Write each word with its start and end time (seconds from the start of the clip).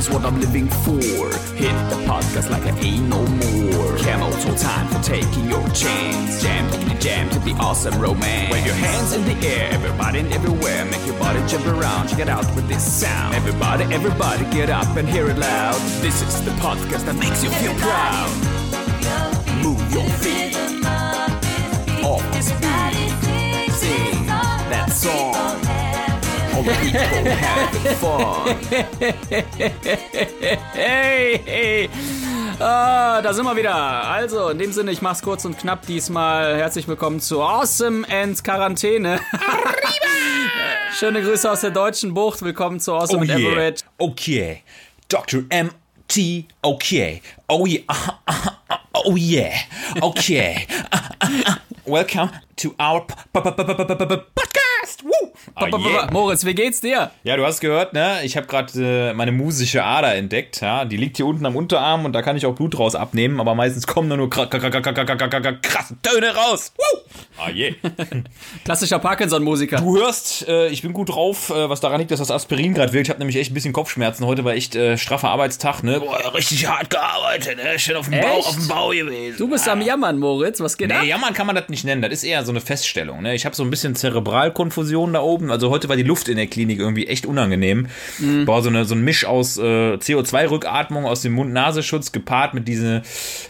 is 0.00 0.08
what 0.08 0.24
I'm 0.24 0.40
living 0.40 0.66
for. 0.84 1.28
Hit 1.60 1.76
the 1.92 1.98
podcast 2.08 2.48
like 2.48 2.62
I 2.62 2.74
ain't 2.78 3.06
no 3.08 3.20
more. 3.20 3.98
Camel 3.98 4.32
toe 4.42 4.56
time 4.56 4.88
for 4.88 5.00
taking 5.02 5.46
your 5.50 5.66
chance. 5.70 6.42
Jam, 6.42 6.70
taking 6.70 6.88
the 6.88 6.94
jam 6.94 7.28
to 7.28 7.38
the 7.40 7.52
awesome 7.60 8.00
romance. 8.00 8.50
Wave 8.50 8.64
your 8.64 8.74
hands 8.76 9.12
in 9.12 9.22
the 9.26 9.36
air, 9.46 9.68
everybody 9.72 10.20
and 10.20 10.32
everywhere. 10.32 10.86
Make 10.86 11.04
your 11.06 11.18
body 11.18 11.40
jump 11.46 11.66
around, 11.66 12.08
check 12.08 12.20
it 12.20 12.30
out 12.30 12.46
with 12.56 12.66
this 12.66 12.82
sound. 12.82 13.34
Everybody, 13.34 13.84
everybody, 13.94 14.44
get 14.50 14.70
up 14.70 14.96
and 14.96 15.06
hear 15.06 15.28
it 15.28 15.36
loud. 15.36 15.78
This 16.00 16.22
is 16.22 16.44
the 16.46 16.52
podcast 16.52 17.04
that 17.04 17.16
makes 17.16 17.44
you 17.44 17.50
feel 17.60 17.74
proud. 17.74 18.30
Move 19.62 19.82
your 19.92 20.08
feet 20.22 20.56
off 22.02 22.24
this 22.32 22.50
beat. 22.62 23.70
Sing 23.70 24.26
that 24.72 24.90
song. 24.90 25.69
Hey, 30.72 31.40
hey. 31.44 31.88
Ah, 32.58 33.22
da 33.22 33.32
sind 33.32 33.44
wir 33.46 33.56
wieder. 33.56 33.74
Also, 33.74 34.50
in 34.50 34.58
dem 34.58 34.72
Sinne, 34.72 34.90
ich 34.90 35.00
mach's 35.00 35.22
kurz 35.22 35.44
und 35.46 35.56
knapp 35.58 35.86
diesmal. 35.86 36.56
Herzlich 36.56 36.86
willkommen 36.86 37.20
zu 37.20 37.40
Awesome 37.42 38.06
and 38.10 38.42
Quarantäne. 38.44 39.20
Schöne 40.98 41.22
Grüße 41.22 41.50
aus 41.50 41.62
der 41.62 41.70
deutschen 41.70 42.12
Bucht. 42.12 42.42
Willkommen 42.42 42.78
zu 42.80 42.92
Awesome 42.94 43.20
Oh 43.20 43.22
and 43.22 43.30
yeah. 43.30 43.52
Everett. 43.52 43.84
Okay. 43.96 44.62
Dr. 45.08 45.44
M.T. 45.48 46.44
Okay. 46.60 47.22
Oh 47.48 47.64
yeah. 47.66 47.80
Ah, 47.86 48.18
ah, 48.26 48.56
ah, 48.68 48.80
Oh 48.92 49.16
yeah. 49.16 49.52
Okay. 50.02 50.66
Welcome 51.86 52.30
to 52.56 52.74
our 52.78 53.06
p- 53.06 53.14
p- 53.32 53.40
p- 53.40 53.50
p- 53.64 53.74
p- 53.74 53.84
p- 53.94 54.06
p- 54.06 54.16
Podcast. 54.80 55.04
Woo. 55.04 55.32
Ah, 55.54 55.66
yeah. 55.66 56.10
Moritz, 56.10 56.44
wie 56.44 56.54
geht's 56.54 56.80
dir? 56.80 57.10
Ja, 57.22 57.36
du 57.36 57.44
hast 57.44 57.60
gehört, 57.60 57.92
ne? 57.92 58.20
Ich 58.24 58.36
habe 58.36 58.46
gerade 58.46 59.10
äh, 59.10 59.14
meine 59.14 59.32
musische 59.32 59.84
Ader 59.84 60.14
entdeckt. 60.14 60.60
Ja? 60.60 60.84
Die 60.84 60.96
liegt 60.96 61.16
hier 61.16 61.26
unten 61.26 61.44
am 61.46 61.56
Unterarm 61.56 62.04
und 62.04 62.12
da 62.12 62.22
kann 62.22 62.36
ich 62.36 62.46
auch 62.46 62.54
Blut 62.54 62.78
raus 62.78 62.94
abnehmen, 62.94 63.40
aber 63.40 63.54
meistens 63.54 63.86
kommen 63.86 64.08
da 64.10 64.16
nur 64.16 64.30
krasse 64.30 65.96
Töne 66.02 66.34
raus. 66.34 66.72
Woo. 66.76 67.00
Ah. 67.38 67.50
Yeah. 67.50 67.74
Klassischer 68.64 68.98
Parkinson-Musiker. 68.98 69.78
Du 69.78 69.96
hörst, 69.96 70.46
äh, 70.48 70.68
ich 70.68 70.82
bin 70.82 70.92
gut 70.92 71.10
drauf, 71.10 71.50
äh, 71.50 71.68
was 71.68 71.80
daran 71.80 71.98
liegt, 72.00 72.10
dass 72.10 72.18
das 72.18 72.30
Aspirin 72.30 72.74
gerade 72.74 72.92
wirkt. 72.92 73.06
Ich 73.06 73.10
habe 73.10 73.18
nämlich 73.18 73.36
echt 73.36 73.50
ein 73.50 73.54
bisschen 73.54 73.72
Kopfschmerzen. 73.72 74.26
Heute 74.26 74.44
war 74.44 74.52
echt 74.52 74.76
äh, 74.76 74.98
straffer 74.98 75.30
Arbeitstag, 75.30 75.82
ne? 75.82 76.00
Boah, 76.00 76.34
richtig 76.34 76.66
hart 76.66 76.90
gearbeitet, 76.90 77.56
ne? 77.56 77.78
Schön 77.78 77.96
auf 77.96 78.08
dem, 78.08 78.20
Bau, 78.20 78.44
Bau 78.68 78.88
gewesen. 78.90 79.38
Du 79.38 79.48
bist 79.48 79.68
ah. 79.68 79.72
am 79.72 79.80
Jammern, 79.80 80.18
Moritz. 80.18 80.60
Was 80.60 80.76
geht 80.76 80.88
nee, 80.88 80.94
ab? 80.94 81.04
Jammern 81.04 81.34
kann 81.34 81.46
man 81.46 81.56
das 81.56 81.68
nicht 81.68 81.84
nennen. 81.84 82.02
Das 82.02 82.12
ist 82.12 82.24
eher 82.24 82.44
so 82.44 82.52
eine 82.52 82.60
Feststellung, 82.60 83.22
ne? 83.22 83.34
Ich 83.34 83.46
habe 83.46 83.56
so 83.56 83.62
ein 83.62 83.70
bisschen 83.70 83.94
Zerebralkunde 83.94 84.69
Zerebralkonfusion 84.70 85.12
da 85.12 85.20
oben. 85.20 85.50
Also 85.50 85.70
heute 85.70 85.88
war 85.88 85.96
die 85.96 86.02
Luft 86.02 86.28
in 86.28 86.36
der 86.36 86.46
Klinik 86.46 86.78
irgendwie 86.78 87.06
echt 87.06 87.26
unangenehm. 87.26 87.88
Mhm. 88.18 88.46
War 88.46 88.62
so, 88.62 88.68
eine, 88.68 88.84
so 88.84 88.94
ein 88.94 89.02
Misch 89.02 89.24
aus 89.24 89.58
äh, 89.58 89.62
CO2-Rückatmung 89.62 91.04
aus 91.04 91.22
dem 91.22 91.32
Mund-Nasenschutz 91.34 92.12
gepaart 92.12 92.54
mit 92.54 92.68
diese 92.68 93.02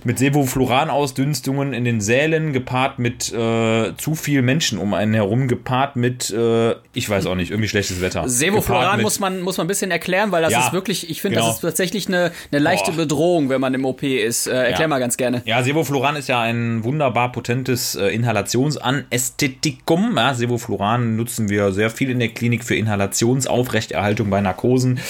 mit 0.05 0.19
Sevofluran-Ausdünstungen 0.19 1.73
in 1.73 1.85
den 1.85 2.01
Sälen, 2.01 2.53
gepaart 2.53 2.99
mit 2.99 3.33
äh, 3.33 3.93
zu 3.97 4.15
viel 4.15 4.43
Menschen 4.43 4.79
um 4.79 4.95
einen 4.95 5.15
herum, 5.15 5.49
gepaart 5.49 5.97
mit, 5.97 6.31
äh, 6.31 6.75
ich 6.95 7.09
weiß 7.09 7.27
auch 7.27 7.35
nicht, 7.35 7.51
irgendwie 7.51 7.69
schlechtes 7.69 8.01
Wetter. 8.01 8.29
Sevofluran 8.29 9.03
muss 9.03 9.21
man, 9.21 9.41
muss 9.41 9.57
man 9.59 9.67
ein 9.67 9.69
bisschen 9.69 9.91
erklären, 9.91 10.33
weil 10.33 10.43
das 10.43 10.53
Ja, 10.53 10.67
ist 10.67 10.73
wirklich, 10.73 11.11
ich 11.11 11.21
finde, 11.21 11.37
genau. 11.37 11.49
das 11.49 11.57
ist 11.57 11.63
tatsächlich 11.63 12.09
eine, 12.09 12.33
eine 12.51 12.61
leichte 12.61 12.93
Boah. 12.93 12.99
Bedrohung, 12.99 13.49
wenn 13.49 13.61
man 13.61 13.75
im 13.75 13.85
OP 13.85 14.03
ist. 14.03 14.47
Äh, 14.47 14.53
erklär 14.53 14.81
Ja. 14.83 14.89
mal 14.89 14.99
ganz 14.99 15.17
gerne. 15.17 15.43
Ja, 15.45 15.63
Sevofluran 15.63 16.17
ist 16.17 16.29
ja 16.29 16.41
ein 16.41 16.85
wunderbar 16.85 17.33
potentes 17.33 17.95
äh, 17.95 18.09
Inhalationsanästhetikum. 18.09 20.17
Ja, 20.17 20.35
Sevofluran 20.35 21.10
nutzen 21.17 21.49
wir 21.49 21.73
sehr 21.73 21.91
viel 21.91 22.11
in 22.11 22.19
der 22.19 22.29
Klinik 22.29 22.65
für 22.65 22.75
Inhalationsaufrechterhaltung 22.77 24.31
bei 24.31 24.41
Narkosen. 24.41 25.01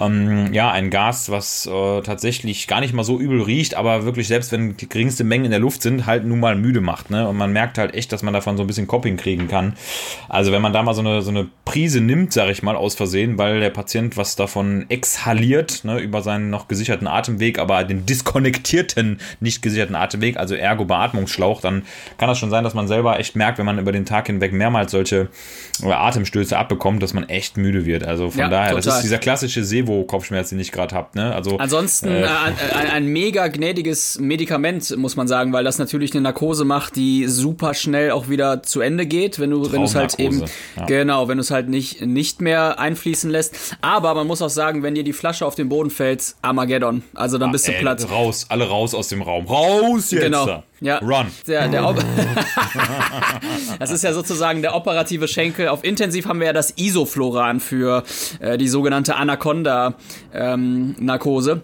Ähm, 0.00 0.52
ja, 0.52 0.70
ein 0.70 0.90
Gas, 0.90 1.30
was 1.30 1.66
äh, 1.66 2.00
tatsächlich 2.02 2.66
gar 2.66 2.80
nicht 2.80 2.94
mal 2.94 3.04
so 3.04 3.18
übel 3.18 3.42
riecht, 3.42 3.74
aber 3.74 4.04
wirklich 4.04 4.28
selbst 4.28 4.52
wenn 4.52 4.76
die 4.76 4.88
geringste 4.88 5.24
Mengen 5.24 5.46
in 5.46 5.50
der 5.50 5.60
Luft 5.60 5.82
sind, 5.82 6.06
halt 6.06 6.24
nun 6.24 6.40
mal 6.40 6.56
müde 6.56 6.80
macht. 6.80 7.10
Ne? 7.10 7.28
Und 7.28 7.36
man 7.36 7.52
merkt 7.52 7.78
halt 7.78 7.94
echt, 7.94 8.12
dass 8.12 8.22
man 8.22 8.34
davon 8.34 8.56
so 8.56 8.64
ein 8.64 8.66
bisschen 8.66 8.86
Copping 8.86 9.16
kriegen 9.16 9.48
kann. 9.48 9.74
Also 10.28 10.52
wenn 10.52 10.62
man 10.62 10.72
da 10.72 10.82
mal 10.82 10.94
so 10.94 11.00
eine, 11.00 11.22
so 11.22 11.30
eine 11.30 11.48
Prise 11.64 12.00
nimmt, 12.00 12.32
sage 12.32 12.52
ich 12.52 12.62
mal, 12.62 12.76
aus 12.76 12.94
Versehen, 12.94 13.38
weil 13.38 13.60
der 13.60 13.70
Patient 13.70 14.16
was 14.16 14.36
davon 14.36 14.86
exhaliert, 14.88 15.84
ne, 15.84 15.98
über 15.98 16.22
seinen 16.22 16.50
noch 16.50 16.68
gesicherten 16.68 17.06
Atemweg, 17.06 17.58
aber 17.58 17.84
den 17.84 18.06
diskonnektierten, 18.06 19.20
nicht 19.40 19.62
gesicherten 19.62 19.96
Atemweg, 19.96 20.36
also 20.36 20.54
ergo 20.54 20.84
Beatmungsschlauch, 20.84 21.60
dann 21.60 21.82
kann 22.16 22.28
das 22.28 22.38
schon 22.38 22.50
sein, 22.50 22.64
dass 22.64 22.74
man 22.74 22.88
selber 22.88 23.18
echt 23.18 23.36
merkt, 23.36 23.58
wenn 23.58 23.66
man 23.66 23.78
über 23.78 23.92
den 23.92 24.06
Tag 24.06 24.26
hinweg 24.26 24.52
mehrmals 24.52 24.92
solche 24.92 25.28
äh, 25.82 25.92
Atemstöße 25.92 26.56
abbekommt, 26.56 27.02
dass 27.02 27.14
man 27.14 27.28
echt 27.28 27.56
müde 27.56 27.84
wird. 27.86 28.04
Also 28.04 28.30
von 28.30 28.40
Ja, 28.40 28.48
daher, 28.48 28.74
das 28.74 28.84
total. 28.84 28.98
ist 28.98 29.04
dieser 29.04 29.18
klassische 29.18 29.64
Sevo-Kopfschmerz, 29.64 30.50
den 30.50 30.58
ich 30.60 30.72
gerade 30.72 30.94
habe. 30.94 31.08
Ne? 31.14 31.34
Also, 31.34 31.56
Ansonsten 31.58 32.08
äh, 32.08 32.26
ein, 32.26 32.54
ein, 32.74 32.90
ein 32.90 33.06
mega 33.06 33.48
gnädiges 33.48 34.18
Medikament, 34.18 34.96
muss 34.96 35.16
man 35.16 35.28
sagen, 35.28 35.52
weil 35.52 35.64
das 35.64 35.78
natürlich 35.78 36.12
eine 36.12 36.22
Narkose 36.22 36.64
macht, 36.64 36.96
die 36.96 37.26
super 37.26 37.74
schnell 37.74 38.10
auch 38.10 38.28
wieder 38.28 38.62
zu 38.62 38.80
Ende 38.80 39.06
geht, 39.06 39.38
wenn 39.38 39.50
du, 39.50 39.70
wenn 39.72 39.82
es 39.82 39.94
halt 39.94 40.18
eben, 40.18 40.44
ja. 40.76 40.84
genau, 40.86 41.28
wenn 41.28 41.38
du 41.38 41.42
es 41.42 41.50
halt 41.50 41.68
nicht, 41.68 42.04
nicht 42.04 42.40
mehr 42.40 42.78
einfließen 42.78 43.30
lässt. 43.30 43.76
Aber 43.80 44.14
man 44.14 44.26
muss 44.26 44.42
auch 44.42 44.50
sagen, 44.50 44.82
wenn 44.82 44.94
dir 44.94 45.04
die 45.04 45.12
Flasche 45.12 45.46
auf 45.46 45.54
den 45.54 45.68
Boden 45.68 45.90
fällt, 45.90 46.34
Armageddon. 46.42 47.02
Also 47.14 47.38
dann 47.38 47.52
bist 47.52 47.68
du 47.68 47.72
ey, 47.72 47.80
platt. 47.80 48.10
raus, 48.10 48.46
alle 48.48 48.68
raus 48.68 48.94
aus 48.94 49.08
dem 49.08 49.22
Raum. 49.22 49.46
Raus 49.46 50.10
jetzt! 50.10 50.22
Genau. 50.22 50.62
Ja. 50.80 50.98
Run. 50.98 51.26
Der, 51.46 51.68
der 51.68 51.82
das 53.78 53.90
ist 53.90 54.04
ja 54.04 54.12
sozusagen 54.12 54.60
der 54.62 54.74
operative 54.74 55.26
Schenkel. 55.26 55.68
Auf 55.68 55.82
Intensiv 55.84 56.26
haben 56.26 56.40
wir 56.40 56.48
ja 56.48 56.52
das 56.52 56.74
Isofloran 56.76 57.60
für 57.60 58.04
äh, 58.40 58.58
die 58.58 58.68
sogenannte 58.68 59.16
Anaconda-Narkose. 59.16 61.52
Und 61.52 61.62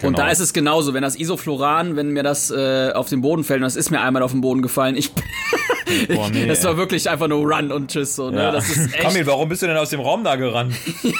Genau. 0.00 0.16
da 0.18 0.28
ist 0.28 0.38
es 0.38 0.52
genauso, 0.52 0.94
wenn 0.94 1.02
das 1.02 1.16
Isofloran, 1.16 1.96
wenn 1.96 2.10
mir 2.10 2.22
das 2.22 2.52
äh, 2.52 2.92
auf 2.94 3.08
den 3.08 3.20
Boden 3.20 3.42
fällt, 3.42 3.58
und 3.58 3.64
das 3.64 3.74
ist 3.74 3.90
mir 3.90 4.00
einmal 4.00 4.22
auf 4.22 4.30
den 4.30 4.40
Boden 4.40 4.62
gefallen, 4.62 4.96
ich, 4.96 5.10
Boah, 6.08 6.30
nee, 6.30 6.46
das 6.46 6.62
war 6.64 6.76
wirklich 6.76 7.10
einfach 7.10 7.26
nur 7.26 7.40
Run 7.52 7.72
und 7.72 7.90
Tschüss. 7.90 8.14
So, 8.14 8.30
ne? 8.30 8.42
Ja. 8.42 8.52
Das 8.52 8.68
ist 8.68 8.94
echt, 8.94 9.02
Kamil, 9.02 9.26
warum 9.26 9.48
bist 9.48 9.62
du 9.62 9.66
denn 9.66 9.76
aus 9.76 9.90
dem 9.90 9.98
Raum 10.00 10.22
da 10.22 10.36
gerannt? 10.36 10.72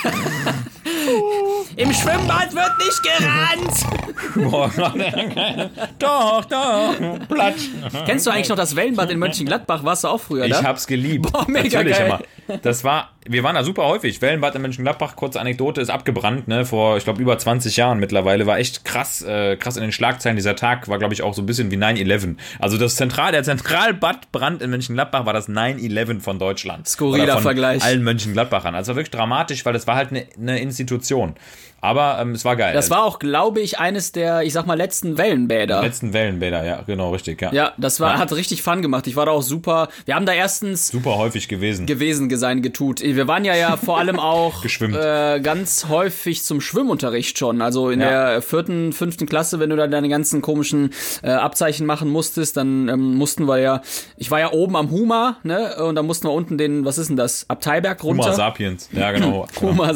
Im 1.79 1.93
Schwimmbad 1.93 2.53
wird 2.57 2.73
nicht 2.79 3.03
gerannt! 3.05 4.51
Boah, 4.51 4.69
doch, 6.01 6.45
doch, 6.45 6.95
platsch. 7.29 7.69
Kennst 8.05 8.27
du 8.27 8.31
eigentlich 8.33 8.49
noch 8.49 8.57
das 8.57 8.75
Wellenbad 8.75 9.11
in 9.11 9.19
Mönchengladbach? 9.21 9.85
Warst 9.85 10.03
du 10.03 10.09
auch 10.09 10.21
früher 10.21 10.47
Ich 10.47 10.53
da? 10.53 10.65
hab's 10.65 10.89
geliebt. 10.89 11.31
Boah, 11.31 11.45
mega 11.49 11.79
Natürlich 11.79 11.97
geil. 11.99 12.07
immer. 12.49 12.59
Das 12.63 12.83
war, 12.83 13.11
wir 13.27 13.45
waren 13.45 13.55
da 13.55 13.63
super 13.63 13.85
häufig. 13.85 14.21
Wellenbad 14.21 14.57
in 14.57 14.63
Mönchengladbach, 14.63 15.15
kurze 15.15 15.39
Anekdote, 15.41 15.81
ist 15.81 15.91
abgebrannt, 15.91 16.49
ne, 16.49 16.65
vor, 16.65 16.97
ich 16.97 17.05
glaube, 17.05 17.23
über 17.23 17.39
20 17.39 17.77
Jahren 17.77 18.01
mittlerweile. 18.01 18.47
War 18.47 18.59
echt 18.59 18.85
krass, 18.85 19.23
äh, 19.23 19.57
krass 19.57 19.77
in 19.77 19.83
den 19.83 19.93
Schlagzeilen. 19.93 20.35
Dieser 20.35 20.57
Tag 20.57 20.89
war, 20.89 20.99
glaube 20.99 21.15
ich, 21.15 21.23
auch 21.23 21.35
so 21.35 21.43
ein 21.43 21.47
bisschen 21.47 21.71
wie 21.71 21.77
9-11. 21.77 22.37
Also 22.59 22.77
das 22.77 22.97
Zentral, 22.97 23.31
der 23.31 23.45
Zentralbadbrand 23.45 24.63
in 24.63 24.71
Mönchengladbach 24.71 25.27
war 25.27 25.33
das 25.33 25.49
9-11 25.49 26.21
von 26.23 26.41
Deutschland. 26.41 26.89
Skurriler 26.89 27.41
Vergleich. 27.41 27.85
allen 27.85 28.03
Mönchengladbachern. 28.03 28.75
Also 28.75 28.97
wirklich 28.97 29.13
dramatisch, 29.13 29.65
weil 29.65 29.75
das 29.75 29.87
war 29.87 29.95
halt 29.95 30.11
eine 30.11 30.27
ne 30.37 30.59
Institution. 30.61 31.35
Aber 31.81 32.19
ähm, 32.21 32.33
es 32.33 32.45
war 32.45 32.57
geil. 32.57 32.75
Das 32.75 32.91
war 32.91 33.05
auch, 33.05 33.19
glaube 33.19 33.61
ich, 33.61 33.79
eines 33.79 34.13
der, 34.13 34.43
ich 34.43 34.53
sag 34.53 34.67
mal, 34.67 34.75
letzten 34.77 35.17
Wellenbäder. 35.17 35.81
letzten 35.83 36.13
Wellenbäder, 36.13 36.65
ja, 36.65 36.83
genau, 36.87 37.11
richtig, 37.13 37.41
ja. 37.41 37.53
Ja, 37.53 37.73
das 37.79 38.01
war, 38.01 38.15
Ja. 38.15 38.19
hat 38.19 38.33
richtig 38.33 38.63
Fun 38.63 38.83
gemacht. 38.83 39.07
Ich 39.07 39.15
war 39.17 39.27
da 39.27 39.33
auch 39.33 39.43
super. 39.43 39.89
Wir 40.05 40.15
haben 40.17 40.27
da 40.27 40.33
erstens 40.33 40.89
Super 40.89 41.17
häufig 41.17 41.47
gewesen. 41.49 41.87
gewesen 41.87 42.29
sein 42.37 42.63
getut. 42.63 43.01
Wir 43.01 43.29
waren 43.29 43.45
ja 43.45 43.55
ja 43.55 43.77
vor 43.77 43.99
allem 43.99 44.19
auch 44.19 44.65
äh, 44.81 45.41
ganz 45.41 45.87
häufig 45.89 46.43
zum 46.45 46.61
Schwimmunterricht 46.61 47.39
schon. 47.39 47.63
Also 47.63 47.91
in 47.91 48.01
Ja. 48.01 48.31
der 48.33 48.43
vierten, 48.43 48.93
fünften 48.93 49.27
Klasse, 49.27 49.61
wenn 49.61 49.71
du 49.71 49.77
da 49.77 49.87
deine 49.87 50.09
ganzen 50.09 50.43
komischen 50.43 50.91
äh, 51.23 51.31
Abzeichen 51.31 51.87
machen 51.87 52.09
musstest, 52.11 52.57
dann 52.57 52.89
ähm, 52.89 53.15
mussten 53.17 53.47
wir 53.47 53.59
ja, 53.59 53.83
ich 54.17 54.31
war 54.31 54.41
ja 54.41 54.53
oben 54.53 54.75
am 54.77 54.91
Huma, 54.91 55.37
ne, 55.45 55.77
und 55.85 55.95
dann 55.95 56.07
mussten 56.07 56.27
wir 56.27 56.33
unten 56.33 56.59
den, 56.59 56.85
was 56.85 56.99
ist 56.99 57.09
denn 57.09 57.17
das, 57.17 57.45
Abteilberg 57.49 58.03
runter. 58.03 58.25
Homo 58.25 58.35
sapiens, 58.35 58.89
ja 58.93 59.13
genau. 59.13 59.47
Huma, 59.61 59.93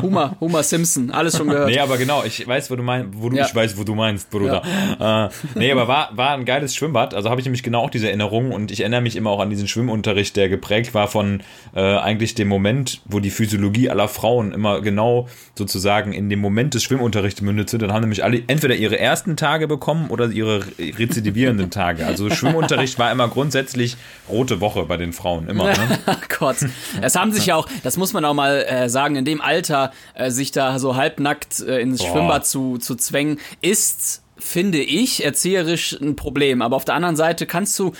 Huma, 0.00 0.36
Huma 0.40 0.62
Simpson, 0.62 0.91
alles 1.10 1.36
schon 1.36 1.48
gehört. 1.48 1.68
Nee, 1.68 1.78
aber 1.78 1.96
genau, 1.98 2.22
ich 2.24 2.46
weiß, 2.46 2.70
wo 2.70 2.76
du 2.76 2.82
meinst, 2.82 3.10
wo 3.16 3.28
du, 3.28 3.36
Ja. 3.36 3.46
ich 3.46 3.54
weiß, 3.54 3.76
wo 3.76 3.84
du 3.84 3.94
meinst, 3.94 4.30
Bruder. 4.30 4.62
Äh, 5.00 5.28
nee, 5.58 5.72
aber 5.72 5.88
war, 5.88 6.10
war 6.16 6.30
ein 6.32 6.44
geiles 6.44 6.74
Schwimmbad. 6.74 7.14
Also 7.14 7.30
habe 7.30 7.40
ich 7.40 7.44
nämlich 7.44 7.62
genau 7.62 7.82
auch 7.82 7.90
diese 7.90 8.06
Erinnerung 8.08 8.52
und 8.52 8.70
ich 8.70 8.80
erinnere 8.80 9.00
mich 9.00 9.16
immer 9.16 9.30
auch 9.30 9.40
an 9.40 9.50
diesen 9.50 9.68
Schwimmunterricht, 9.68 10.36
der 10.36 10.48
geprägt 10.48 10.94
war 10.94 11.08
von 11.08 11.42
äh, 11.74 11.80
eigentlich 11.80 12.34
dem 12.34 12.48
Moment, 12.48 13.00
wo 13.04 13.20
die 13.20 13.30
Physiologie 13.30 13.90
aller 13.90 14.08
Frauen 14.08 14.52
immer 14.52 14.80
genau 14.80 15.28
sozusagen 15.54 16.12
in 16.12 16.28
dem 16.30 16.40
Moment 16.40 16.74
des 16.74 16.82
Schwimmunterrichts 16.82 17.40
mündete. 17.40 17.78
Dann 17.78 17.92
haben 17.92 18.02
nämlich 18.02 18.24
alle 18.24 18.42
entweder 18.46 18.74
ihre 18.74 18.98
ersten 18.98 19.36
Tage 19.36 19.68
bekommen 19.68 20.08
oder 20.10 20.26
ihre 20.30 20.62
rezidivierenden 20.78 21.70
Tage. 21.70 22.06
Also 22.06 22.30
Schwimmunterricht 22.30 22.98
war 22.98 23.10
immer 23.12 23.28
grundsätzlich 23.28 23.96
rote 24.28 24.60
Woche 24.60 24.84
bei 24.84 24.96
den 24.96 25.12
Frauen, 25.12 25.48
immer. 25.48 25.64
Ne? 25.64 25.76
Gott. 26.38 26.56
Es 27.00 27.14
haben 27.16 27.32
sich 27.32 27.46
ja 27.46 27.56
auch, 27.56 27.68
das 27.82 27.96
muss 27.96 28.12
man 28.12 28.24
auch 28.24 28.34
mal 28.34 28.64
äh, 28.68 28.88
sagen, 28.88 29.16
in 29.16 29.24
dem 29.24 29.40
Alter 29.40 29.92
äh, 30.14 30.30
sich 30.30 30.50
da 30.52 30.78
so 30.82 30.96
halbnackt 30.96 31.60
äh, 31.60 31.80
ins 31.80 32.02
Boah. 32.02 32.10
Schwimmbad 32.10 32.46
zu, 32.46 32.76
zu 32.76 32.94
zwängen, 32.96 33.38
ist, 33.62 34.22
finde 34.36 34.82
ich, 34.82 35.24
erzieherisch 35.24 35.98
ein 35.98 36.16
Problem. 36.16 36.60
Aber 36.60 36.76
auf 36.76 36.84
der 36.84 36.94
anderen 36.94 37.16
Seite 37.16 37.46
kannst 37.46 37.78
du 37.78 37.92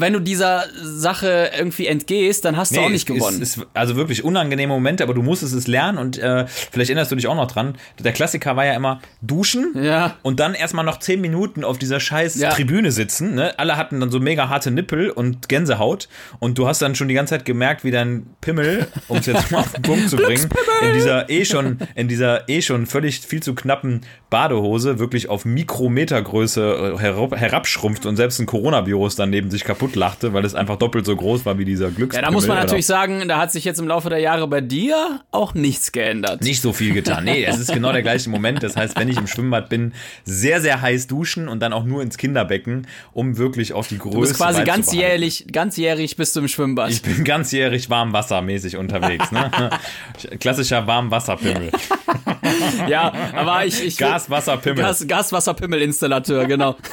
wenn 0.00 0.12
du 0.12 0.20
dieser 0.20 0.64
Sache 0.82 1.50
irgendwie 1.56 1.86
entgehst, 1.86 2.44
dann 2.44 2.56
hast 2.56 2.74
du 2.76 2.80
auch 2.80 2.88
nicht 2.88 3.06
gewonnen. 3.06 3.40
Ist, 3.42 3.58
ist 3.58 3.66
also 3.74 3.96
wirklich 3.96 4.24
unangenehme 4.24 4.72
Momente, 4.72 5.02
aber 5.02 5.14
du 5.14 5.22
musstest 5.22 5.54
es 5.54 5.66
lernen 5.66 5.98
und 5.98 6.18
äh, 6.18 6.46
vielleicht 6.46 6.90
erinnerst 6.90 7.10
du 7.10 7.16
dich 7.16 7.26
auch 7.26 7.34
noch 7.34 7.50
dran. 7.50 7.76
Der 7.98 8.12
Klassiker 8.12 8.56
war 8.56 8.64
ja 8.66 8.74
immer 8.74 9.00
duschen 9.22 9.72
Ja. 9.82 10.16
und 10.22 10.40
dann 10.40 10.54
erstmal 10.54 10.84
noch 10.84 10.98
zehn 10.98 11.20
Minuten 11.20 11.64
auf 11.64 11.78
dieser 11.78 12.00
scheiß 12.00 12.36
Ja. 12.36 12.50
Tribüne 12.50 12.92
sitzen. 12.92 13.34
Ne? 13.34 13.58
Alle 13.58 13.76
hatten 13.76 14.00
dann 14.00 14.10
so 14.10 14.20
mega 14.20 14.48
harte 14.48 14.70
Nippel 14.70 15.10
und 15.10 15.48
Gänsehaut 15.48 16.08
und 16.38 16.58
du 16.58 16.66
hast 16.68 16.80
dann 16.82 16.94
schon 16.94 17.08
die 17.08 17.14
ganze 17.14 17.34
Zeit 17.34 17.44
gemerkt, 17.44 17.84
wie 17.84 17.90
dein 17.90 18.26
Pimmel, 18.40 18.86
um 19.08 19.18
es 19.18 19.26
jetzt 19.26 19.50
mal 19.50 19.60
auf 19.60 19.72
den 19.72 19.82
Punkt 19.82 20.08
zu 20.08 20.16
bringen, 20.18 20.48
in 20.82 20.92
dieser 20.94 21.28
eh 21.30 21.44
schon, 21.44 21.78
in 21.94 22.08
dieser 22.08 22.48
eh 22.48 22.62
schon 22.62 22.86
völlig 22.86 23.20
viel 23.20 23.42
zu 23.42 23.54
knappen 23.54 24.02
Badehose 24.30 24.98
wirklich 24.98 25.28
auf 25.28 25.44
Mikrometergröße 25.44 26.94
äh, 26.96 26.98
herab, 26.98 27.36
herabschrumpft 27.36 28.06
und 28.06 28.16
selbst 28.16 28.38
ein 28.38 28.46
Coronavirus 28.46 29.16
dann 29.16 29.30
neben 29.30 29.50
sich 29.50 29.64
kaputt 29.64 29.87
lachte, 29.96 30.32
weil 30.32 30.44
es 30.44 30.54
einfach 30.54 30.76
doppelt 30.76 31.06
so 31.06 31.14
groß 31.14 31.46
war 31.46 31.58
wie 31.58 31.64
dieser 31.64 31.90
Glücks. 31.90 32.14
ja, 32.14 32.22
da 32.22 32.30
muss 32.30 32.46
man 32.46 32.56
natürlich 32.56 32.86
sagen, 32.86 33.28
da 33.28 33.38
hat 33.38 33.52
sich 33.52 33.64
jetzt 33.64 33.78
im 33.78 33.88
Laufe 33.88 34.10
der 34.10 34.18
Jahre 34.18 34.46
bei 34.48 34.60
dir 34.60 35.20
auch 35.30 35.54
nichts 35.54 35.92
geändert. 35.92 36.42
nicht 36.42 36.60
so 36.60 36.72
viel 36.72 36.94
getan. 36.94 37.24
Nee, 37.24 37.44
es 37.44 37.58
ist 37.58 37.72
genau 37.72 37.92
der 37.92 38.02
gleiche 38.02 38.30
Moment. 38.30 38.62
Das 38.62 38.76
heißt, 38.76 38.98
wenn 38.98 39.08
ich 39.08 39.16
im 39.16 39.26
Schwimmbad 39.26 39.68
bin, 39.68 39.92
sehr, 40.24 40.60
sehr 40.60 40.80
heiß 40.80 41.06
duschen 41.06 41.48
und 41.48 41.60
dann 41.60 41.72
auch 41.72 41.84
nur 41.84 42.02
ins 42.02 42.18
Kinderbecken, 42.18 42.86
um 43.12 43.38
wirklich 43.38 43.72
auf 43.72 43.88
die 43.88 43.98
Größe 43.98 44.14
Du 44.14 44.20
bist 44.20 44.36
quasi 44.36 44.64
ganzjährlich, 44.64 45.46
ganzjährig 45.52 46.16
bist 46.16 46.34
du 46.36 46.40
im 46.40 46.48
Schwimmbad. 46.48 46.90
Ich 46.90 47.02
bin 47.02 47.24
ganzjährig 47.24 47.90
warmwassermäßig 47.90 48.76
unterwegs. 48.76 49.30
Ne? 49.32 49.70
Klassischer 50.40 50.86
Warmwasserpimmel. 50.86 51.70
ja, 52.88 53.12
aber 53.34 53.64
ich. 53.66 53.84
ich 53.84 53.96
Gaswasserpimmel. 53.96 54.82
Gas, 54.82 55.06
Gaswasserpimmelinstallateur, 55.06 56.46
genau. 56.46 56.76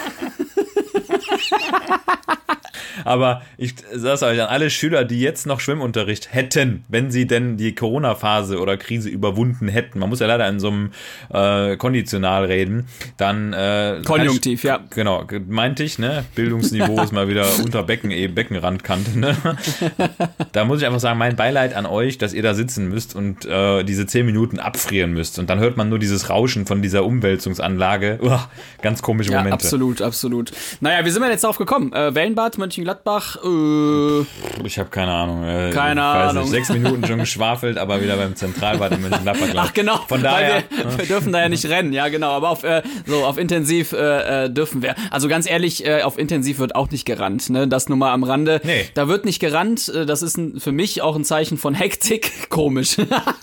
Aber 3.03 3.41
ich 3.57 3.75
sag's 3.93 4.23
euch 4.23 4.41
an 4.41 4.47
alle 4.47 4.69
Schüler, 4.69 5.03
die 5.03 5.19
jetzt 5.19 5.45
noch 5.45 5.59
Schwimmunterricht 5.59 6.33
hätten, 6.33 6.85
wenn 6.87 7.11
sie 7.11 7.27
denn 7.27 7.57
die 7.57 7.75
Corona-Phase 7.75 8.59
oder 8.59 8.77
Krise 8.77 9.09
überwunden 9.09 9.67
hätten. 9.67 9.99
Man 9.99 10.09
muss 10.09 10.19
ja 10.19 10.27
leider 10.27 10.47
in 10.47 10.59
so 10.59 10.69
einem 10.69 10.91
äh, 11.29 11.75
Konditional 11.77 12.45
reden. 12.45 12.87
Dann 13.17 13.53
äh, 13.53 14.01
Konjunktiv, 14.05 14.63
ja. 14.63 14.79
Genau, 14.91 15.25
meinte 15.47 15.83
ich, 15.83 15.99
ne? 15.99 16.25
Bildungsniveau 16.35 17.01
ist 17.01 17.11
mal 17.11 17.27
wieder 17.27 17.45
unter 17.63 17.83
Becken, 17.83 18.11
eh, 18.11 18.27
Beckenrandkante, 18.27 19.19
ne? 19.19 19.35
Da 20.51 20.63
muss 20.63 20.79
ich 20.79 20.87
einfach 20.87 20.99
sagen, 20.99 21.19
mein 21.19 21.35
Beileid 21.35 21.75
an 21.75 21.85
euch, 21.85 22.17
dass 22.17 22.33
ihr 22.33 22.43
da 22.43 22.53
sitzen 22.53 22.87
müsst 22.89 23.15
und 23.15 23.45
äh, 23.45 23.83
diese 23.83 24.05
zehn 24.05 24.25
Minuten 24.25 24.59
abfrieren 24.59 25.11
müsst. 25.11 25.37
Und 25.37 25.49
dann 25.49 25.59
hört 25.59 25.75
man 25.75 25.89
nur 25.89 25.99
dieses 25.99 26.29
Rauschen 26.29 26.65
von 26.65 26.81
dieser 26.81 27.03
Umwälzungsanlage. 27.03 28.19
Uah, 28.21 28.49
ganz 28.81 29.01
komische 29.01 29.31
Ja, 29.31 29.39
Momente. 29.39 29.53
absolut, 29.55 30.01
absolut. 30.01 30.51
Naja, 30.79 31.03
wie 31.05 31.09
sind 31.09 31.21
wir 31.21 31.29
jetzt 31.35 31.43
drauf 31.43 31.57
gekommen? 31.57 31.91
Äh, 31.93 32.15
Wellenbad, 32.15 32.57
Mönchengladbach, 32.57 33.37
äh, 33.43 34.21
Ich 34.65 34.79
habe 34.79 34.89
keine 34.89 35.11
Ahnung. 35.11 35.43
Äh, 35.43 35.71
Keine 35.71 36.01
ich 36.01 36.05
weiß 36.07 36.29
Ahnung. 36.29 36.43
Nicht, 36.43 36.51
sechs 36.51 36.69
Minuten 36.69 37.05
schon 37.05 37.19
geschwafelt, 37.19 37.77
aber 37.77 38.01
wieder 38.01 38.15
beim 38.15 38.35
Zentralbad 38.35 38.93
in 38.93 39.01
Mönchengladbach. 39.01 39.47
Ach 39.57 39.73
genau, 39.73 39.97
Von 40.07 40.23
daher. 40.23 40.63
weil 40.71 40.85
wir, 40.91 40.97
wir 40.99 41.05
dürfen 41.05 41.33
da 41.33 41.41
ja 41.41 41.49
nicht 41.49 41.65
rennen, 41.65 41.91
ja 41.93 42.07
genau, 42.07 42.31
aber 42.31 42.49
auf 42.49 42.63
äh, 42.63 42.81
so 43.05 43.25
auf 43.25 43.37
intensiv 43.37 43.91
äh, 43.91 44.45
äh, 44.45 44.49
dürfen 44.49 44.81
wir. 44.81 44.95
Also 45.11 45.27
ganz 45.27 45.49
ehrlich, 45.49 45.85
äh, 45.85 46.03
auf 46.03 46.17
intensiv 46.17 46.59
wird 46.59 46.75
auch 46.75 46.89
nicht 46.89 47.05
gerannt, 47.05 47.49
ne? 47.49 47.67
Das 47.67 47.89
nur 47.89 47.97
mal 47.97 48.13
am 48.13 48.23
Rande. 48.23 48.61
Nee. 48.63 48.85
Da 48.93 49.07
wird 49.07 49.25
nicht 49.25 49.39
gerannt, 49.39 49.91
das 50.07 50.21
ist 50.21 50.37
ein, 50.37 50.59
für 50.59 50.71
mich 50.71 51.01
auch 51.01 51.15
ein 51.15 51.25
Zeichen 51.25 51.57
von 51.57 51.73
Hektik, 51.73 52.31
komisch. 52.49 52.95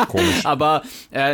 Komisch. 0.09 0.45
aber 0.45 0.83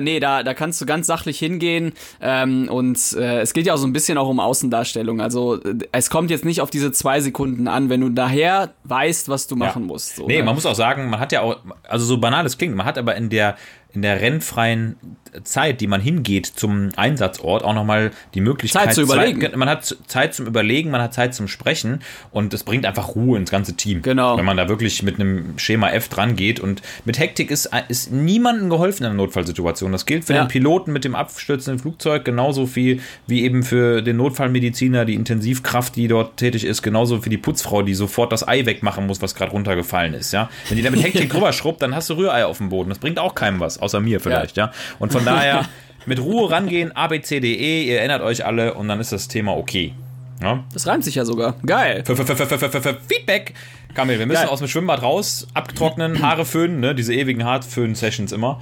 nee, 0.00 0.18
da 0.20 0.42
da 0.42 0.54
kannst 0.54 0.80
du 0.80 0.86
ganz 0.86 1.06
sachlich 1.06 1.38
hingehen 1.38 1.92
ähm, 2.20 2.68
und 2.68 2.96
es 2.96 3.52
geht 3.52 3.66
ja 3.66 3.74
auch 3.74 3.78
so 3.78 3.86
ein 3.86 3.92
bisschen 3.92 4.18
auch 4.18 4.28
um 4.28 4.40
Außendarstellung. 4.40 5.20
Also 5.20 5.60
es 5.92 6.10
kommt 6.10 6.30
jetzt 6.30 6.44
nicht 6.48 6.60
auf 6.60 6.70
diese 6.70 6.90
zwei 6.92 7.20
Sekunden 7.20 7.68
an, 7.68 7.88
wenn 7.88 8.00
du 8.00 8.08
daher 8.08 8.74
weißt, 8.84 9.28
was 9.28 9.46
du 9.46 9.56
machen 9.56 9.84
musst. 9.84 10.16
So, 10.16 10.26
nee, 10.26 10.38
ne? 10.38 10.42
man 10.42 10.54
muss 10.54 10.66
auch 10.66 10.74
sagen, 10.74 11.08
man 11.08 11.20
hat 11.20 11.32
ja 11.32 11.42
auch, 11.42 11.60
also 11.88 12.04
so 12.04 12.18
banal 12.18 12.44
es 12.44 12.58
klingt, 12.58 12.74
man 12.74 12.86
hat 12.86 12.98
aber 12.98 13.14
in 13.14 13.30
der 13.30 13.56
in 13.94 14.02
der 14.02 14.20
rennfreien 14.20 14.96
Zeit, 15.44 15.80
die 15.80 15.86
man 15.86 16.00
hingeht 16.00 16.46
zum 16.46 16.90
Einsatzort, 16.96 17.62
auch 17.62 17.74
nochmal 17.74 18.10
die 18.34 18.40
Möglichkeit. 18.40 18.84
Zeit 18.84 18.94
zu 18.94 19.02
überlegen. 19.02 19.40
Zeit, 19.42 19.56
man 19.56 19.68
hat 19.68 19.96
Zeit 20.06 20.34
zum 20.34 20.46
Überlegen, 20.46 20.90
man 20.90 21.02
hat 21.02 21.12
Zeit 21.14 21.34
zum 21.34 21.48
Sprechen 21.48 22.00
und 22.30 22.52
es 22.54 22.64
bringt 22.64 22.86
einfach 22.86 23.14
Ruhe 23.14 23.36
ins 23.38 23.50
ganze 23.50 23.74
Team. 23.74 24.00
Genau. 24.02 24.36
Wenn 24.38 24.44
man 24.46 24.56
da 24.56 24.68
wirklich 24.68 25.02
mit 25.02 25.20
einem 25.20 25.58
Schema 25.58 25.90
F 25.90 26.08
dran 26.08 26.34
geht 26.36 26.60
und 26.60 26.82
mit 27.04 27.18
Hektik 27.18 27.50
ist, 27.50 27.70
ist 27.88 28.10
niemandem 28.12 28.70
geholfen 28.70 29.02
in 29.04 29.06
einer 29.10 29.16
Notfallsituation. 29.16 29.92
Das 29.92 30.06
gilt 30.06 30.24
für 30.24 30.34
Ja. 30.34 30.44
den 30.44 30.48
Piloten 30.48 30.92
mit 30.92 31.04
dem 31.04 31.14
abstürzenden 31.14 31.78
Flugzeug 31.78 32.24
genauso 32.24 32.66
viel 32.66 33.00
wie 33.26 33.42
eben 33.44 33.62
für 33.62 34.00
den 34.02 34.16
Notfallmediziner, 34.16 35.04
die 35.04 35.14
Intensivkraft, 35.14 35.94
die 35.96 36.08
dort 36.08 36.36
tätig 36.38 36.64
ist, 36.64 36.82
genauso 36.82 37.20
für 37.20 37.30
die 37.30 37.38
Putzfrau, 37.38 37.82
die 37.82 37.94
sofort 37.94 38.32
das 38.32 38.46
Ei 38.46 38.64
wegmachen 38.66 39.06
muss, 39.06 39.20
was 39.20 39.34
gerade 39.34 39.52
runtergefallen 39.52 40.14
ist. 40.14 40.32
Ja? 40.32 40.48
Wenn 40.68 40.76
die 40.78 40.82
da 40.82 40.90
mit 40.90 41.02
Hektik 41.02 41.28
drüber 41.30 41.52
schrubbt, 41.52 41.82
dann 41.82 41.94
hast 41.94 42.08
du 42.10 42.14
Rührei 42.14 42.46
auf 42.46 42.58
dem 42.58 42.70
Boden. 42.70 42.88
Das 42.88 42.98
bringt 42.98 43.18
auch 43.18 43.34
keinem 43.34 43.60
was, 43.60 43.78
außer 43.88 44.00
mir 44.00 44.20
vielleicht. 44.20 44.56
Ja. 44.56 44.70
Und 44.98 45.12
von 45.12 45.24
daher 45.24 45.64
mit 46.06 46.20
Ruhe 46.20 46.50
rangehen, 46.50 46.92
abcde, 46.92 47.46
ihr 47.46 47.98
erinnert 47.98 48.22
euch 48.22 48.44
alle 48.44 48.74
und 48.74 48.88
dann 48.88 49.00
ist 49.00 49.12
das 49.12 49.28
Thema 49.28 49.56
okay. 49.56 49.94
Ja? 50.40 50.64
Das 50.72 50.86
reimt 50.86 51.04
sich 51.04 51.14
ja 51.16 51.24
sogar. 51.24 51.56
Geil. 51.66 52.04
F- 52.06 52.10
f- 52.18 52.52
f- 52.52 52.96
Feedback. 53.08 53.54
Kamil, 53.94 54.18
wir 54.18 54.26
müssen 54.26 54.42
Geil. 54.42 54.48
aus 54.50 54.58
dem 54.60 54.68
Schwimmbad 54.68 55.02
raus, 55.02 55.48
abtrocknen, 55.54 56.22
Haare 56.22 56.44
föhnen, 56.44 56.78
ne? 56.78 56.94
diese 56.94 57.12
ewigen 57.14 57.42
Haarföhn-Sessions 57.44 58.30
immer. 58.32 58.60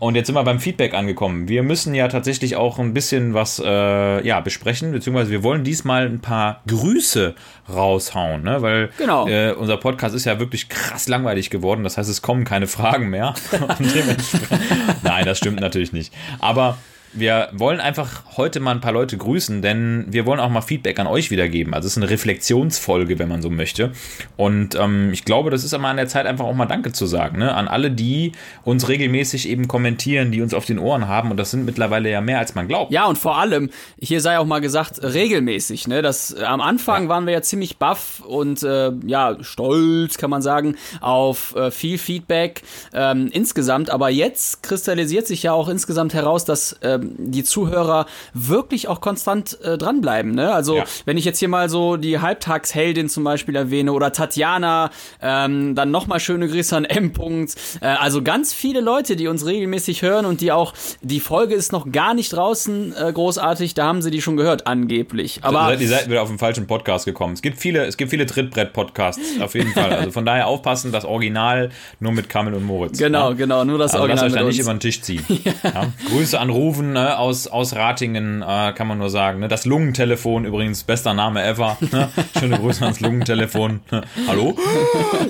Und 0.00 0.14
jetzt 0.16 0.26
sind 0.26 0.34
wir 0.34 0.42
beim 0.42 0.58
Feedback 0.60 0.92
angekommen. 0.92 1.48
Wir 1.48 1.62
müssen 1.62 1.94
ja 1.94 2.08
tatsächlich 2.08 2.56
auch 2.56 2.78
ein 2.78 2.92
bisschen 2.92 3.32
was 3.32 3.62
äh, 3.64 4.26
ja, 4.26 4.40
besprechen, 4.40 4.92
beziehungsweise 4.92 5.30
wir 5.30 5.42
wollen 5.42 5.64
diesmal 5.64 6.06
ein 6.06 6.20
paar 6.20 6.60
Grüße 6.66 7.34
raushauen, 7.72 8.42
ne? 8.42 8.60
weil 8.60 8.90
Genau. 8.98 9.26
äh, 9.28 9.52
unser 9.52 9.76
Podcast 9.78 10.14
ist 10.14 10.26
ja 10.26 10.38
wirklich 10.40 10.68
krass 10.68 11.08
langweilig 11.08 11.48
geworden. 11.48 11.82
Das 11.84 11.96
heißt, 11.96 12.10
es 12.10 12.20
kommen 12.20 12.44
keine 12.44 12.66
Fragen 12.66 13.08
mehr. 13.08 13.34
Nein, 15.02 15.24
das 15.24 15.38
stimmt 15.38 15.60
natürlich 15.60 15.92
nicht. 15.92 16.12
Aber 16.40 16.76
wir 17.16 17.48
wollen 17.52 17.80
einfach 17.80 18.22
heute 18.36 18.60
mal 18.60 18.72
ein 18.72 18.80
paar 18.80 18.92
Leute 18.92 19.16
grüßen, 19.16 19.62
denn 19.62 20.04
wir 20.08 20.26
wollen 20.26 20.38
auch 20.38 20.50
mal 20.50 20.60
Feedback 20.60 20.98
an 20.98 21.06
euch 21.06 21.30
wiedergeben. 21.30 21.74
Also 21.74 21.86
es 21.86 21.92
ist 21.96 22.02
eine 22.02 22.10
Reflexionsfolge, 22.10 23.18
wenn 23.18 23.28
man 23.28 23.42
so 23.42 23.50
möchte. 23.50 23.92
Und 24.36 24.74
ähm, 24.74 25.10
ich 25.12 25.24
glaube, 25.24 25.50
das 25.50 25.64
ist 25.64 25.72
immer 25.72 25.88
an 25.88 25.96
der 25.96 26.08
Zeit, 26.08 26.26
einfach 26.26 26.44
auch 26.44 26.54
mal 26.54 26.66
Danke 26.66 26.92
zu 26.92 27.06
sagen. 27.06 27.38
Ne? 27.38 27.54
An 27.54 27.68
alle, 27.68 27.90
die 27.90 28.32
uns 28.64 28.88
regelmäßig 28.88 29.48
eben 29.48 29.66
kommentieren, 29.66 30.30
die 30.30 30.42
uns 30.42 30.52
auf 30.54 30.66
den 30.66 30.78
Ohren 30.78 31.08
haben. 31.08 31.30
Und 31.30 31.38
das 31.38 31.50
sind 31.50 31.64
mittlerweile 31.64 32.10
ja 32.10 32.20
mehr, 32.20 32.38
als 32.38 32.54
man 32.54 32.68
glaubt. 32.68 32.92
Ja, 32.92 33.06
und 33.06 33.16
vor 33.16 33.38
allem, 33.38 33.70
hier 33.98 34.20
sei 34.20 34.38
auch 34.38 34.46
mal 34.46 34.60
gesagt, 34.60 35.02
regelmäßig. 35.02 35.88
Ne? 35.88 36.02
Das, 36.02 36.32
äh, 36.32 36.44
am 36.44 36.60
Anfang 36.60 37.08
waren 37.08 37.26
wir 37.26 37.32
ja 37.32 37.42
ziemlich 37.42 37.78
baff 37.78 38.20
und 38.20 38.62
äh, 38.62 38.92
ja, 39.06 39.36
stolz, 39.40 40.18
kann 40.18 40.30
man 40.30 40.42
sagen, 40.42 40.76
auf 41.00 41.54
äh, 41.56 41.70
viel 41.70 41.98
Feedback 41.98 42.62
ähm, 42.92 43.28
insgesamt. 43.32 43.90
Aber 43.90 44.10
jetzt 44.10 44.62
kristallisiert 44.62 45.26
sich 45.26 45.42
ja 45.42 45.52
auch 45.52 45.68
insgesamt 45.68 46.12
heraus, 46.12 46.44
dass 46.44 46.76
ähm, 46.82 47.05
die 47.18 47.44
Zuhörer 47.44 48.06
wirklich 48.34 48.88
auch 48.88 49.00
konstant 49.00 49.58
äh, 49.62 49.78
dranbleiben. 49.78 50.34
Ne? 50.34 50.52
Also, 50.52 50.76
Ja. 50.76 50.84
wenn 51.04 51.16
ich 51.16 51.24
jetzt 51.24 51.38
hier 51.38 51.48
mal 51.48 51.68
so 51.68 51.96
die 51.96 52.18
Halbtagsheldin 52.20 53.08
zum 53.08 53.24
Beispiel 53.24 53.56
erwähne 53.56 53.92
oder 53.92 54.12
Tatjana, 54.12 54.90
ähm, 55.22 55.74
dann 55.74 55.90
nochmal 55.90 56.20
schöne 56.20 56.48
Grüße 56.48 56.76
an 56.76 56.84
M. 56.84 57.12
-Punkt. 57.12 57.56
Äh, 57.80 57.86
also 57.86 58.22
ganz 58.22 58.52
viele 58.52 58.80
Leute, 58.80 59.16
die 59.16 59.28
uns 59.28 59.44
regelmäßig 59.46 60.02
hören 60.02 60.26
und 60.26 60.40
die 60.40 60.52
auch, 60.52 60.74
die 61.02 61.20
Folge 61.20 61.54
ist 61.54 61.72
noch 61.72 61.90
gar 61.92 62.14
nicht 62.14 62.32
draußen 62.32 62.94
äh, 62.96 63.12
großartig, 63.12 63.74
da 63.74 63.86
haben 63.86 64.02
sie 64.02 64.10
die 64.10 64.22
schon 64.22 64.36
gehört, 64.36 64.66
angeblich. 64.66 65.40
Aber 65.42 65.74
ihr 65.74 65.88
seid 65.88 66.08
wieder 66.08 66.22
auf 66.22 66.28
den 66.28 66.38
falschen 66.38 66.66
Podcast 66.66 67.04
gekommen. 67.04 67.34
Es 67.34 67.42
gibt 67.42 67.58
viele, 67.58 67.84
es 67.86 67.96
gibt 67.96 68.10
viele 68.10 68.26
Trittbrett-Podcasts, 68.26 69.40
auf 69.40 69.54
jeden 69.54 69.72
Fall. 69.72 69.92
Also 69.92 70.10
von 70.10 70.24
daher 70.26 70.46
aufpassen, 70.46 70.92
das 70.92 71.04
Original 71.04 71.70
nur 72.00 72.12
mit 72.12 72.28
Kamel 72.28 72.54
und 72.54 72.64
Moritz. 72.64 72.98
genau, 72.98 73.30
ja? 73.30 73.34
genau, 73.36 73.64
nur 73.64 73.78
das 73.78 73.92
Also 73.92 74.02
Original 74.02 74.24
lasst 74.26 74.36
euch 74.36 74.40
da 74.42 74.46
nicht 74.48 74.60
über 74.60 74.74
den 74.74 74.80
Tisch 74.80 75.00
ziehen. 75.02 75.24
Ja. 75.62 75.86
Grüße 76.10 76.38
an 76.38 76.50
Rufen 76.86 76.92
ne, 76.92 77.18
aus, 77.18 77.46
aus 77.46 77.74
Ratingen, 77.74 78.42
äh, 78.42 78.72
kann 78.72 78.86
man 78.86 78.98
nur 78.98 79.10
sagen. 79.10 79.40
Ne? 79.40 79.48
Das 79.48 79.64
Lungentelefon 79.64 80.44
übrigens, 80.44 80.84
bester 80.84 81.14
Name 81.14 81.42
ever. 81.44 81.76
Ne? 81.92 82.08
Schöne 82.38 82.58
Grüße 82.58 82.82
ans 82.82 83.00
Lungentelefon. 83.00 83.80
Hallo? 84.26 84.56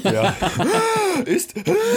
Ja. 0.04 0.34
Ist 1.24 1.54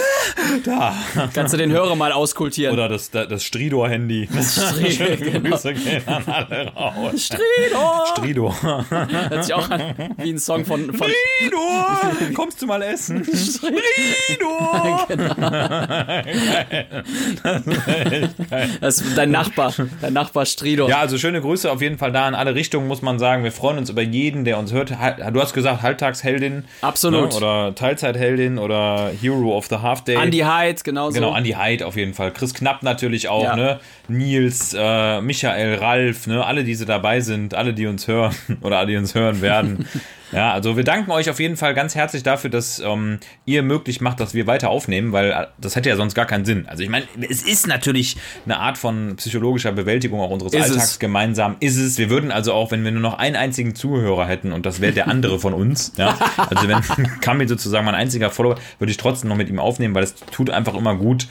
da. 0.64 0.94
Kannst 1.34 1.52
du 1.52 1.58
den 1.58 1.70
Hörer 1.70 1.94
mal 1.94 2.12
auskultieren. 2.12 2.72
Oder 2.72 2.88
das, 2.88 3.10
das, 3.10 3.28
das 3.28 3.44
Stridor-Handy. 3.44 4.28
Stri- 4.32 4.90
Schöne 4.90 5.16
genau. 5.18 5.50
Grüße 5.50 5.74
gehen 5.74 6.02
an 6.06 6.24
alle 6.26 6.72
raus. 6.74 7.26
Stridor! 7.26 8.06
Stridor. 8.16 8.56
Hört 8.90 9.44
sich 9.44 9.54
auch 9.54 9.68
an 9.70 9.94
wie 10.16 10.30
ein 10.30 10.38
Song 10.38 10.64
von, 10.64 10.92
von 10.94 11.08
Stridor! 11.38 12.34
Kommst 12.34 12.62
du 12.62 12.66
mal 12.66 12.80
essen? 12.82 13.24
Stridor! 13.24 15.06
das 18.80 19.00
ist 19.00 19.18
dein 19.18 19.30
Nachbar, 19.30 19.49
dein 20.00 20.12
Nachbar 20.12 20.46
Stridor. 20.46 20.88
Ja, 20.88 20.98
also 21.00 21.18
schöne 21.18 21.40
Grüße 21.40 21.70
auf 21.70 21.80
jeden 21.82 21.98
Fall 21.98 22.12
da 22.12 22.28
in 22.28 22.34
alle 22.34 22.54
Richtungen, 22.54 22.88
muss 22.88 23.02
man 23.02 23.18
sagen. 23.18 23.44
Wir 23.44 23.52
freuen 23.52 23.78
uns 23.78 23.90
über 23.90 24.02
jeden, 24.02 24.44
der 24.44 24.58
uns 24.58 24.72
hört. 24.72 24.90
Du 24.90 25.40
hast 25.40 25.52
gesagt, 25.54 25.82
Halbtagsheldin. 25.82 26.64
Absolut. 26.80 27.30
Ne? 27.30 27.36
Oder 27.36 27.74
Teilzeitheldin 27.74 28.58
oder 28.58 29.10
Hero 29.20 29.56
of 29.56 29.66
the 29.66 29.76
Half 29.76 30.04
Day. 30.04 30.16
Andy 30.16 30.38
Hyde, 30.38 30.80
genauso. 30.82 31.14
Genau, 31.14 31.34
Andy 31.34 31.52
Hyde 31.52 31.86
auf 31.86 31.96
jeden 31.96 32.14
Fall. 32.14 32.32
Chris 32.32 32.54
Knapp 32.54 32.82
natürlich 32.82 33.28
auch, 33.28 33.44
Ja. 33.44 33.56
ne? 33.56 33.80
Nils, 34.10 34.74
äh, 34.78 35.20
Michael, 35.20 35.76
Ralf, 35.76 36.26
ne? 36.26 36.44
Alle, 36.44 36.64
die 36.64 36.74
so 36.74 36.84
dabei 36.84 37.20
sind, 37.20 37.54
alle, 37.54 37.74
die 37.74 37.86
uns 37.86 38.08
hören 38.08 38.34
oder 38.60 38.78
alle, 38.78 38.88
die 38.88 38.96
uns 38.96 39.14
hören 39.14 39.40
werden. 39.40 39.86
Ja, 40.32 40.52
also 40.52 40.76
wir 40.76 40.84
danken 40.84 41.10
euch 41.10 41.28
auf 41.28 41.40
jeden 41.40 41.56
Fall 41.56 41.74
ganz 41.74 41.94
herzlich 41.94 42.22
dafür, 42.22 42.50
dass 42.50 42.78
ähm, 42.78 43.18
ihr 43.46 43.62
möglich 43.62 44.00
macht, 44.00 44.20
dass 44.20 44.32
wir 44.32 44.46
weiter 44.46 44.70
aufnehmen, 44.70 45.12
weil 45.12 45.32
äh, 45.32 45.46
das 45.58 45.74
hätte 45.74 45.88
ja 45.88 45.96
sonst 45.96 46.14
gar 46.14 46.26
keinen 46.26 46.44
Sinn. 46.44 46.66
Also 46.68 46.82
ich 46.82 46.88
meine, 46.88 47.06
es 47.28 47.42
ist 47.42 47.66
natürlich 47.66 48.16
eine 48.44 48.58
Art 48.58 48.78
von 48.78 49.16
psychologischer 49.16 49.72
Bewältigung 49.72 50.20
auch 50.20 50.30
unseres 50.30 50.52
Ist 50.52 50.62
Alltags 50.62 50.92
es. 50.92 50.98
gemeinsam. 51.00 51.56
Ist 51.60 51.76
es. 51.76 51.98
Wir 51.98 52.10
würden 52.10 52.30
also 52.30 52.52
auch, 52.52 52.70
wenn 52.70 52.84
wir 52.84 52.92
nur 52.92 53.00
noch 53.00 53.18
einen 53.18 53.36
einzigen 53.36 53.74
Zuhörer 53.74 54.26
hätten 54.26 54.52
und 54.52 54.66
das 54.66 54.80
wäre 54.80 54.92
der 54.92 55.08
andere 55.08 55.40
von 55.40 55.52
uns, 55.52 55.92
ja, 55.96 56.16
also 56.36 56.68
wenn 56.68 56.80
Kami 57.20 57.48
sozusagen 57.48 57.84
mein 57.84 57.96
einziger 57.96 58.30
Follower, 58.30 58.56
würde 58.78 58.90
ich 58.90 58.98
trotzdem 58.98 59.30
noch 59.30 59.36
mit 59.36 59.48
ihm 59.48 59.58
aufnehmen, 59.58 59.94
weil 59.94 60.04
es 60.04 60.14
tut 60.14 60.50
einfach 60.50 60.74
immer 60.74 60.94
gut, 60.94 61.26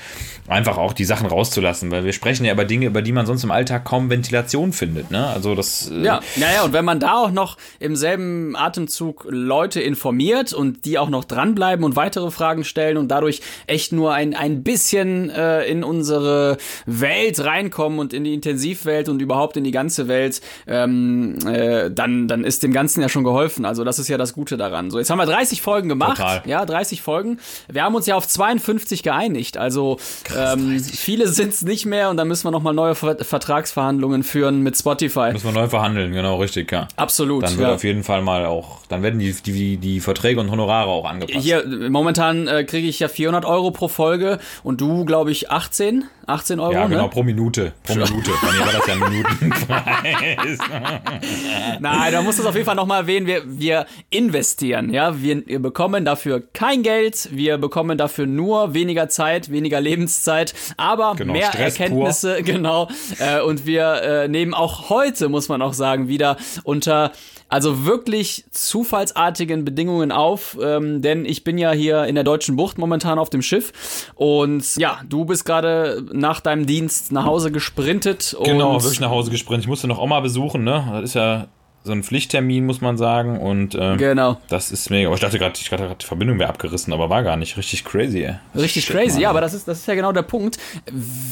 einfach 0.47 0.77
auch 0.77 0.93
die 0.93 1.05
Sachen 1.05 1.27
rauszulassen, 1.27 1.91
weil 1.91 2.03
wir 2.03 2.13
sprechen 2.13 2.43
ja 2.45 2.51
über 2.51 2.65
Dinge, 2.69 2.85
über 2.85 3.01
die 3.01 3.11
man 3.11 3.25
sonst 3.25 3.43
im 3.43 3.51
Alltag 3.51 3.85
kaum 3.85 4.09
Ventilation 4.09 4.73
findet, 4.73 5.11
ne? 5.11 5.27
Also 5.27 5.55
das 5.55 5.89
äh, 5.89 6.01
Ja, 6.03 6.21
naja, 6.35 6.63
und 6.63 6.73
wenn 6.73 6.85
man 6.85 6.99
da 6.99 7.15
auch 7.15 7.31
noch 7.31 7.57
im 7.79 7.95
selben 7.95 8.55
Atemzug 8.55 9.25
Leute 9.29 9.81
informiert 9.81 10.53
und 10.53 10.85
die 10.85 10.97
auch 10.97 11.09
noch 11.09 11.23
dranbleiben 11.23 11.83
und 11.83 11.95
weitere 11.95 12.31
Fragen 12.31 12.63
stellen 12.63 12.97
und 12.97 13.09
dadurch 13.09 13.41
echt 13.67 13.91
nur 13.91 14.13
ein, 14.13 14.35
ein 14.35 14.63
bisschen 14.63 15.29
äh, 15.29 15.63
in 15.65 15.83
unsere 15.83 16.57
Welt 16.85 17.43
reinkommen 17.43 17.99
und 17.99 18.13
in 18.13 18.23
die 18.23 18.33
Intensivwelt 18.33 19.09
und 19.09 19.21
überhaupt 19.21 19.57
in 19.57 19.63
die 19.63 19.71
ganze 19.71 20.07
Welt, 20.07 20.41
ähm, 20.67 21.37
äh, 21.45 21.89
dann, 21.91 22.27
dann 22.27 22.43
ist 22.43 22.63
dem 22.63 22.71
Ganzen 22.71 23.01
ja 23.01 23.09
schon 23.09 23.23
geholfen. 23.23 23.65
Also 23.65 23.83
das 23.83 23.99
ist 23.99 24.07
ja 24.07 24.17
das 24.17 24.33
Gute 24.33 24.57
daran. 24.57 24.91
So, 24.91 24.99
jetzt 24.99 25.09
haben 25.09 25.17
wir 25.17 25.25
30 25.25 25.61
Folgen 25.61 25.89
gemacht. 25.89 26.17
Total. 26.17 26.43
Ja, 26.45 26.65
30 26.65 27.01
Folgen. 27.01 27.39
Wir 27.71 27.83
haben 27.83 27.95
uns 27.95 28.05
ja 28.05 28.15
auf 28.15 28.27
52 28.27 29.03
geeinigt. 29.03 29.57
Also 29.57 29.97
ähm, 30.37 30.79
viele 30.79 31.27
sind 31.27 31.53
es 31.53 31.63
nicht 31.63 31.85
mehr 31.85 32.09
und 32.09 32.17
dann 32.17 32.27
müssen 32.27 32.45
wir 32.45 32.51
nochmal 32.59 32.73
neue 32.73 32.95
Ver 32.95 33.17
Vertragsverhandlungen 33.23 34.23
führen 34.23 34.61
mit 34.61 34.77
Spotify. 34.77 35.31
müssen 35.31 35.53
wir 35.53 35.61
neu 35.61 35.67
verhandeln, 35.67 36.11
genau, 36.11 36.37
richtig, 36.37 36.71
ja. 36.71 36.87
Absolut. 36.95 37.43
Dann 37.43 37.57
wird 37.57 37.67
ja. 37.67 37.75
auf 37.75 37.83
jeden 37.83 38.03
Fall 38.03 38.21
mal 38.21 38.45
auch, 38.45 38.85
dann 38.87 39.01
werden 39.01 39.19
die, 39.19 39.33
die, 39.33 39.77
die 39.77 39.99
Verträge 40.01 40.39
und 40.39 40.51
Honorare 40.51 40.89
auch 40.89 41.05
angepasst. 41.05 41.43
Hier, 41.43 41.63
momentan 41.89 42.47
äh, 42.47 42.63
kriege 42.65 42.87
ich 42.87 42.99
ja 42.99 43.07
400 43.07 43.45
Euro 43.45 43.71
pro 43.71 43.87
Folge 43.87 44.39
und 44.63 44.81
du, 44.81 45.05
glaube 45.05 45.31
ich, 45.31 45.49
18? 45.49 46.05
18 46.29 46.59
Euro, 46.59 46.73
ja, 46.73 46.87
genau, 46.87 47.03
ne? 47.03 47.09
pro 47.09 47.23
Minute. 47.23 47.73
Pro 47.83 47.95
Minute. 47.95 48.31
Bei 48.41 48.51
mir 48.51 48.59
war 48.59 48.73
das 48.73 48.87
ja 48.87 48.95
Minutenpreis. 48.95 50.57
Nein, 51.79 52.11
da 52.11 52.21
muss 52.21 52.39
es 52.39 52.45
auf 52.45 52.53
jeden 52.55 52.65
Fall 52.65 52.75
nochmal 52.75 53.01
erwähnen, 53.01 53.27
wir, 53.27 53.43
wir 53.45 53.85
investieren, 54.09 54.93
ja, 54.93 55.21
wir, 55.21 55.45
wir 55.47 55.59
bekommen 55.59 56.05
dafür 56.05 56.41
kein 56.53 56.83
Geld, 56.83 57.29
wir 57.31 57.57
bekommen 57.57 57.97
dafür 57.97 58.27
nur 58.27 58.73
weniger 58.73 59.09
Zeit, 59.09 59.51
weniger 59.51 59.81
Lebenszeit, 59.81 60.53
aber 60.77 61.15
Genau, 61.17 61.33
mehr 61.33 61.47
Stress 61.47 61.75
pur. 61.75 61.85
Erkenntnisse, 61.85 62.43
genau, 62.43 62.87
äh, 63.19 63.41
und 63.41 63.65
wir 63.65 64.01
äh, 64.01 64.27
nehmen 64.27 64.53
auch 64.53 64.89
heute, 64.89 65.29
muss 65.29 65.49
man 65.49 65.61
auch 65.61 65.73
sagen, 65.73 66.07
wieder 66.07 66.37
unter 66.63 67.11
also 67.49 67.83
wirklich 67.83 68.45
zufallsartigen 68.51 69.65
Bedingungen 69.65 70.11
auf, 70.11 70.55
ähm, 70.61 71.01
denn 71.01 71.25
ich 71.25 71.43
bin 71.43 71.57
ja 71.57 71.71
hier 71.71 72.05
in 72.05 72.13
der 72.13 72.23
deutschen 72.23 72.55
Bucht 72.55 72.77
momentan 72.77 73.17
auf 73.17 73.31
dem 73.31 73.41
Schiff 73.41 74.11
und 74.13 74.75
ja, 74.77 75.01
du 75.09 75.25
bist 75.25 75.45
gerade 75.45 76.05
nach 76.19 76.39
deinem 76.39 76.65
Dienst 76.65 77.11
nach 77.11 77.25
Hause 77.25 77.51
gesprintet 77.51 78.35
genau, 78.43 78.81
wirklich 78.81 78.99
nach 78.99 79.09
Hause 79.09 79.31
gesprintet. 79.31 79.65
Ich 79.65 79.69
musste 79.69 79.87
noch 79.87 79.99
Oma 79.99 80.19
besuchen, 80.19 80.63
ne? 80.63 80.87
Das 80.91 81.03
ist 81.03 81.13
ja 81.15 81.47
so 81.83 81.93
ein 81.93 82.03
Pflichttermin, 82.03 82.65
muss 82.65 82.81
man 82.81 82.97
sagen. 82.97 83.39
Und 83.39 83.73
äh, 83.73 83.95
genau. 83.95 84.37
das 84.49 84.71
ist 84.71 84.89
mega. 84.89 85.07
Aber 85.07 85.15
ich 85.15 85.21
dachte 85.21 85.39
gerade, 85.39 85.57
ich 85.57 85.69
dachte 85.69 85.95
die 85.99 86.05
Verbindung 86.05 86.37
wäre 86.37 86.49
abgerissen, 86.49 86.91
aber 86.91 87.09
war 87.09 87.23
gar 87.23 87.37
nicht. 87.37 87.57
Richtig 87.57 87.85
crazy, 87.85 88.23
ey. 88.23 88.35
Richtig 88.53 88.85
Shit, 88.85 88.95
crazy, 88.95 89.13
Mann. 89.13 89.21
ja, 89.21 89.29
aber 89.29 89.41
das 89.41 89.53
ist, 89.53 89.67
das 89.67 89.79
ist 89.79 89.87
ja 89.87 89.95
genau 89.95 90.11
der 90.11 90.23
Punkt. 90.23 90.57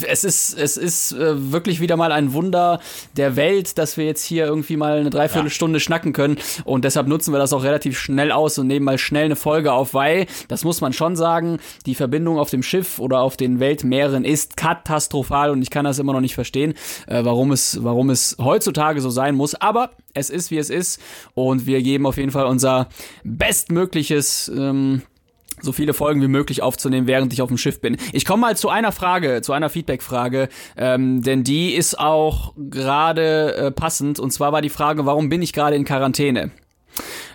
Es 0.08 0.24
ist, 0.24 0.58
es 0.58 0.77
ist 0.77 1.12
äh, 1.12 1.51
wirklich 1.51 1.82
wieder 1.82 1.98
mal 1.98 2.12
ein 2.13 2.32
Wunder 2.32 2.80
der 3.18 3.36
Welt, 3.36 3.77
dass 3.77 3.98
wir 3.98 4.06
jetzt 4.06 4.24
hier 4.24 4.46
irgendwie 4.46 4.77
mal 4.77 5.00
eine 5.00 5.10
Dreiviertelstunde 5.10 5.80
schnacken 5.82 6.13
können. 6.13 6.38
Und 6.63 6.86
deshalb 6.86 7.08
nutzen 7.08 7.34
wir 7.34 7.39
das 7.39 7.51
auch 7.51 7.63
relativ 7.63 8.00
schnell 8.00 8.32
aus 8.32 8.58
und 8.58 8.68
nehmen 8.68 8.86
mal 8.86 8.98
schnell 8.98 9.25
eine 9.25 9.36
Folge 9.36 9.74
auf, 9.74 9.94
weil, 9.94 10.27
das 10.48 10.63
muss 10.63 10.80
man 10.80 10.94
schon 10.94 11.18
sagen, 11.18 11.60
die 11.86 11.96
Verbindung 11.96 12.39
auf 12.39 12.50
dem 12.50 12.63
Schiff 12.63 13.00
oder 13.00 13.20
auf 13.20 13.36
den 13.36 13.60
Weltmeeren 13.60 14.24
ist 14.24 14.56
katastrophal 14.56 15.51
und 15.51 15.62
ich 15.62 15.70
kann 15.70 15.84
das 15.84 16.00
immer 16.00 16.13
noch 16.13 16.22
nicht 16.22 16.36
verstehen, 16.36 16.74
äh, 17.08 17.25
warum, 17.25 17.51
es, 17.51 17.84
warum 17.84 18.10
es 18.10 18.38
heutzutage 18.39 19.01
so 19.01 19.10
sein 19.10 19.36
muss. 19.36 19.56
Aber 19.56 19.92
es 20.17 20.29
ist, 20.29 20.51
wie 20.51 20.57
es 20.57 20.69
ist. 20.69 21.01
Und 21.33 21.65
wir 21.65 21.81
geben 21.81 22.05
auf 22.05 22.17
jeden 22.17 22.31
Fall 22.31 22.45
unser 22.45 22.89
bestmögliches. 23.24 24.51
Ähm, 24.55 25.01
so 25.62 25.71
viele 25.71 25.93
Folgen 25.93 26.21
wie 26.21 26.27
möglich 26.27 26.62
aufzunehmen, 26.62 27.07
während 27.07 27.33
ich 27.33 27.41
auf 27.41 27.47
dem 27.47 27.57
Schiff 27.57 27.81
bin. 27.81 27.97
Ich 28.13 28.25
komme 28.25 28.41
mal 28.41 28.57
zu 28.57 28.69
einer 28.69 28.91
Frage, 28.91 29.41
zu 29.41 29.53
einer 29.53 29.69
Feedback-Frage, 29.69 30.50
ähm, 30.77 31.24
denn 31.24 31.43
die 31.43 31.74
ist 31.74 32.00
auch 32.00 32.53
gerade 32.57 33.55
äh, 33.55 33.71
passend. 33.71 34.19
Und 34.19 34.31
zwar 34.31 34.51
war 34.51 34.62
die 34.62 34.69
Frage, 34.69 35.05
warum 35.05 35.29
bin 35.29 35.41
ich 35.41 35.53
gerade 35.53 35.75
in 35.75 35.83
Quarantäne? 35.83 36.51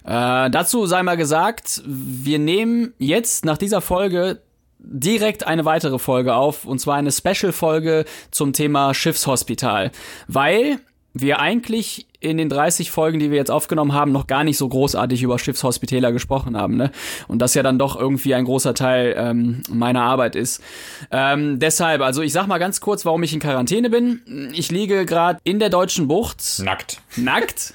Äh, 0.04 0.50
dazu 0.50 0.86
sei 0.86 1.02
mal 1.02 1.16
gesagt, 1.16 1.82
wir 1.84 2.38
nehmen 2.38 2.94
jetzt 2.98 3.44
nach 3.44 3.58
dieser 3.58 3.80
Folge 3.80 4.40
direkt 4.78 5.46
eine 5.46 5.64
weitere 5.64 5.98
Folge 5.98 6.34
auf, 6.34 6.64
und 6.64 6.80
zwar 6.80 6.96
eine 6.96 7.12
Special-Folge 7.12 8.04
zum 8.30 8.52
Thema 8.52 8.94
Schiffshospital, 8.94 9.92
weil 10.26 10.80
wir 11.14 11.38
eigentlich 11.38 12.06
in 12.22 12.36
den 12.38 12.48
30 12.48 12.90
Folgen, 12.90 13.18
die 13.18 13.30
wir 13.30 13.36
jetzt 13.38 13.50
aufgenommen 13.50 13.92
haben, 13.92 14.12
noch 14.12 14.26
gar 14.26 14.44
nicht 14.44 14.58
so 14.58 14.68
großartig 14.68 15.22
über 15.22 15.38
Schiffshospitäler 15.38 16.12
gesprochen 16.12 16.56
haben, 16.56 16.76
ne? 16.76 16.90
Und 17.28 17.40
das 17.40 17.54
ja 17.54 17.62
dann 17.62 17.78
doch 17.78 17.96
irgendwie 17.98 18.34
ein 18.34 18.44
großer 18.44 18.74
Teil 18.74 19.14
ähm, 19.16 19.62
meiner 19.70 20.02
Arbeit 20.02 20.36
ist. 20.36 20.62
Ähm, 21.10 21.58
deshalb, 21.58 22.00
also 22.02 22.22
ich 22.22 22.32
sag 22.32 22.46
mal 22.46 22.58
ganz 22.58 22.80
kurz, 22.80 23.04
warum 23.04 23.22
ich 23.22 23.32
in 23.32 23.40
Quarantäne 23.40 23.90
bin. 23.90 24.50
Ich 24.54 24.70
liege 24.70 25.04
gerade 25.06 25.38
in 25.44 25.58
der 25.58 25.68
deutschen 25.70 26.08
Bucht, 26.08 26.42
Nackt. 26.62 27.00
nackt. 27.16 27.74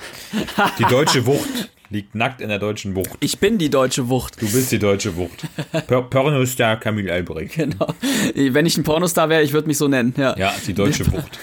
Die 0.79 0.83
deutsche 0.85 1.25
Wucht 1.25 1.69
liegt 1.89 2.15
nackt 2.15 2.41
in 2.41 2.49
der 2.49 2.59
deutschen 2.59 2.93
Bucht. 2.93 3.11
Ich 3.21 3.39
bin 3.39 3.57
die 3.57 3.69
deutsche 3.69 4.09
Wucht. 4.09 4.41
Du 4.41 4.51
bist 4.51 4.71
die 4.73 4.79
deutsche 4.79 5.15
Wucht. 5.15 5.45
Per 5.87 6.01
Pornostar 6.01 6.77
Camille 6.77 7.13
Albrecht. 7.13 7.55
Genau. 7.55 7.87
Wenn 8.35 8.65
ich 8.65 8.77
ein 8.77 8.83
Pornostar 8.83 9.29
wäre, 9.29 9.41
ich 9.41 9.53
würde 9.53 9.67
mich 9.67 9.77
so 9.77 9.87
nennen. 9.87 10.13
Ja. 10.17 10.35
Ja, 10.37 10.53
die 10.65 10.73
deutsche 10.73 11.09
Wucht. 11.11 11.39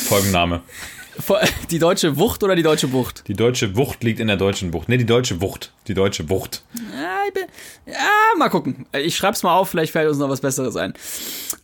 Folgenname. 0.07 0.61
Die 1.71 1.79
deutsche 1.79 2.17
Wucht 2.17 2.43
oder 2.43 2.55
die 2.55 2.63
deutsche 2.63 2.87
Bucht? 2.87 3.23
Die 3.27 3.33
deutsche 3.33 3.75
Wucht 3.75 4.03
liegt 4.03 4.19
in 4.19 4.27
der 4.27 4.37
deutschen 4.37 4.71
Bucht. 4.71 4.87
Ne, 4.87 4.97
die 4.97 5.05
deutsche 5.05 5.41
Wucht. 5.41 5.73
Die 5.87 5.93
deutsche 5.93 6.29
Wucht. 6.29 6.63
Ja, 6.75 7.21
ich 7.27 7.33
bin, 7.33 7.43
ja, 7.87 8.37
mal 8.37 8.49
gucken. 8.49 8.85
Ich 8.93 9.17
schreib's 9.17 9.43
mal 9.43 9.55
auf, 9.55 9.69
vielleicht 9.69 9.91
fällt 9.91 10.07
uns 10.07 10.19
noch 10.19 10.29
was 10.29 10.41
Besseres 10.41 10.75
ein. 10.75 10.93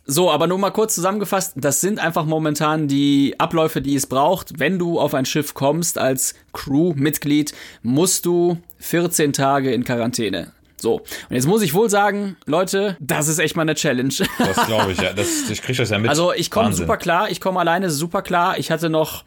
So, 0.06 0.30
aber 0.30 0.46
nur 0.46 0.58
mal 0.58 0.70
kurz 0.70 0.94
zusammengefasst, 0.94 1.54
das 1.56 1.80
sind 1.80 1.98
einfach 1.98 2.24
momentan 2.24 2.88
die 2.88 3.36
Abläufe, 3.38 3.80
die 3.80 3.94
es 3.94 4.06
braucht. 4.06 4.58
Wenn 4.58 4.78
du 4.78 4.98
auf 4.98 5.14
ein 5.14 5.24
Schiff 5.24 5.54
kommst 5.54 5.98
als 5.98 6.34
Crew-Mitglied, 6.52 7.54
musst 7.82 8.26
du 8.26 8.58
14 8.80 9.32
Tage 9.32 9.72
in 9.72 9.84
Quarantäne. 9.84 10.52
So, 10.84 10.96
und 10.96 11.06
jetzt 11.30 11.46
muss 11.46 11.62
ich 11.62 11.72
wohl 11.72 11.88
sagen, 11.88 12.36
Leute, 12.44 12.98
das 13.00 13.28
ist 13.28 13.38
echt 13.38 13.56
mal 13.56 13.62
eine 13.62 13.74
Challenge. 13.74 14.12
Das 14.36 14.66
glaube 14.66 14.92
ich, 14.92 15.00
ja. 15.00 15.14
Das, 15.14 15.48
ich 15.48 15.62
kriege 15.62 15.78
das 15.78 15.88
ja 15.88 15.98
mit. 15.98 16.10
Also 16.10 16.34
ich 16.34 16.50
komme 16.50 16.74
super 16.74 16.98
klar, 16.98 17.30
ich 17.30 17.40
komme 17.40 17.58
alleine 17.58 17.88
super 17.88 18.20
klar. 18.20 18.58
Ich 18.58 18.70
hatte 18.70 18.90
noch 18.90 19.24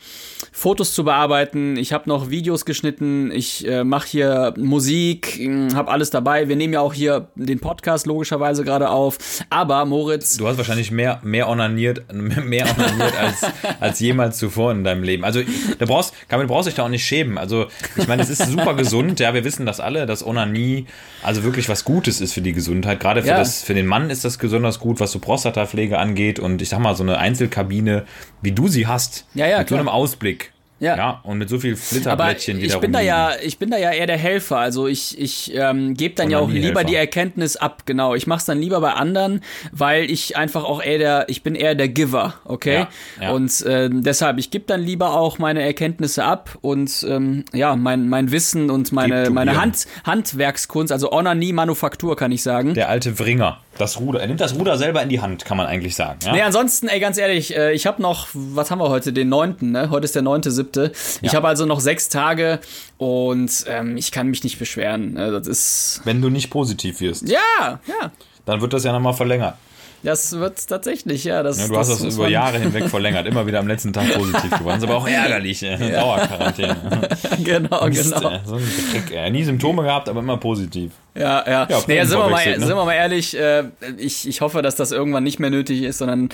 Fotos 0.51 0.93
zu 0.93 1.03
bearbeiten, 1.03 1.75
ich 1.75 1.93
habe 1.93 2.07
noch 2.07 2.29
Videos 2.29 2.63
geschnitten, 2.65 3.31
ich 3.31 3.67
äh, 3.67 3.83
mache 3.83 4.07
hier 4.07 4.53
Musik, 4.55 5.39
habe 5.73 5.89
alles 5.89 6.11
dabei. 6.11 6.47
Wir 6.47 6.55
nehmen 6.55 6.73
ja 6.73 6.81
auch 6.81 6.93
hier 6.93 7.29
den 7.33 7.59
Podcast 7.59 8.05
logischerweise 8.05 8.63
gerade 8.63 8.91
auf. 8.91 9.17
Aber 9.49 9.83
Moritz, 9.85 10.37
Du 10.37 10.47
hast 10.47 10.59
wahrscheinlich 10.59 10.91
mehr, 10.91 11.19
mehr 11.23 11.49
onaniert, 11.49 12.03
mehr 12.13 12.67
onaniert 12.69 13.17
als, 13.17 13.51
als 13.79 13.99
jemals 13.99 14.37
zuvor 14.37 14.73
in 14.73 14.83
deinem 14.83 15.01
Leben. 15.01 15.25
Also, 15.25 15.41
da 15.79 15.85
brauchst, 15.87 16.13
Kamil, 16.29 16.45
du 16.45 16.53
brauchst 16.53 16.67
dich 16.67 16.75
da 16.75 16.83
auch 16.83 16.89
nicht 16.89 17.03
schämen. 17.03 17.39
Also, 17.39 17.65
ich 17.95 18.07
meine, 18.07 18.21
es 18.21 18.29
ist 18.29 18.45
super 18.45 18.75
gesund. 18.75 19.19
Ja, 19.19 19.33
wir 19.33 19.43
wissen 19.43 19.65
das 19.65 19.79
alle, 19.79 20.05
dass 20.05 20.23
Onanie 20.23 20.85
also 21.23 21.43
wirklich 21.47 21.67
was 21.69 21.83
Gutes 21.83 22.21
ist 22.21 22.33
für 22.33 22.41
die 22.41 22.53
Gesundheit. 22.53 22.99
Gerade 22.99 23.23
für, 23.23 23.29
Ja. 23.29 23.37
das, 23.37 23.63
für 23.63 23.73
den 23.73 23.87
Mann 23.87 24.11
ist 24.11 24.23
das 24.23 24.37
besonders 24.37 24.79
gut, 24.79 24.99
was 24.99 25.11
so 25.11 25.17
Prostatapflege 25.19 25.97
angeht. 25.97 26.37
Und 26.39 26.61
ich 26.61 26.69
sag 26.69 26.79
mal, 26.79 26.95
so 26.95 27.01
eine 27.03 27.17
Einzelkabine, 27.17 28.05
wie 28.43 28.51
du 28.51 28.67
sie 28.67 28.85
hast, 28.85 29.25
Ja, 29.33 29.47
ja, 29.47 29.57
mit 29.59 29.67
so 29.69 29.73
klar. 29.75 29.79
einem 29.79 29.89
Ausblick. 29.89 30.51
Ja. 30.79 30.95
ja. 30.95 31.19
Und 31.23 31.39
mit 31.39 31.49
so 31.49 31.59
viel 31.59 31.75
Flitterblättchen, 31.75 32.59
die 32.59 32.67
ich 32.67 32.73
da 32.73 32.79
bin 32.79 32.93
da 32.93 32.99
ja, 32.99 33.31
ich 33.41 33.57
bin 33.57 33.71
da 33.71 33.77
ja 33.77 33.91
eher 33.91 34.05
der 34.05 34.17
Helfer. 34.17 34.57
Also 34.57 34.87
ich, 34.87 35.19
ich 35.19 35.53
ähm, 35.55 35.95
gebe 35.95 36.13
dann 36.15 36.29
ja 36.29 36.37
auch 36.37 36.49
lieber 36.49 36.57
Onanie-Helfer. 36.57 36.83
die 36.83 36.95
Erkenntnis 36.95 37.55
ab. 37.57 37.83
Genau, 37.85 38.13
ich 38.13 38.27
mache 38.27 38.39
es 38.39 38.45
dann 38.45 38.59
lieber 38.59 38.79
bei 38.81 38.93
anderen, 38.93 39.41
weil 39.71 40.09
ich 40.09 40.37
einfach 40.37 40.63
auch 40.63 40.83
eher 40.83 40.97
der, 40.99 41.29
ich 41.29 41.41
bin 41.41 41.55
eher 41.55 41.73
der 41.75 41.89
Giver, 41.89 42.35
okay? 42.45 42.73
Ja, 42.73 42.89
ja. 43.21 43.31
Und 43.31 43.65
ähm, 43.67 44.03
deshalb, 44.03 44.37
ich 44.37 44.51
gebe 44.51 44.65
dann 44.67 44.81
lieber 44.81 45.13
auch 45.13 45.39
meine 45.39 45.63
Erkenntnisse 45.63 46.23
ab 46.23 46.57
und 46.61 47.05
ähm, 47.09 47.45
ja, 47.53 47.75
mein, 47.75 48.07
mein 48.07 48.31
Wissen 48.31 48.69
und 48.69 48.91
meine, 48.91 49.29
meine. 49.31 49.59
Hand, 49.59 49.87
Handwerkskunst, 50.03 50.91
also 50.91 51.11
Onanie 51.11 51.53
Manufaktur, 51.53 52.15
kann 52.15 52.31
ich 52.31 52.43
sagen. 52.43 52.75
Der 52.75 52.89
alte 52.89 53.17
Wringer. 53.17 53.59
Das 53.77 53.99
Ruder. 53.99 54.19
Er 54.21 54.27
nimmt 54.27 54.41
das 54.41 54.55
Ruder 54.55 54.77
selber 54.77 55.01
in 55.03 55.09
die 55.09 55.19
Hand, 55.21 55.45
kann 55.45 55.57
man 55.57 55.67
eigentlich 55.67 55.95
sagen. 55.95 56.19
Ja? 56.23 56.31
Nee, 56.31 56.41
ansonsten, 56.41 56.87
ey, 56.87 56.99
ganz 56.99 57.17
ehrlich, 57.17 57.55
äh, 57.55 57.73
ich 57.73 57.85
habe 57.85 58.01
noch, 58.01 58.27
was 58.33 58.71
haben 58.71 58.79
wir 58.79 58.89
heute, 58.89 59.13
den 59.13 59.29
9., 59.29 59.55
ne? 59.61 59.89
Heute 59.89 60.05
ist 60.05 60.15
der 60.15 60.23
9.7. 60.23 60.91
Ich 61.21 61.35
habe 61.35 61.47
also 61.47 61.65
noch 61.65 61.79
sechs 61.79 62.09
Tage 62.09 62.59
und 62.97 63.65
ähm, 63.67 63.97
ich 63.97 64.11
kann 64.11 64.27
mich 64.27 64.43
nicht 64.43 64.59
beschweren. 64.59 65.15
Äh, 65.17 65.31
Das 65.31 65.47
ist, 65.47 66.01
Wenn 66.05 66.21
du 66.21 66.29
nicht 66.29 66.49
positiv 66.49 66.99
wirst, 67.01 67.27
ja, 67.29 67.39
ja. 67.87 68.11
dann 68.45 68.61
wird 68.61 68.73
das 68.73 68.83
ja 68.83 68.91
nochmal 68.91 69.13
verlängert. 69.13 69.55
Das 70.03 70.37
wird 70.37 70.67
tatsächlich, 70.67 71.23
ja. 71.23 71.43
Das, 71.43 71.59
Ja, 71.59 71.67
du 71.67 71.77
hast 71.77 71.89
das 71.89 72.01
über 72.15 72.29
Jahre 72.29 72.59
hinweg 72.59 72.85
verlängert, 72.89 73.25
immer 73.27 73.45
wieder 73.47 73.59
am 73.59 73.67
letzten 73.67 73.91
Tag 73.93 74.13
positiv 74.13 74.49
geworden. 74.51 74.65
Das 74.65 74.77
ist 74.77 74.83
aber 74.83 74.97
auch 74.97 75.07
ärgerlich, 75.07 75.63
äh, 75.63 75.91
Dauerquarantäne. 75.91 76.75
genau, 77.43 77.87
Mist, 77.87 78.13
genau. 78.15 78.29
äh, 78.29 78.39
So 78.45 78.55
ein 78.55 78.63
Trick. 78.91 79.11
äh, 79.15 79.29
Nie 79.29 79.43
Symptome 79.43 79.83
gehabt, 79.83 80.07
aber 80.09 80.19
immer 80.19 80.37
positiv. 80.37 80.91
Ja, 81.15 81.43
ja. 81.47 81.67
Ja, 81.69 81.79
nee, 81.87 82.03
sind, 82.03 82.17
wir 82.19 82.29
mal, 82.29 82.45
ne? 82.45 82.59
sind 82.65 82.75
wir 82.75 82.85
mal 82.85 82.93
ehrlich, 82.93 83.35
äh, 83.37 83.63
ich, 83.97 84.27
ich 84.27 84.41
hoffe, 84.41 84.61
dass 84.61 84.75
das 84.75 84.91
irgendwann 84.91 85.23
nicht 85.23 85.39
mehr 85.39 85.49
nötig 85.49 85.81
ist, 85.81 85.97
sondern 85.97 86.29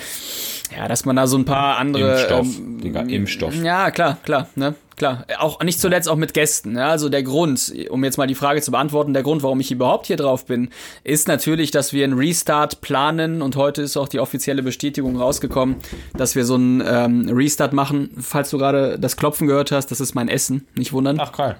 ja, 0.76 0.86
dass 0.88 1.04
man 1.04 1.16
da 1.16 1.26
so 1.26 1.38
ein 1.38 1.44
paar 1.46 1.78
andere. 1.78 2.12
Impfstoff, 2.12 2.46
ähm, 2.58 2.80
Digga, 2.82 3.00
Impfstoff. 3.00 3.54
Ja, 3.62 3.90
klar, 3.90 4.18
klar, 4.24 4.48
ne? 4.56 4.74
Klar. 4.96 5.26
Auch 5.38 5.60
nicht 5.62 5.80
zuletzt 5.80 6.08
auch 6.08 6.16
mit 6.16 6.34
Gästen. 6.34 6.76
Ja? 6.76 6.88
Also 6.88 7.08
der 7.08 7.22
Grund, 7.22 7.72
um 7.90 8.04
jetzt 8.04 8.16
mal 8.16 8.26
die 8.26 8.34
Frage 8.34 8.60
zu 8.62 8.70
beantworten, 8.70 9.12
der 9.12 9.22
Grund, 9.22 9.42
warum 9.42 9.60
ich 9.60 9.70
überhaupt 9.70 10.06
hier 10.06 10.16
drauf 10.16 10.46
bin, 10.46 10.70
ist 11.02 11.28
natürlich, 11.28 11.70
dass 11.70 11.92
wir 11.92 12.04
einen 12.04 12.16
Restart 12.16 12.80
planen 12.80 13.42
und 13.42 13.56
heute 13.56 13.82
ist 13.82 13.96
auch 13.96 14.08
die 14.08 14.20
offizielle 14.20 14.62
Bestätigung 14.62 15.16
rausgekommen, 15.16 15.76
dass 16.16 16.36
wir 16.36 16.44
so 16.44 16.54
einen 16.54 16.82
ähm, 16.86 17.28
Restart 17.28 17.72
machen. 17.72 18.10
Falls 18.20 18.50
du 18.50 18.58
gerade 18.58 18.98
das 18.98 19.16
Klopfen 19.16 19.46
gehört 19.46 19.72
hast, 19.72 19.90
das 19.90 20.00
ist 20.00 20.14
mein 20.14 20.28
Essen, 20.28 20.66
nicht 20.74 20.92
wundern. 20.92 21.18
Ach, 21.20 21.32
geil. 21.32 21.56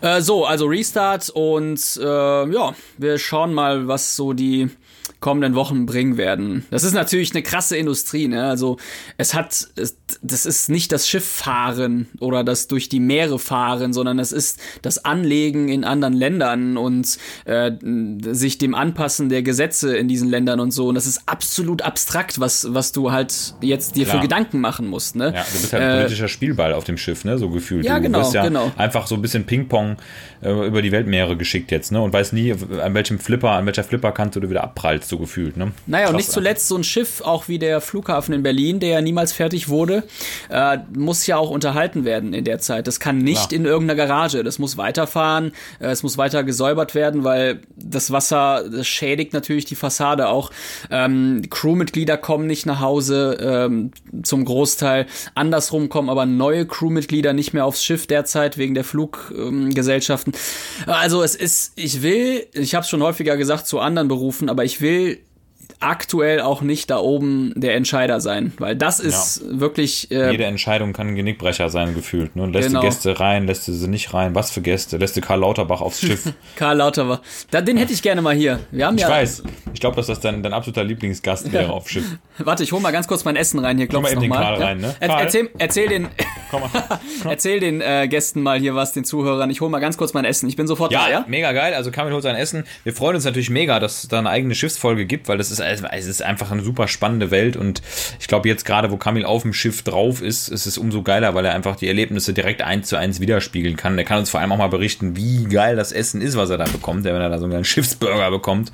Äh, 0.00 0.20
so, 0.20 0.44
also 0.44 0.66
Restart 0.66 1.30
und 1.30 1.80
äh, 2.02 2.04
ja, 2.04 2.74
wir 2.98 3.18
schauen 3.18 3.54
mal, 3.54 3.88
was 3.88 4.16
so 4.16 4.32
die 4.32 4.68
kommenden 5.22 5.54
Wochen 5.54 5.86
bringen 5.86 6.18
werden. 6.18 6.66
Das 6.70 6.84
ist 6.84 6.92
natürlich 6.92 7.30
eine 7.30 7.42
krasse 7.42 7.78
Industrie, 7.78 8.28
ne? 8.28 8.44
Also 8.44 8.76
es 9.16 9.32
hat, 9.32 9.68
es, 9.76 9.96
das 10.20 10.44
ist 10.44 10.68
nicht 10.68 10.92
das 10.92 11.08
Schifffahren 11.08 12.08
oder 12.20 12.44
das 12.44 12.68
durch 12.68 12.90
die 12.90 13.00
Meere 13.00 13.38
fahren, 13.38 13.94
sondern 13.94 14.18
es 14.18 14.32
ist 14.32 14.60
das 14.82 15.04
Anlegen 15.04 15.68
in 15.68 15.84
anderen 15.84 16.12
Ländern 16.12 16.76
und 16.76 17.16
äh, 17.44 17.70
sich 18.32 18.58
dem 18.58 18.74
Anpassen 18.74 19.30
der 19.30 19.42
Gesetze 19.42 19.96
in 19.96 20.08
diesen 20.08 20.28
Ländern 20.28 20.60
und 20.60 20.72
so. 20.72 20.88
Und 20.88 20.96
das 20.96 21.06
ist 21.06 21.22
absolut 21.26 21.82
abstrakt, 21.82 22.40
was, 22.40 22.74
was 22.74 22.92
du 22.92 23.12
halt 23.12 23.54
jetzt 23.62 23.96
dir 23.96 24.04
Klar. 24.04 24.16
für 24.16 24.22
Gedanken 24.22 24.60
machen 24.60 24.88
musst, 24.88 25.14
ne? 25.14 25.32
Ja, 25.34 25.44
du 25.44 25.60
bist 25.60 25.72
halt 25.72 25.82
ein 25.82 25.98
politischer 25.98 26.28
Spielball 26.28 26.72
auf 26.74 26.84
dem 26.84 26.98
Schiff, 26.98 27.24
ne? 27.24 27.38
So 27.38 27.48
gefühlt. 27.48 27.86
Ja, 27.86 27.98
du 27.98 28.02
genau, 28.02 28.18
wirst 28.18 28.34
ja 28.34 28.42
genau. 28.42 28.72
einfach 28.76 29.06
so 29.06 29.14
ein 29.14 29.22
bisschen 29.22 29.46
Ping-Pong 29.46 29.98
äh, 30.42 30.66
über 30.66 30.82
die 30.82 30.90
Weltmeere 30.90 31.36
geschickt 31.36 31.70
jetzt, 31.70 31.92
ne? 31.92 32.02
Und 32.02 32.12
weiß 32.12 32.32
nie, 32.32 32.52
an 32.52 32.94
welchem 32.94 33.20
Flipper, 33.20 33.52
an 33.52 33.66
welcher 33.66 33.84
Flipperkante 33.84 34.40
du 34.40 34.50
wieder 34.50 34.64
abprallst, 34.64 35.11
so 35.12 35.18
gefühlt, 35.18 35.56
ne? 35.56 35.72
Naja, 35.86 36.06
und 36.06 36.12
Krass, 36.14 36.22
nicht 36.22 36.32
zuletzt 36.32 36.68
so 36.68 36.76
ein 36.76 36.84
Schiff, 36.84 37.20
auch 37.20 37.46
wie 37.46 37.58
der 37.58 37.80
Flughafen 37.80 38.34
in 38.34 38.42
Berlin, 38.42 38.80
der 38.80 38.88
ja 38.88 39.00
niemals 39.00 39.32
fertig 39.32 39.68
wurde, 39.68 40.04
äh, 40.48 40.78
muss 40.96 41.26
ja 41.26 41.36
auch 41.36 41.50
unterhalten 41.50 42.04
werden 42.04 42.32
in 42.32 42.44
der 42.44 42.58
Zeit. 42.58 42.86
Das 42.86 42.98
kann 42.98 43.18
nicht 43.18 43.50
Klar. 43.50 43.60
in 43.60 43.66
irgendeiner 43.66 43.96
Garage. 43.96 44.42
Das 44.42 44.58
muss 44.58 44.78
weiterfahren, 44.78 45.52
äh, 45.80 45.88
es 45.88 46.02
muss 46.02 46.16
weiter 46.16 46.44
gesäubert 46.44 46.94
werden, 46.94 47.24
weil 47.24 47.60
das 47.76 48.10
Wasser 48.10 48.64
das 48.70 48.88
schädigt 48.88 49.34
natürlich 49.34 49.66
die 49.66 49.74
Fassade 49.74 50.28
auch. 50.28 50.50
Ähm, 50.90 51.42
Crewmitglieder 51.50 52.16
kommen 52.16 52.46
nicht 52.46 52.64
nach 52.64 52.80
Hause, 52.80 53.36
ähm, 53.40 53.90
zum 54.22 54.46
Großteil. 54.46 55.06
Andersrum 55.34 55.90
kommen 55.90 56.08
aber 56.08 56.24
neue 56.24 56.66
Crewmitglieder 56.66 57.34
nicht 57.34 57.52
mehr 57.52 57.66
aufs 57.66 57.84
Schiff 57.84 58.06
derzeit 58.06 58.56
wegen 58.56 58.74
der 58.74 58.84
Fluggesellschaften. 58.84 60.32
also 60.86 61.22
es 61.22 61.34
ist, 61.34 61.72
ich 61.76 62.02
will, 62.02 62.46
ich 62.54 62.74
habe 62.74 62.84
es 62.84 62.88
schon 62.88 63.02
häufiger 63.02 63.36
gesagt 63.36 63.66
zu 63.66 63.78
anderen 63.78 64.08
Berufen, 64.08 64.48
aber 64.48 64.64
ich 64.64 64.80
will 64.80 65.01
they 65.02 65.22
aktuell 65.82 66.40
auch 66.40 66.62
nicht 66.62 66.90
da 66.90 66.98
oben 66.98 67.52
der 67.56 67.74
Entscheider 67.74 68.20
sein, 68.20 68.52
weil 68.58 68.76
das 68.76 69.00
ist 69.00 69.42
wirklich 69.46 70.10
äh, 70.10 70.30
Jede 70.30 70.44
Entscheidung 70.44 70.92
kann 70.92 71.08
ein 71.08 71.14
Genickbrecher 71.16 71.68
sein, 71.68 71.94
gefühlt. 71.94 72.36
Ne? 72.36 72.46
Lässt 72.46 72.68
Genau. 72.68 72.80
du 72.80 72.86
Gäste 72.86 73.18
rein, 73.20 73.46
lässt 73.46 73.66
du 73.68 73.72
sie 73.72 73.88
nicht 73.88 74.14
rein? 74.14 74.34
Was 74.34 74.50
für 74.50 74.62
Gäste? 74.62 74.96
Lässt 74.96 75.16
du 75.16 75.20
Karl 75.20 75.40
Lauterbach 75.40 75.80
aufs 75.80 76.00
Schiff? 76.06 76.32
Karl 76.56 76.76
Lauterbach. 76.78 77.20
Da, 77.50 77.60
den 77.60 77.76
hätte 77.76 77.92
ich 77.92 78.02
gerne 78.02 78.22
mal 78.22 78.34
hier. 78.34 78.60
Wir 78.70 78.86
haben 78.86 78.96
Ich 78.96 79.02
ja. 79.02 79.08
weiß. 79.10 79.42
Ich 79.74 79.80
glaube, 79.80 79.96
dass 79.96 80.06
das 80.06 80.20
dein, 80.20 80.42
dein 80.42 80.52
absoluter 80.52 80.84
Lieblingsgast 80.84 81.52
wäre 81.52 81.72
auf 81.72 81.88
Schiff. 81.90 82.04
Warte, 82.38 82.62
ich 82.62 82.72
hol 82.72 82.80
mal 82.80 82.92
ganz 82.92 83.06
kurz 83.08 83.24
mein 83.24 83.36
Essen 83.36 83.58
rein 83.58 83.76
hier. 83.78 83.86
Klopf's 83.88 84.04
mal 84.08 84.12
eben 84.12 84.20
den 84.22 84.30
noch 84.30 84.36
mal. 84.38 84.42
Karl 84.44 84.62
rein, 84.62 84.78
ne? 84.78 84.94
Er, 85.00 85.08
Karl? 85.08 85.22
erzähl, 85.22 85.50
erzähl 85.58 85.88
den, 85.88 86.08
Komm 86.50 86.62
mal. 86.62 86.70
erzähl 87.28 87.60
den 87.60 87.80
äh, 87.80 88.08
Gästen 88.08 88.42
mal 88.42 88.58
hier 88.58 88.74
was, 88.74 88.92
den 88.92 89.04
Zuhörern. 89.04 89.50
Ich 89.50 89.60
hol 89.60 89.68
mal 89.68 89.80
ganz 89.80 89.96
kurz 89.96 90.14
mein 90.14 90.24
Essen. 90.24 90.48
Ich 90.48 90.56
bin 90.56 90.66
sofort 90.66 90.92
Ja, 90.92 91.04
da, 91.06 91.10
ja? 91.10 91.24
mega 91.28 91.52
geil. 91.52 91.74
Also 91.74 91.90
Kamil 91.90 92.12
holt 92.12 92.22
sein 92.22 92.36
Essen. 92.36 92.64
Wir 92.84 92.92
freuen 92.92 93.16
uns 93.16 93.24
natürlich 93.24 93.50
mega, 93.50 93.80
dass 93.80 94.02
es 94.04 94.08
da 94.08 94.18
eine 94.18 94.30
eigene 94.30 94.54
Schiffsfolge 94.54 95.06
gibt, 95.06 95.28
weil 95.28 95.38
das 95.38 95.50
ist, 95.50 95.60
also, 95.72 95.86
es 95.90 96.06
ist 96.06 96.22
einfach 96.22 96.50
eine 96.50 96.62
super 96.62 96.88
spannende 96.88 97.30
Welt 97.30 97.56
und 97.56 97.80
ich 98.20 98.26
glaube 98.28 98.48
jetzt 98.48 98.64
gerade, 98.64 98.90
wo 98.90 98.96
Kamil 98.96 99.24
auf 99.24 99.42
dem 99.42 99.52
Schiff 99.52 99.82
drauf 99.82 100.20
ist, 100.22 100.48
ist 100.48 100.66
es 100.66 100.78
umso 100.78 101.02
geiler, 101.02 101.34
weil 101.34 101.44
er 101.44 101.54
einfach 101.54 101.76
die 101.76 101.88
Erlebnisse 101.88 102.32
direkt 102.34 102.62
eins 102.62 102.88
zu 102.88 102.96
eins 102.96 103.20
widerspiegeln 103.20 103.76
kann. 103.76 103.96
Er 103.98 104.04
kann 104.04 104.18
uns 104.18 104.30
vor 104.30 104.40
allem 104.40 104.52
auch 104.52 104.58
mal 104.58 104.68
berichten, 104.68 105.16
wie 105.16 105.44
geil 105.44 105.76
das 105.76 105.92
Essen 105.92 106.20
ist, 106.20 106.36
was 106.36 106.50
er 106.50 106.58
da 106.58 106.64
bekommt, 106.64 107.04
wenn 107.04 107.14
er 107.14 107.28
da 107.28 107.38
so 107.38 107.46
einen 107.46 107.64
Schiffsburger 107.64 108.30
bekommt. 108.30 108.72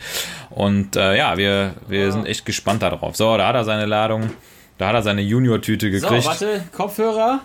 Und 0.50 0.96
äh, 0.96 1.16
ja, 1.16 1.36
wir, 1.36 1.74
wir 1.88 2.10
sind 2.12 2.26
echt 2.26 2.44
gespannt 2.44 2.82
darauf. 2.82 3.16
So, 3.16 3.36
da 3.36 3.48
hat 3.48 3.54
er 3.54 3.64
seine 3.64 3.86
Ladung, 3.86 4.30
da 4.78 4.88
hat 4.88 4.94
er 4.94 5.02
seine 5.02 5.22
Junior-Tüte 5.22 5.86
So, 5.98 6.06
gekriegt. 6.08 6.26
warte, 6.26 6.62
Kopfhörer. 6.76 7.40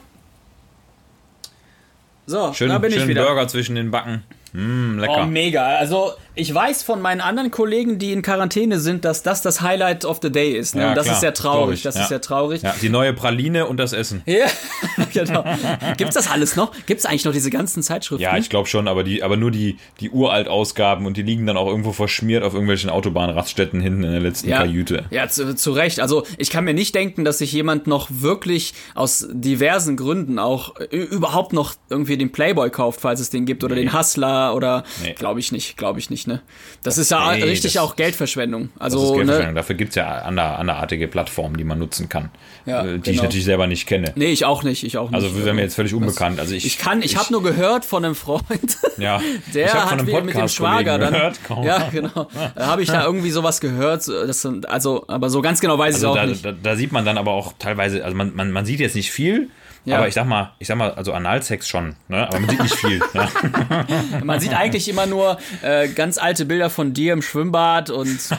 So, 2.26 2.54
Schön, 2.54 2.70
da 2.70 2.78
bin 2.78 2.90
ich 2.92 2.96
schönen 2.98 3.10
wieder. 3.10 3.26
Burger 3.26 3.48
zwischen 3.48 3.76
den 3.76 3.92
Backen. 3.92 4.24
Mm, 4.54 5.00
lecker. 5.00 5.24
Oh, 5.24 5.26
mega. 5.26 5.66
Also, 5.78 6.14
ich 6.36 6.54
weiß 6.54 6.84
von 6.84 7.02
meinen 7.02 7.22
anderen 7.22 7.52
Kollegen, 7.52 8.00
die 8.00 8.12
in 8.12 8.22
Quarantäne 8.22 8.80
sind, 8.80 9.06
dass 9.06 9.24
das 9.24 9.42
das 9.42 9.62
Highlight 9.62 10.06
of 10.06 10.20
the 10.22 10.32
Day 10.32 10.54
ist. 10.54 10.76
Ne? 10.76 10.82
Ja, 10.82 10.90
Und 10.90 10.96
das 10.96 11.06
klar, 11.06 11.16
ist 11.16 11.22
sehr 11.22 11.34
traurig. 11.34 11.82
Das 11.84 11.96
ja. 11.96 12.02
ist 12.02 12.10
sehr 12.10 12.22
traurig. 12.22 12.62
ja, 12.64 12.74
die 12.82 12.90
neue 12.90 13.14
Praline 13.14 13.68
und 13.68 13.78
das 13.78 13.94
Essen. 13.94 14.24
Ja, 14.26 14.46
genau. 15.14 15.44
Gibt's 15.98 16.16
das 16.16 16.30
alles 16.30 16.56
noch? 16.56 16.72
Gibt's 16.86 17.06
eigentlich 17.06 17.26
noch 17.26 17.34
diese 17.34 17.50
ganzen 17.50 17.84
Zeitschriften? 17.84 18.24
Ja, 18.24 18.38
ich 18.38 18.50
glaube 18.50 18.68
schon, 18.68 18.88
aber 18.88 19.04
die, 19.04 19.22
aber 19.24 19.38
nur 19.38 19.52
die, 19.52 19.78
die 20.00 20.10
Uralt-Ausgaben 20.10 21.06
und 21.06 21.18
die 21.18 21.22
liegen 21.22 21.46
dann 21.46 21.58
auch 21.58 21.68
irgendwo 21.68 21.92
verschmiert 21.92 22.44
auf 22.44 22.54
irgendwelchen 22.54 22.90
Autobahnraststätten 22.90 23.80
hinten 23.82 24.04
in 24.04 24.12
der 24.12 24.22
letzten 24.22 24.50
ja, 24.50 24.58
Kajüte. 24.60 25.06
Ja, 25.12 25.28
zu, 25.28 25.56
zu 25.56 25.72
Recht. 25.72 26.00
Also 26.00 26.26
ich 26.38 26.50
kann 26.50 26.64
mir 26.64 26.74
nicht 26.74 26.96
denken, 26.96 27.26
dass 27.26 27.38
sich 27.38 27.52
jemand 27.52 27.88
noch 27.88 28.08
wirklich 28.10 28.74
aus 28.96 29.28
diversen 29.32 29.98
Gründen 29.98 30.40
auch 30.40 30.76
äh, 30.80 30.98
überhaupt 30.98 31.54
noch 31.54 31.76
irgendwie 31.90 32.18
den 32.18 32.32
Playboy 32.32 32.70
kauft, 32.70 33.02
falls 33.02 33.20
es 33.20 33.30
den 33.30 33.46
gibt, 33.46 33.64
oder 33.64 33.76
den 33.76 33.94
Hustler 33.94 34.56
oder 34.56 34.84
Nee. 35.04 35.14
glaube 35.14 35.40
ich 35.40 35.52
nicht, 35.52 35.78
glaube 35.78 36.00
ich 36.00 36.10
nicht, 36.10 36.23
ne? 36.28 36.42
Das, 36.84 36.98
ist 36.98 37.12
ja 37.12 37.34
nee, 37.36 37.44
richtig 37.44 37.74
das- 37.74 37.82
auch 37.84 37.96
Geldverschwendung. 37.96 38.70
Das 38.78 38.88
ist 38.94 39.00
Also, 39.00 39.14
Geldverschwendung. 39.16 39.54
ne? 39.54 39.60
Dafür 39.60 39.76
gibt's 39.76 39.96
ja 39.96 40.08
ander, 40.20 40.60
anderartige 40.60 41.08
Plattformen, 41.08 41.58
die 41.58 41.64
man 41.64 41.80
nutzen 41.80 42.10
kann, 42.10 42.30
Ja, 42.66 42.82
äh, 42.84 42.94
die 42.94 42.96
ich 42.98 43.04
genau. 43.18 43.24
natürlich 43.24 43.46
selber 43.46 43.68
nicht 43.68 43.88
kenne. 43.88 44.12
Nee, 44.16 44.28
ich 44.32 44.46
auch 44.46 44.64
nicht, 44.64 44.84
ich 44.84 44.98
auch 44.98 45.10
nicht. 45.12 45.16
Also 45.24 45.38
wäre 45.38 45.54
mir 45.54 45.62
jetzt 45.62 45.76
völlig 45.76 45.94
unbekannt. 45.94 46.40
Also 46.40 46.54
ich, 46.56 46.66
ich 46.66 46.78
kann, 46.78 47.02
ich, 47.02 47.18
habe 47.18 47.32
nur 47.32 47.44
gehört 47.44 47.86
von 47.86 48.04
einem 48.06 48.16
Freund, 48.16 48.44
ja, 48.98 49.22
der 49.54 49.68
ich 49.68 49.74
hat 49.74 49.90
von 49.90 50.00
einem 50.00 50.08
wie- 50.08 50.22
mit 50.22 50.36
dem 50.36 50.48
Schwager 50.48 50.98
dann. 50.98 51.14
gehört. 51.14 51.40
Ja, 51.64 51.90
genau. 51.92 52.28
Da 52.56 52.68
habe 52.68 52.82
ich 52.84 52.90
da 52.90 53.04
irgendwie 53.06 53.32
sowas 53.32 53.62
gehört. 53.62 54.08
Das, 54.08 54.46
also, 54.68 55.06
aber 55.08 55.30
so 55.30 55.42
ganz 55.42 55.60
genau 55.62 55.78
weiß 55.78 55.90
ich 55.98 56.04
Also 56.06 56.10
auch 56.10 56.16
da, 56.16 56.26
nicht. 56.26 56.44
da, 56.46 56.52
da 56.52 56.76
sieht 56.76 56.92
man 56.92 57.06
dann 57.06 57.18
aber 57.18 57.32
auch 57.32 57.54
teilweise, 57.60 58.04
also 58.04 58.16
man, 58.16 58.36
man, 58.36 58.52
man 58.52 58.66
sieht 58.66 58.80
jetzt 58.80 58.96
nicht 58.96 59.12
viel, 59.12 59.50
Ja. 59.86 59.98
aber 59.98 60.08
ich 60.08 60.14
sag 60.14 60.26
mal, 60.26 60.54
ich 60.60 60.68
sag 60.68 60.78
mal, 60.78 60.94
also 60.94 61.12
Analsex 61.12 61.68
schon, 61.68 61.96
ne? 62.08 62.26
aber 62.28 62.40
man 62.40 62.50
sieht 62.50 62.62
nicht 62.62 62.76
viel. 62.76 63.02
ja. 63.14 63.30
Man 64.24 64.40
sieht 64.40 64.54
eigentlich 64.54 64.88
immer 64.88 65.06
nur 65.06 65.38
äh, 65.62 65.90
ganz 65.90 66.18
alte 66.18 66.46
Bilder 66.46 66.70
von 66.70 66.94
dir 66.94 67.14
im 67.14 67.22
Schwimmbad 67.22 67.90
und 67.90 68.20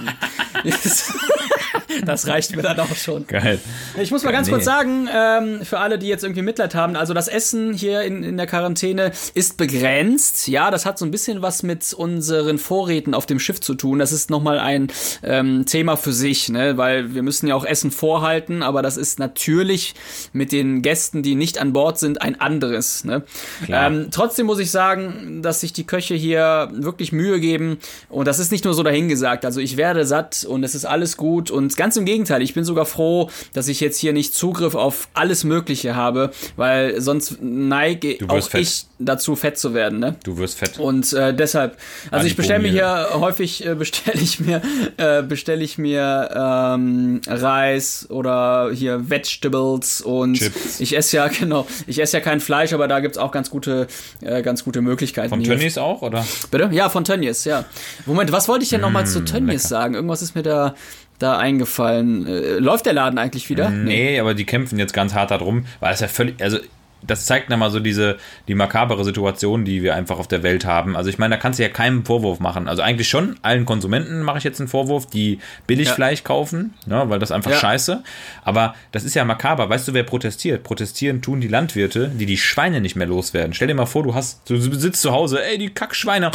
das 2.07 2.27
reicht 2.27 2.55
mir 2.57 2.63
dann 2.63 2.79
auch 2.81 2.95
schon. 2.95 3.27
Geil. 3.27 3.59
Ich 4.01 4.11
muss 4.11 4.23
mal 4.25 4.33
ganz 4.33 4.47
Nee. 4.49 4.53
kurz 4.55 4.65
sagen, 4.65 5.09
ähm, 5.15 5.65
für 5.65 5.79
alle, 5.79 5.99
die 5.99 6.07
jetzt 6.09 6.25
irgendwie 6.25 6.43
Mitleid 6.43 6.75
haben, 6.75 6.97
also 6.97 7.15
das 7.15 7.29
Essen 7.29 7.73
hier 7.73 8.03
in, 8.03 8.23
in 8.23 8.37
der 8.37 8.47
Quarantäne 8.47 9.13
ist 9.35 9.57
begrenzt. 9.57 10.49
Ja, 10.49 10.71
das 10.71 10.87
hat 10.87 10.99
so 10.99 11.05
ein 11.05 11.11
bisschen 11.11 11.43
was 11.43 11.63
mit 11.63 11.93
unseren 11.93 12.59
Vorräten 12.59 13.15
auf 13.15 13.27
dem 13.27 13.39
Schiff 13.39 13.61
zu 13.61 13.75
tun. 13.75 13.99
Das 13.99 14.13
ist 14.13 14.31
nochmal 14.31 14.59
ein 14.59 14.89
ähm, 15.23 15.67
Thema 15.67 15.97
für 15.97 16.13
sich, 16.13 16.49
ne? 16.49 16.77
weil 16.77 17.15
wir 17.15 17.23
müssen 17.23 17.47
ja 17.47 17.55
auch 17.55 17.65
Essen 17.65 17.91
vorhalten, 17.91 18.63
aber 18.63 18.83
das 18.83 18.97
ist 18.97 19.19
natürlich 19.19 19.95
mit 20.33 20.53
den 20.53 20.83
Gästen, 20.83 21.23
die 21.23 21.35
nicht 21.35 21.59
an 21.59 21.73
Bord 21.73 21.99
sind, 21.99 22.23
ein 22.23 22.41
anderes. 22.41 23.05
Ne? 23.05 23.23
Ähm, 23.69 24.09
trotzdem 24.11 24.47
muss 24.47 24.59
ich 24.59 24.71
sagen, 24.71 25.41
dass 25.43 25.61
sich 25.61 25.73
die 25.73 25.85
Köche 25.87 26.15
hier 26.15 26.69
wirklich 26.73 27.13
Mühe 27.13 27.41
geben 27.41 27.79
und 28.09 28.27
das 28.29 28.39
ist 28.39 28.53
nicht 28.53 28.65
nur 28.65 28.75
so 28.75 28.83
dahingesagt. 28.83 29.45
Also 29.45 29.61
ich 29.61 29.77
werde 29.77 30.05
satt 30.05 30.45
und 30.45 30.65
es 30.65 30.75
ist 30.75 30.85
alles 30.85 31.17
gut 31.17 31.51
und 31.51 31.74
ganz 31.77 31.97
im 31.97 32.05
Gegenteil, 32.05 32.43
ich 32.43 32.55
bin 32.55 32.65
sogar 32.65 32.87
froh, 32.87 33.31
dass 33.53 33.69
ich 33.69 33.81
jetzt 33.81 33.99
hier 33.99 34.13
nicht 34.13 34.35
Zugriff 34.35 34.75
auf 34.75 35.09
alles 35.15 35.45
Mögliche 35.45 35.95
habe, 35.97 36.31
weil 36.57 37.01
sonst 37.01 37.39
neige 37.41 38.19
auch 38.29 38.49
fett. 38.49 38.61
ich 38.61 38.87
dazu 38.99 39.37
fett 39.37 39.59
zu 39.59 39.75
werden. 39.75 39.99
Ne? 39.99 40.17
Du 40.25 40.39
wirst 40.39 40.59
fett. 40.59 40.79
Und 40.79 41.13
äh, 41.13 41.35
deshalb, 41.35 41.77
also 42.11 42.27
ich 42.27 42.37
bestelle 42.37 42.61
mir 42.61 42.71
hier 42.71 43.09
häufig 43.15 43.67
äh, 43.67 43.75
bestelle 43.75 44.21
ich 44.21 44.41
mir 44.41 44.63
äh, 44.97 45.23
bestelle 45.23 45.63
ich 45.63 45.79
mir 45.79 46.31
ähm, 46.35 47.21
Reis 47.27 48.07
oder 48.11 48.71
hier 48.73 49.11
Vegetables 49.11 50.01
und 50.01 50.35
Chips. 50.35 50.81
ich 50.81 50.97
esse 50.97 51.17
ja 51.17 51.29
genau, 51.41 51.67
ich 51.87 52.01
esse 52.01 52.19
ja 52.19 52.23
kein 52.23 52.41
Fleisch, 52.41 52.73
aber 52.73 52.89
da 52.89 53.01
gibt's 53.01 53.19
auch 53.19 53.33
ganz 53.33 53.51
gute 53.51 53.87
äh, 54.21 54.43
ganz 54.43 54.65
gute 54.65 54.81
Möglichkeiten. 54.81 55.29
Von. 55.29 55.43
Tönnies 55.43 55.79
auch, 55.79 56.03
oder? 56.03 56.25
Bitte? 56.51 56.71
Ja, 56.73 56.89
von 56.89 57.05
Tönnies, 57.05 57.45
ja. 57.45 57.65
Moment, 58.07 58.33
was 58.33 58.49
wollte 58.49 58.65
ich 58.65 58.71
denn 58.71 58.81
nochmal 58.81 59.05
Mm, 59.05 59.07
zu 59.07 59.25
Tönnies 59.25 59.65
sagen? 59.65 59.95
Irgendwas 59.95 60.23
ist 60.23 60.35
mir 60.35 60.43
da 60.43 60.75
da 61.19 61.39
eingefallen. 61.39 62.27
Äh, 62.27 62.59
läuft 62.59 62.87
der 62.87 62.93
Laden 62.93 63.19
eigentlich 63.19 63.49
wieder? 63.51 63.71
Nee, 63.71 64.19
aber 64.19 64.35
die 64.35 64.45
kämpfen 64.45 64.79
jetzt 64.79 64.93
ganz 64.93 65.15
hart 65.15 65.31
darum, 65.31 65.67
weil 65.81 65.95
es 65.95 66.01
ja 66.01 66.09
völlig, 66.09 66.41
also 66.43 66.59
das 67.07 67.27
zeigt 67.27 67.51
nochmal 67.51 67.71
so 67.71 67.81
diese, 67.81 68.17
die 68.49 68.55
makabere 68.55 69.05
Situation, 69.05 69.65
die 69.65 69.83
wir 69.83 69.95
einfach 69.95 70.19
auf 70.19 70.29
der 70.29 70.43
Welt 70.43 70.65
haben. 70.65 70.97
Also 70.97 71.11
ich 71.11 71.19
meine, 71.19 71.35
da 71.35 71.41
kannst 71.41 71.59
du 71.59 71.63
ja 71.63 71.69
keinen 71.69 72.05
Vorwurf 72.05 72.41
machen. 72.41 72.69
Also 72.69 72.83
eigentlich 72.83 73.09
schon, 73.09 73.37
allen 73.43 73.67
Konsumenten 73.67 74.23
mache 74.23 74.39
ich 74.39 74.45
jetzt 74.45 74.61
einen 74.61 74.69
Vorwurf, 74.69 75.07
die 75.07 75.39
Billigfleisch 75.67 76.21
ja. 76.21 76.25
kaufen, 76.25 76.75
ne, 76.87 77.05
weil 77.09 77.19
das 77.19 77.33
einfach 77.33 77.51
ja. 77.51 77.59
scheiße. 77.59 78.03
Aber 78.43 78.75
das 78.93 79.05
ist 79.05 79.15
ja 79.15 79.25
makaber. 79.25 79.69
Weißt 79.69 79.87
du, 79.87 79.95
wer 79.95 80.05
protestiert? 80.05 80.63
Protestieren 80.63 81.23
tun 81.23 81.41
die 81.41 81.49
Landwirte, 81.49 82.09
die 82.09 82.27
die 82.27 82.39
Schweine 82.39 82.81
nicht 82.81 82.97
mehr 82.97 83.07
loswerden. 83.07 83.53
Stell 83.55 83.69
dir 83.69 83.75
mal 83.75 83.87
vor, 83.87 84.03
du 84.03 84.15
hast, 84.15 84.49
du 84.49 84.57
sitzt 84.57 85.03
zu 85.03 85.13
Hause, 85.13 85.45
ey, 85.45 85.59
die 85.59 85.71
Kackschweine. 85.71 86.31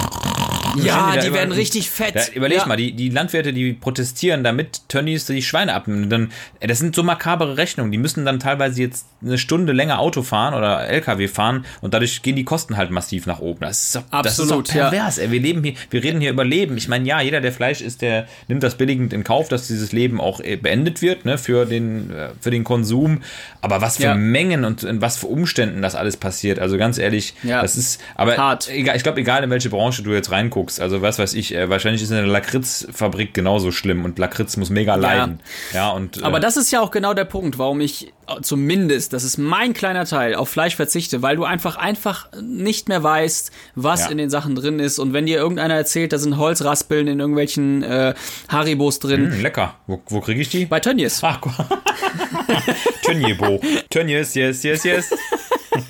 Ja, 0.77 1.17
die 1.17 1.33
werden 1.33 1.51
richtig 1.51 1.89
fett. 1.89 2.15
Da, 2.15 2.21
überleg 2.33 2.59
ja. 2.59 2.65
mal, 2.65 2.77
die, 2.77 2.93
die 2.93 3.09
Landwirte, 3.09 3.53
die 3.53 3.73
protestieren, 3.73 4.43
damit 4.43 4.87
Tönnies 4.87 5.25
die 5.25 5.41
Schweine 5.41 5.73
abnehmen. 5.73 6.09
Dann, 6.09 6.31
das 6.59 6.79
sind 6.79 6.95
so 6.95 7.03
makabere 7.03 7.57
Rechnungen. 7.57 7.91
Die 7.91 7.97
müssen 7.97 8.25
dann 8.25 8.39
teilweise 8.39 8.81
jetzt 8.81 9.07
eine 9.21 9.37
Stunde 9.37 9.73
länger 9.73 9.99
Auto 9.99 10.23
fahren 10.23 10.53
oder 10.53 10.87
LKW 10.87 11.27
fahren 11.27 11.65
und 11.81 11.93
dadurch 11.93 12.21
gehen 12.21 12.35
die 12.35 12.43
Kosten 12.43 12.77
halt 12.77 12.91
massiv 12.91 13.25
nach 13.25 13.39
oben. 13.39 13.61
Das 13.61 13.85
ist 13.85 13.95
doch, 13.95 14.03
Absolut, 14.11 14.25
das 14.25 14.39
ist 14.39 14.51
doch 14.51 14.63
pervers. 14.63 15.17
Ja. 15.17 15.31
Wir 15.31 15.39
leben 15.39 15.63
hier, 15.63 15.73
wir 15.89 16.03
reden 16.03 16.21
hier 16.21 16.31
über 16.31 16.45
Leben. 16.45 16.77
Ich 16.77 16.87
meine, 16.87 17.05
ja, 17.05 17.21
jeder, 17.21 17.41
der 17.41 17.51
Fleisch 17.51 17.81
isst, 17.81 18.01
der 18.01 18.27
nimmt 18.47 18.63
das 18.63 18.75
billigend 18.75 19.13
in 19.13 19.23
Kauf, 19.23 19.49
dass 19.49 19.67
dieses 19.67 19.91
Leben 19.91 20.21
auch 20.21 20.39
äh, 20.39 20.55
beendet 20.55 21.01
wird, 21.01 21.25
ne, 21.25 21.37
für 21.37 21.65
den, 21.65 22.11
äh, 22.11 22.29
für 22.39 22.51
den 22.51 22.63
Konsum. 22.63 23.21
Aber 23.61 23.81
was 23.81 23.97
für 23.97 24.03
ja. 24.03 24.15
Mengen 24.15 24.65
und 24.65 24.83
in 24.83 25.01
was 25.01 25.17
für 25.17 25.27
Umständen 25.27 25.81
das 25.81 25.95
alles 25.95 26.17
passiert. 26.17 26.59
Also 26.59 26.77
ganz 26.77 26.97
ehrlich, 26.97 27.33
ja. 27.43 27.61
das 27.61 27.75
ist, 27.75 28.01
aber 28.15 28.37
Hart. 28.37 28.69
egal, 28.69 28.95
ich 28.95 29.03
glaube, 29.03 29.19
egal 29.19 29.43
in 29.43 29.49
welche 29.49 29.69
Branche 29.69 30.03
du 30.03 30.11
jetzt 30.11 30.31
reinguckst, 30.59 30.79
also 30.81 31.01
was 31.01 31.19
weiß 31.19 31.33
ich, 31.33 31.55
äh, 31.55 31.69
wahrscheinlich 31.69 32.01
ist 32.01 32.11
eine 32.11 32.25
Lakritzfabrik 32.25 33.33
genauso 33.33 33.71
schlimm 33.71 34.05
und 34.05 34.19
Lakritz 34.19 34.57
muss 34.57 34.69
mega 34.69 34.95
leiden. 34.95 35.39
Ja, 35.73 35.91
und, 35.91 36.23
aber 36.23 36.39
das 36.39 36.57
ist 36.57 36.71
ja 36.71 36.81
auch 36.81 36.91
genau 36.91 37.13
der 37.13 37.25
Punkt, 37.25 37.57
warum 37.57 37.81
ich 37.81 38.13
zumindest, 38.41 39.13
das 39.13 39.23
ist 39.23 39.37
mein 39.37 39.73
kleiner 39.73 40.05
Teil, 40.05 40.35
auf 40.35 40.49
Fleisch 40.49 40.75
verzichte, 40.75 41.21
weil 41.21 41.35
du 41.35 41.45
einfach 41.45 41.77
einfach 41.77 42.27
nicht 42.41 42.89
mehr 42.89 43.01
weißt, 43.01 43.51
was 43.75 44.01
ja. 44.01 44.09
in 44.09 44.17
den 44.17 44.29
Sachen 44.29 44.55
drin 44.55 44.79
ist. 44.79 44.99
Und 44.99 45.13
wenn 45.13 45.25
dir 45.25 45.37
irgendeiner 45.37 45.75
erzählt, 45.75 46.13
da 46.13 46.17
sind 46.17 46.37
Holzraspeln 46.37 47.07
in 47.07 47.19
irgendwelchen 47.19 47.83
äh, 47.83 48.13
Haribos 48.49 48.99
drin. 48.99 49.29
Mm, 49.29 49.41
lecker. 49.41 49.75
Wo, 49.87 50.01
wo 50.07 50.21
kriege 50.21 50.41
ich 50.41 50.49
die? 50.49 50.65
Bei 50.65 50.79
Tönnies. 50.79 51.23
Ach, 51.23 51.39
Tönniebo. 53.03 53.59
Tönnies, 53.89 54.35
yes, 54.35 54.63
yes, 54.63 54.83
yes. 54.83 55.09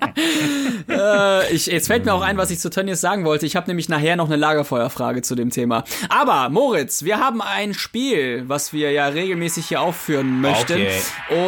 äh, 0.89 1.53
ich, 1.53 1.67
jetzt 1.67 1.87
fällt 1.87 2.05
mir 2.05 2.15
auch 2.15 2.23
ein, 2.23 2.37
was 2.37 2.51
ich 2.51 2.59
zu 2.59 2.71
Tönnies 2.71 3.01
sagen 3.01 3.25
wollte. 3.25 3.47
Ich 3.47 3.57
habe 3.57 3.69
nämlich 3.69 3.89
nachher 3.89 4.17
noch 4.17 4.27
eine 4.27 4.37
Lagerfeuerfrage 4.37 5.23
zu 5.23 5.35
dem 5.35 5.51
Thema. 5.51 5.85
Aber 6.09 6.49
Moritz, 6.49 7.05
wir 7.05 7.19
haben 7.19 7.41
ein 7.43 7.75
Spiel, 7.75 8.45
was 8.47 8.73
wir 8.73 8.93
ja 8.93 9.09
regelmäßig 9.09 9.67
hier 9.67 9.81
aufführen 9.81 10.41
möchten. 10.41 10.75
Okay. 10.75 11.01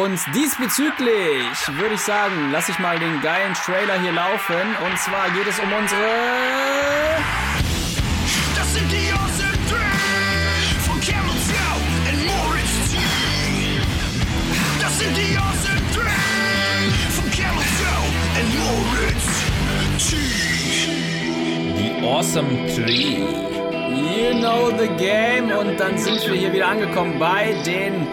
Und 0.03 0.19
diesbezüglich 0.35 1.77
würde 1.77 1.95
ich 1.95 2.01
sagen, 2.01 2.49
lass 2.51 2.69
ich 2.69 2.79
mal 2.79 2.99
den 2.99 3.21
geilen 3.21 3.53
Trailer 3.53 3.99
hier 4.01 4.13
laufen. 4.13 4.55
Und 4.85 4.99
zwar 4.99 5.29
geht 5.31 5.47
es 5.47 5.59
um 5.59 5.71
unsere 5.73 6.84
Awesome 22.15 22.65
Tree. 22.73 23.17
You 23.91 24.39
know 24.39 24.71
the 24.71 24.87
game. 24.97 25.51
Und 25.51 25.77
dann 25.77 25.97
sind 25.97 26.25
wir 26.25 26.35
hier 26.35 26.53
wieder 26.53 26.67
angekommen 26.69 27.19
bei 27.19 27.53
den 27.65 28.07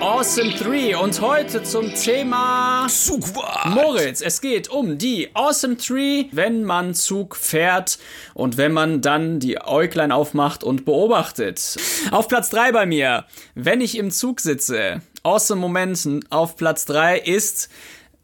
Awesome 0.00 0.50
3 0.54 0.96
und 0.96 1.20
heute 1.20 1.62
zum 1.62 1.94
Thema 1.94 2.88
Zugwart. 2.88 3.66
Moritz, 3.66 4.22
es 4.22 4.40
geht 4.40 4.68
um 4.68 4.98
die 4.98 5.28
Awesome 5.34 5.76
3, 5.76 6.30
wenn 6.32 6.64
man 6.64 6.94
Zug 6.94 7.36
fährt 7.36 8.00
und 8.34 8.56
wenn 8.56 8.72
man 8.72 9.02
dann 9.02 9.38
die 9.38 9.60
Äuglein 9.60 10.10
aufmacht 10.10 10.64
und 10.64 10.84
beobachtet. 10.84 11.76
Auf 12.10 12.26
Platz 12.26 12.50
3 12.50 12.72
bei 12.72 12.86
mir, 12.86 13.24
wenn 13.54 13.80
ich 13.80 13.98
im 13.98 14.10
Zug 14.10 14.40
sitze. 14.40 15.00
Awesome 15.22 15.60
Moment 15.60 16.08
auf 16.30 16.56
Platz 16.56 16.86
3 16.86 17.20
ist, 17.20 17.70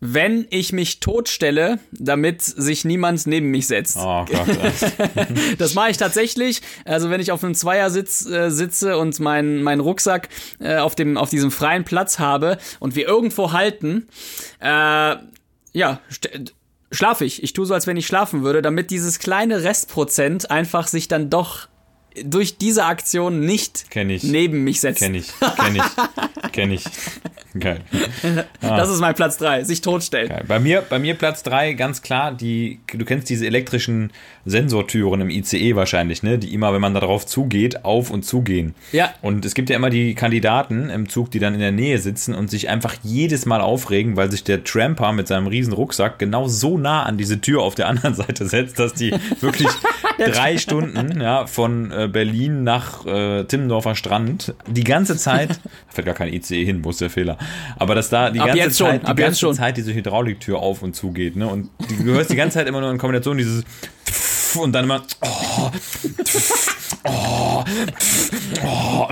wenn 0.07 0.47
ich 0.51 0.75
mich 0.75 1.01
totstelle, 1.01 1.79
damit 1.91 2.43
sich 2.43 2.85
niemand 2.85 3.27
neben 3.27 3.51
mich 3.51 3.67
setzt. 3.67 3.97
Oh 3.99 4.27
Gott. 4.27 4.49
das 5.59 5.73
mache 5.73 5.91
ich 5.91 5.97
tatsächlich. 5.97 6.61
Also 6.85 7.09
wenn 7.09 7.23
ich 7.23 7.33
auf 7.33 7.43
einem 7.43 7.55
Zweiersitz 7.55 8.27
äh, 8.27 8.51
sitze 8.51 8.99
und 8.99 9.19
meinen 9.21 9.63
mein 9.63 9.81
Rucksack 9.81 10.29
äh, 10.61 10.77
auf, 10.77 10.95
dem, 10.95 11.17
auf 11.17 11.31
diesem 11.31 11.51
freien 11.51 11.85
Platz 11.85 12.19
habe 12.19 12.59
und 12.81 12.97
wir 12.97 13.09
irgendwo 13.09 13.53
halten, 13.53 14.07
äh, 14.61 15.17
ja, 15.73 16.01
schlafe 16.91 17.25
ich. 17.25 17.43
Ich 17.43 17.55
tue 17.55 17.65
so, 17.65 17.73
als 17.73 17.87
wenn 17.87 17.97
ich 17.97 18.07
schlafen 18.07 18.43
würde, 18.43 18.61
damit 18.61 18.91
dieses 18.91 19.19
kleine 19.19 19.63
Restprozent 19.63 20.51
einfach 20.51 20.87
sich 20.87 21.09
dann 21.09 21.31
doch 21.31 21.69
durch 22.23 22.59
diese 22.59 22.85
Aktion 22.85 23.41
nicht 23.41 23.87
neben 23.95 24.65
mich 24.65 24.83
setzt. 24.83 24.99
Kenn 24.99 25.15
ich, 25.15 25.33
kenn 25.57 25.77
ich, 25.77 25.83
kenn 26.53 26.71
ich. 26.73 26.85
Geil. 27.61 27.81
Ah. 28.61 28.77
Das 28.85 28.91
ist 28.91 29.01
mein 29.01 29.15
Platz 29.15 29.39
3, 29.39 29.65
sich 29.65 29.81
totstellen. 29.81 30.29
Geil. 30.29 30.45
Bei 30.47 30.59
mir, 30.59 30.83
bei 30.83 30.99
mir 30.99 31.15
Platz 31.15 31.43
3, 31.45 31.75
ganz 31.75 32.03
klar, 32.03 32.33
die, 32.33 32.81
du 32.93 33.05
kennst 33.05 33.31
diese 33.31 33.47
elektrischen 33.47 34.11
Sensortüren 34.45 35.21
im 35.21 35.31
ICE 35.31 35.77
wahrscheinlich, 35.77 36.23
ne? 36.23 36.39
Die 36.39 36.53
immer, 36.53 36.73
wenn 36.73 36.81
man 36.81 36.93
darauf 36.93 37.25
zugeht, 37.25 37.85
auf 37.85 38.11
und 38.11 38.25
zugehen. 38.25 38.75
Ja. 38.93 39.15
Und 39.23 39.45
es 39.45 39.55
gibt 39.55 39.71
ja 39.71 39.77
immer 39.77 39.91
die 39.91 40.15
Kandidaten 40.15 40.91
im 40.91 41.09
Zug, 41.09 41.31
die 41.31 41.39
dann 41.39 41.55
in 41.55 41.61
der 41.61 41.73
Nähe 41.73 41.99
sitzen 41.99 42.35
und 42.35 42.51
sich 42.51 42.69
einfach 42.69 42.95
jedes 43.03 43.47
Mal 43.47 43.61
aufregen, 43.61 44.17
weil 44.17 44.31
sich 44.31 44.45
der 44.45 44.65
Tramper 44.65 45.13
mit 45.13 45.29
seinem 45.29 45.47
riesen 45.47 45.73
Rucksack 45.73 46.19
genau 46.19 46.49
so 46.49 46.77
nah 46.77 47.05
an 47.05 47.17
diese 47.17 47.41
Tür 47.41 47.63
auf 47.63 47.75
der 47.75 47.89
anderen 47.89 48.15
Seite 48.15 48.47
setzt, 48.47 48.79
dass 48.79 48.95
die 48.95 49.15
wirklich 49.41 49.69
drei 50.19 50.59
Stunden 50.59 51.21
ja, 51.21 51.47
von 51.47 51.91
äh, 51.91 52.09
Berlin 52.09 52.65
nach 52.65 53.07
äh, 53.07 53.45
Timmendorfer 53.45 53.95
Strand 53.95 54.55
die 54.67 54.85
ganze 54.85 55.17
Zeit, 55.17 55.51
da 55.51 55.71
fährt 55.89 56.07
gar 56.07 56.15
kein 56.15 56.33
ICE 56.33 56.65
hin, 56.65 56.85
wo 56.85 56.91
ist 56.91 57.01
der 57.01 57.11
Fehler, 57.11 57.39
aber 57.77 57.95
dass 57.95 58.09
da 58.09 58.31
die 58.31 58.41
ab 58.41 58.49
ganze, 58.49 58.71
Zeit, 58.71 59.03
schon, 59.03 59.15
die 59.15 59.21
ganze 59.21 59.53
Zeit 59.53 59.77
diese 59.77 59.95
Hydrauliktür 59.95 60.59
auf 60.59 60.83
und 60.83 60.95
zu 60.95 61.13
geht. 61.13 61.37
Ne? 61.37 61.47
Und 61.47 61.71
du 61.99 62.05
hörst 62.05 62.31
die 62.31 62.37
ganze 62.37 62.59
Zeit 62.59 62.69
immer 62.69 62.81
nur 62.81 62.91
in 62.91 62.99
Kombination 62.99 63.37
dieses 63.39 63.65
und 64.63 64.73
dann 64.73 64.85
immer 64.85 65.03
oh, 65.21 65.71
oh, 67.05 67.65
oh. 68.65 69.09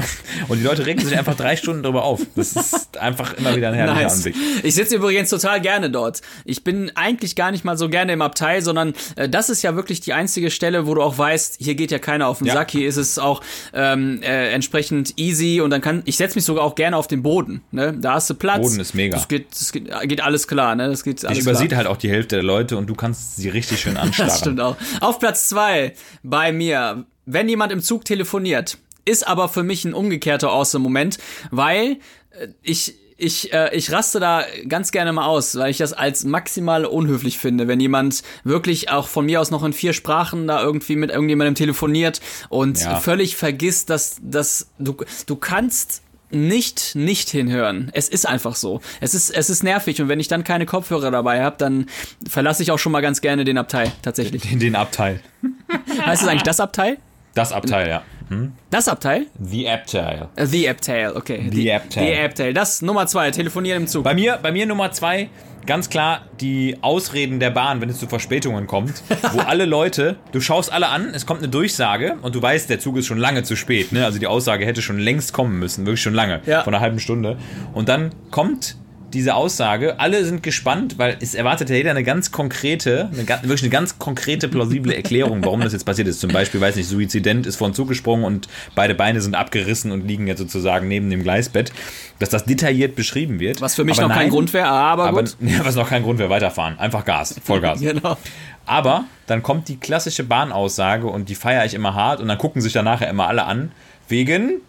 Und 0.49 0.59
die 0.59 0.65
Leute 0.65 0.87
regen 0.87 1.01
sich 1.05 1.17
einfach 1.17 1.35
drei 1.35 1.57
Stunden 1.57 1.83
darüber 1.83 2.05
auf. 2.05 2.21
Das 2.35 2.57
ist 2.57 2.99
einfach 2.99 3.35
immer 3.35 3.57
wieder 3.57 3.69
ein 3.69 3.75
herrlicher 3.75 4.03
nice. 4.03 4.17
Anblick. 4.17 4.37
Ich 4.63 4.75
sitze 4.75 4.97
übrigens 4.97 5.31
total 5.31 5.61
gerne 5.61 5.91
dort. 5.91 6.21
Ich 6.45 6.65
bin 6.65 6.93
eigentlich 6.95 7.37
gar 7.37 7.51
nicht 7.51 7.65
mal 7.65 7.79
so 7.79 7.89
gerne 7.89 8.13
im 8.13 8.23
Abteil, 8.23 8.63
sondern 8.63 8.95
äh, 9.17 9.29
das 9.29 9.51
ist 9.51 9.63
ja 9.63 9.77
wirklich 9.77 10.01
die 10.01 10.13
einzige 10.13 10.51
Stelle, 10.51 10.87
wo 10.87 10.95
du 10.95 11.03
auch 11.03 11.17
weißt, 11.17 11.57
hier 11.61 11.75
geht 11.75 11.91
ja 11.91 11.99
keiner 11.99 12.29
auf 12.29 12.39
den 12.39 12.49
ja. 12.49 12.55
Sack. 12.55 12.71
Hier 12.71 12.89
ist 12.89 12.97
es 12.97 13.19
auch 13.19 13.43
ähm, 13.73 14.21
äh, 14.23 14.51
entsprechend 14.51 15.15
easy 15.17 15.61
und 15.61 15.71
dann 15.71 15.81
kann 15.81 16.03
ich 16.05 16.17
setze 16.17 16.37
mich 16.37 16.45
sogar 16.45 16.65
auch 16.65 16.75
gerne 16.75 16.97
auf 16.97 17.07
den 17.07 17.23
Boden. 17.23 17.63
Ne? 17.71 17.95
Da 17.99 18.15
hast 18.15 18.29
du 18.31 18.35
Platz. 18.35 18.63
Boden 18.63 18.81
ist 18.81 18.95
mega. 18.95 19.17
Das 19.17 19.29
geht, 19.29 19.53
das 19.53 19.73
geht, 19.73 19.91
geht 20.05 20.23
alles 20.23 20.49
klar. 20.49 20.75
Ne? 20.75 20.89
Das 20.89 21.05
geht 21.05 21.25
alles 21.25 21.39
ich 21.39 21.45
übersieht 21.45 21.69
klar. 21.69 21.79
halt 21.79 21.87
auch 21.89 21.97
die 21.97 22.11
Hälfte 22.11 22.37
der 22.37 22.45
Leute 22.45 22.77
und 22.77 22.87
du 22.87 22.95
kannst 22.95 23.37
sie 23.37 23.49
richtig 23.49 23.81
schön 23.81 23.97
anstarren. 23.97 24.29
das 24.29 24.39
stimmt 24.39 24.61
auch. 24.61 24.77
Auf 25.01 25.19
Platz 25.19 25.32
zwei 25.35 25.95
bei 26.23 26.53
mir 26.53 27.07
wenn 27.27 27.49
jemand 27.49 27.73
im 27.73 27.83
Zug 27.83 28.05
telefoniert, 28.05 28.79
ist 29.05 29.27
aber 29.27 29.49
für 29.49 29.63
mich 29.63 29.85
ein 29.85 29.95
umgekehrter 29.95 30.51
Awesome-Moment, 30.51 31.19
weil 31.51 31.99
äh, 32.31 32.49
ich 32.63 32.97
ich, 33.19 33.53
äh, 33.53 33.73
ich 33.77 33.93
raste 33.93 34.19
da 34.19 34.43
ganz 34.67 34.91
gerne 34.91 35.13
mal 35.13 35.27
aus, 35.27 35.55
weil 35.55 35.71
ich 35.71 35.77
das 35.77 35.93
als 35.93 36.25
maximal 36.25 36.85
unhöflich 36.85 37.39
finde, 37.39 37.69
wenn 37.69 37.79
jemand 37.79 38.25
wirklich 38.43 38.91
auch 38.91 39.07
von 39.07 39.27
mir 39.27 39.41
aus 39.41 39.53
noch 39.53 39.63
in 39.63 39.73
vier 39.73 39.93
Sprachen 39.93 40.49
da 40.49 40.61
irgendwie 40.61 40.97
mit 40.97 41.11
irgendjemandem 41.11 41.55
telefoniert 41.55 42.21
und 42.49 42.81
ja. 42.81 42.99
völlig 42.99 43.37
vergisst, 43.37 43.91
dass, 43.91 44.17
dass 44.23 44.71
du, 44.81 44.97
du 45.27 45.37
kannst 45.37 46.03
nicht 46.33 46.95
nicht 46.95 47.29
hinhören. 47.29 47.91
Es 47.95 48.09
ist 48.09 48.27
einfach 48.27 48.57
so. 48.57 48.81
Es 49.01 49.15
ist 49.15 49.31
es 49.31 49.51
ist 49.51 49.63
nervig 49.63 50.01
und 50.01 50.09
wenn 50.09 50.21
ich 50.21 50.29
dann 50.29 50.45
keine 50.45 50.67
Kopfhörer 50.67 51.11
dabei 51.11 51.43
habe, 51.43 51.57
dann 51.59 51.87
verlasse 52.29 52.63
ich 52.63 52.71
auch 52.71 52.79
schon 52.79 52.93
mal 52.93 53.01
ganz 53.01 53.21
gerne 53.21 53.45
den 53.45 53.59
Abteil 53.59 53.93
tatsächlich. 54.03 54.43
Den, 54.43 54.59
den 54.59 54.77
Abteil. 54.77 55.21
heißt 56.07 56.23
es 56.23 56.29
eigentlich 56.29 56.43
das 56.43 56.61
Abteil? 56.61 56.99
Das 57.35 57.53
Abteil, 57.53 57.89
ja. 57.89 58.03
Hm? 58.29 58.53
Das 58.71 58.89
Abteil? 58.89 59.27
The 59.39 59.69
Abteil. 59.69 60.29
The 60.37 60.69
Abteil, 60.69 61.13
okay. 61.17 61.49
The, 61.51 61.57
The 61.57 61.73
Abteil. 61.73 62.07
The 62.07 62.21
Abteil. 62.21 62.55
Das 62.55 62.83
Nummer 62.83 63.07
zwei, 63.07 63.31
telefonieren 63.31 63.83
im 63.83 63.89
Zug. 63.89 64.05
Bei 64.05 64.15
mir, 64.15 64.39
bei 64.43 64.53
mir 64.53 64.67
Nummer 64.67 64.93
zwei, 64.93 65.31
ganz 65.67 65.89
klar 65.91 66.27
die 66.41 66.77
Ausreden 66.81 67.41
der 67.41 67.51
Bahn, 67.51 67.81
wenn 67.81 67.89
es 67.89 67.99
zu 67.99 68.07
Verspätungen 68.07 68.67
kommt, 68.67 69.03
wo 69.33 69.41
alle 69.47 69.65
Leute, 69.65 70.17
du 70.33 70.41
schaust 70.41 70.73
alle 70.73 70.89
an, 70.89 71.13
es 71.15 71.27
kommt 71.27 71.41
eine 71.41 71.49
Durchsage 71.49 72.17
und 72.23 72.35
du 72.35 72.43
weißt, 72.43 72.69
der 72.69 72.79
Zug 72.79 72.97
ist 72.97 73.07
schon 73.07 73.19
lange 73.19 73.43
zu 73.43 73.57
spät. 73.57 73.93
Ne? 73.93 74.05
Also 74.05 74.19
die 74.19 74.27
Aussage 74.27 74.67
hätte 74.67 74.83
schon 74.83 74.99
längst 74.99 75.33
kommen 75.33 75.59
müssen, 75.59 75.87
wirklich 75.87 76.03
schon 76.03 76.15
lange, 76.15 76.41
ja. 76.47 76.63
vor 76.63 76.73
einer 76.73 76.81
halben 76.81 76.99
Stunde. 76.99 77.37
Und 77.73 77.89
dann 77.89 78.11
kommt 78.31 78.77
diese 79.15 79.35
Aussage. 79.35 79.99
Alle 80.01 80.25
sind 80.25 80.43
gespannt, 80.43 80.99
weil 80.99 81.17
es 81.21 81.35
erwartet 81.35 81.71
ja 81.71 81.77
jeder 81.77 81.91
eine 81.91 82.05
ganz 82.05 82.33
konkrete, 82.33 83.11
eine, 83.13 83.27
wirklich 83.27 83.63
eine 83.63 83.71
ganz 83.71 83.99
konkrete, 83.99 84.49
plausible 84.49 84.95
Erklärung, 84.95 85.45
warum 85.45 85.61
das 85.61 85.73
jetzt 85.73 85.85
passiert 85.85 86.09
ist. 86.09 86.21
Zum 86.21 86.33
Beispiel, 86.33 86.61
weiß 86.61 86.77
nicht, 86.77 86.89
Suizident 86.89 87.47
ist 87.47 87.57
vorn 87.57 87.75
zugesprungen 87.75 88.25
und 88.25 88.49
beide 88.75 88.95
Beine 88.95 89.21
sind 89.21 89.35
abgerissen 89.35 89.93
und 89.93 90.07
liegen 90.07 90.27
jetzt 90.27 90.39
sozusagen 90.39 90.89
neben 90.89 91.11
dem 91.11 91.23
Gleisbett. 91.23 91.73
Dass 92.19 92.29
das 92.29 92.45
detailliert 92.45 92.95
beschrieben 92.95 93.41
wird. 93.41 93.61
Was 93.61 93.75
für 93.75 93.85
mich 93.85 93.99
Aber 93.99 94.09
noch 94.09 94.15
kein 94.15 94.25
nein, 94.25 94.31
Grund 94.31 94.53
wäre, 94.53 94.69
aber, 94.69 95.09
Aber 95.09 95.23
gut. 95.23 95.37
ja, 95.41 95.65
was 95.65 95.75
noch 95.75 95.89
kein 95.89 96.03
Grund 96.03 96.19
wäre, 96.19 96.31
weiterfahren. 96.31 96.79
Einfach 96.79 97.05
Gas, 97.05 97.37
Vollgas. 97.43 97.81
Genau. 97.93 98.17
Aber 98.65 99.05
dann 99.27 99.43
kommt 99.43 99.69
die 99.69 99.77
klassische 99.77 100.23
Bahnaussage 100.23 101.07
und 101.07 101.29
die 101.29 101.35
feiere 101.35 101.65
ich 101.65 101.75
immer 101.75 101.95
hart 101.95 102.21
und 102.21 102.29
dann 102.29 102.39
gucken 102.39 102.63
sich 102.63 102.73
dann 102.73 102.85
nachher 102.85 103.11
immer 103.11 103.27
alle 103.27 103.45
an, 103.45 103.73
wegen 104.09 104.61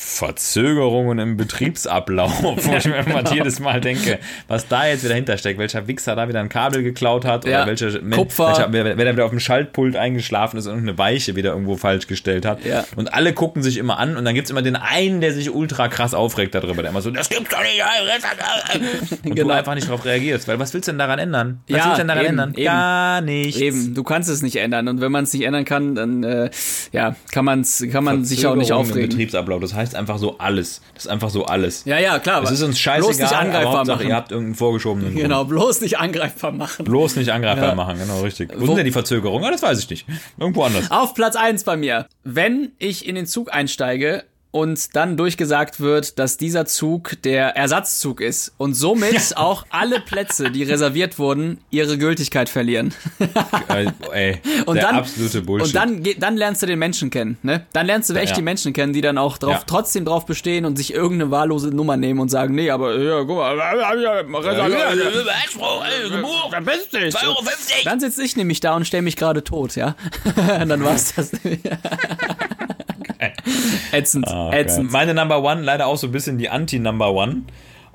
Verzögerungen 0.00 1.18
im 1.18 1.36
Betriebsablauf, 1.36 2.42
wo 2.42 2.76
ich 2.76 2.84
mir 2.86 2.98
immer 2.98 3.32
jedes 3.32 3.58
Mal 3.60 3.80
denke, 3.80 4.18
was 4.46 4.68
da 4.68 4.86
jetzt 4.86 5.04
wieder 5.04 5.14
hintersteckt, 5.14 5.58
welcher 5.58 5.86
Wichser 5.88 6.14
da 6.14 6.28
wieder 6.28 6.38
ein 6.40 6.48
Kabel 6.48 6.82
geklaut 6.82 7.24
hat 7.24 7.44
Ja, 7.44 7.62
oder 7.62 7.66
welcher, 7.70 7.98
Kupfer. 8.10 8.46
welcher 8.48 8.72
wer, 8.72 8.96
wer 8.96 9.04
da 9.04 9.12
wieder 9.12 9.24
auf 9.24 9.30
dem 9.30 9.40
Schaltpult 9.40 9.96
eingeschlafen 9.96 10.56
ist 10.58 10.66
und 10.66 10.72
irgendeine 10.74 10.98
Weiche 10.98 11.34
wieder 11.34 11.50
irgendwo 11.50 11.76
falsch 11.76 12.06
gestellt 12.06 12.46
hat. 12.46 12.64
Ja. 12.64 12.84
Und 12.96 13.12
alle 13.12 13.32
gucken 13.32 13.62
sich 13.62 13.76
immer 13.76 13.98
an 13.98 14.16
und 14.16 14.24
dann 14.24 14.34
gibt 14.34 14.46
es 14.46 14.50
immer 14.52 14.62
den 14.62 14.76
einen, 14.76 15.20
der 15.20 15.32
sich 15.32 15.50
ultra 15.52 15.88
krass 15.88 16.14
aufregt 16.14 16.54
darüber, 16.54 16.82
der 16.82 16.90
immer 16.92 17.02
so, 17.02 17.10
das 17.10 17.28
gibt's 17.28 17.50
doch 17.50 17.60
nicht. 17.62 17.68
Und 19.24 19.34
Genau. 19.34 19.48
du 19.48 19.54
einfach 19.54 19.74
nicht 19.74 19.88
darauf 19.88 20.04
reagierst, 20.04 20.46
weil 20.48 20.58
was 20.58 20.72
willst 20.74 20.88
du 20.88 20.92
denn 20.92 20.98
daran 20.98 21.18
ändern? 21.18 21.60
Was 21.68 21.76
Ja, 21.78 21.84
willst 21.84 21.94
du 21.94 21.98
denn 21.98 22.08
daran 22.08 22.22
eben, 22.24 22.30
ändern? 22.30 22.54
eben. 22.54 22.64
Gar 22.64 23.20
nichts. 23.22 23.60
Eben, 23.60 23.94
du 23.94 24.02
kannst 24.02 24.28
es 24.28 24.42
nicht 24.42 24.56
ändern. 24.56 24.88
Und 24.88 25.00
wenn 25.00 25.12
man 25.12 25.24
es 25.24 25.32
nicht 25.32 25.42
ändern 25.44 25.64
kann, 25.64 25.94
dann 25.94 26.22
äh, 26.24 26.50
ja, 26.92 27.14
kann, 27.32 27.44
man's, 27.44 27.84
kann 27.92 28.04
man 28.04 28.24
sich 28.24 28.46
auch 28.46 28.54
nicht 28.56 28.72
aufregen. 28.72 29.08
Betriebsablauf. 29.08 29.60
Das 29.60 29.74
heißt 29.74 29.87
einfach 29.94 30.18
so 30.18 30.38
alles. 30.38 30.80
Das 30.94 31.04
ist 31.06 31.10
einfach 31.10 31.30
so 31.30 31.44
alles. 31.44 31.84
Ja, 31.84 31.98
ja, 31.98 32.18
klar. 32.18 32.42
Es 32.42 32.50
ist 32.50 32.62
uns 32.62 32.76
bloß 32.76 32.78
scheißegal, 32.80 33.12
nicht 33.14 33.32
aber 33.32 33.38
angreifbar 33.40 33.72
Hauptsache, 33.78 33.96
machen. 33.98 34.08
ihr 34.08 34.14
habt 34.16 34.30
irgendeinen 34.32 34.54
vorgeschobenen 34.54 35.10
Grund. 35.10 35.22
Genau, 35.22 35.44
bloß 35.44 35.80
nicht 35.80 35.98
angreifbar 35.98 36.52
machen. 36.52 36.84
Bloß 36.84 37.16
nicht 37.16 37.30
angreifbar 37.30 37.68
Ja. 37.70 37.74
machen, 37.74 37.98
genau, 37.98 38.20
richtig. 38.22 38.50
Wo, 38.54 38.60
Wo- 38.62 38.66
sind 38.66 38.76
denn 38.78 38.86
die 38.86 38.92
Verzögerungen? 38.92 39.44
Ja, 39.44 39.50
das 39.50 39.62
weiß 39.62 39.78
ich 39.78 39.90
nicht. 39.90 40.06
Irgendwo 40.38 40.62
anders. 40.64 40.90
Auf 40.90 41.14
Platz 41.14 41.36
1 41.36 41.64
bei 41.64 41.76
mir. 41.76 42.06
Wenn 42.24 42.72
ich 42.78 43.06
in 43.06 43.14
den 43.14 43.26
Zug 43.26 43.52
einsteige 43.52 44.24
und 44.50 44.96
dann 44.96 45.16
durchgesagt 45.16 45.78
wird, 45.80 46.18
dass 46.18 46.36
dieser 46.38 46.64
Zug 46.64 47.20
der 47.22 47.56
Ersatzzug 47.56 48.20
ist 48.22 48.52
und 48.56 48.74
somit 48.74 49.36
auch 49.36 49.66
alle 49.70 50.00
Plätze, 50.00 50.50
die 50.50 50.62
reserviert 50.62 51.18
wurden, 51.18 51.58
ihre 51.70 51.98
Gültigkeit 51.98 52.48
verlieren. 52.48 52.94
äh, 53.68 53.86
ey, 54.12 54.40
Und 54.66 54.76
der 54.76 54.84
dann, 54.84 54.96
absolute 54.96 55.42
Bullshit. 55.42 55.66
Und 55.68 55.74
dann, 55.74 56.02
dann 56.18 56.36
lernst 56.36 56.62
du 56.62 56.66
den 56.66 56.78
Menschen 56.78 57.10
kennen, 57.10 57.36
ne? 57.42 57.66
Dann 57.72 57.86
lernst 57.86 58.08
du 58.10 58.14
echt 58.14 58.30
Ja. 58.30 58.36
die 58.36 58.42
Menschen 58.42 58.72
kennen, 58.72 58.92
die 58.92 59.00
dann 59.02 59.18
auch 59.18 59.36
drauf, 59.38 59.52
Ja. 59.52 59.62
trotzdem 59.66 60.04
drauf 60.04 60.24
bestehen 60.26 60.64
und 60.64 60.76
sich 60.76 60.94
irgendeine 60.94 61.30
wahllose 61.30 61.68
Nummer 61.68 61.96
nehmen 61.96 62.20
und 62.20 62.28
sagen, 62.30 62.54
nee, 62.54 62.70
aber 62.70 62.96
ja, 62.98 63.18
guck 63.24 63.36
mal, 63.36 63.56
verpiss 66.50 66.88
dich. 66.88 67.84
Dann 67.84 68.00
sitze 68.00 68.22
ich 68.22 68.36
nämlich 68.36 68.60
da 68.60 68.74
und 68.76 68.86
stelle 68.86 69.02
mich 69.02 69.16
gerade 69.16 69.44
tot, 69.44 69.76
ja? 69.76 69.94
dann 70.36 70.82
war's 70.82 71.14
das. 71.14 71.32
ätzend, 73.92 74.26
geil. 74.26 74.50
ätzend. 74.52 74.92
Meine 74.92 75.14
Number 75.14 75.42
One, 75.42 75.62
leider 75.62 75.86
auch 75.86 75.96
so 75.96 76.08
ein 76.08 76.12
bisschen 76.12 76.38
die 76.38 76.48
Anti-Number 76.48 77.12
One. 77.12 77.42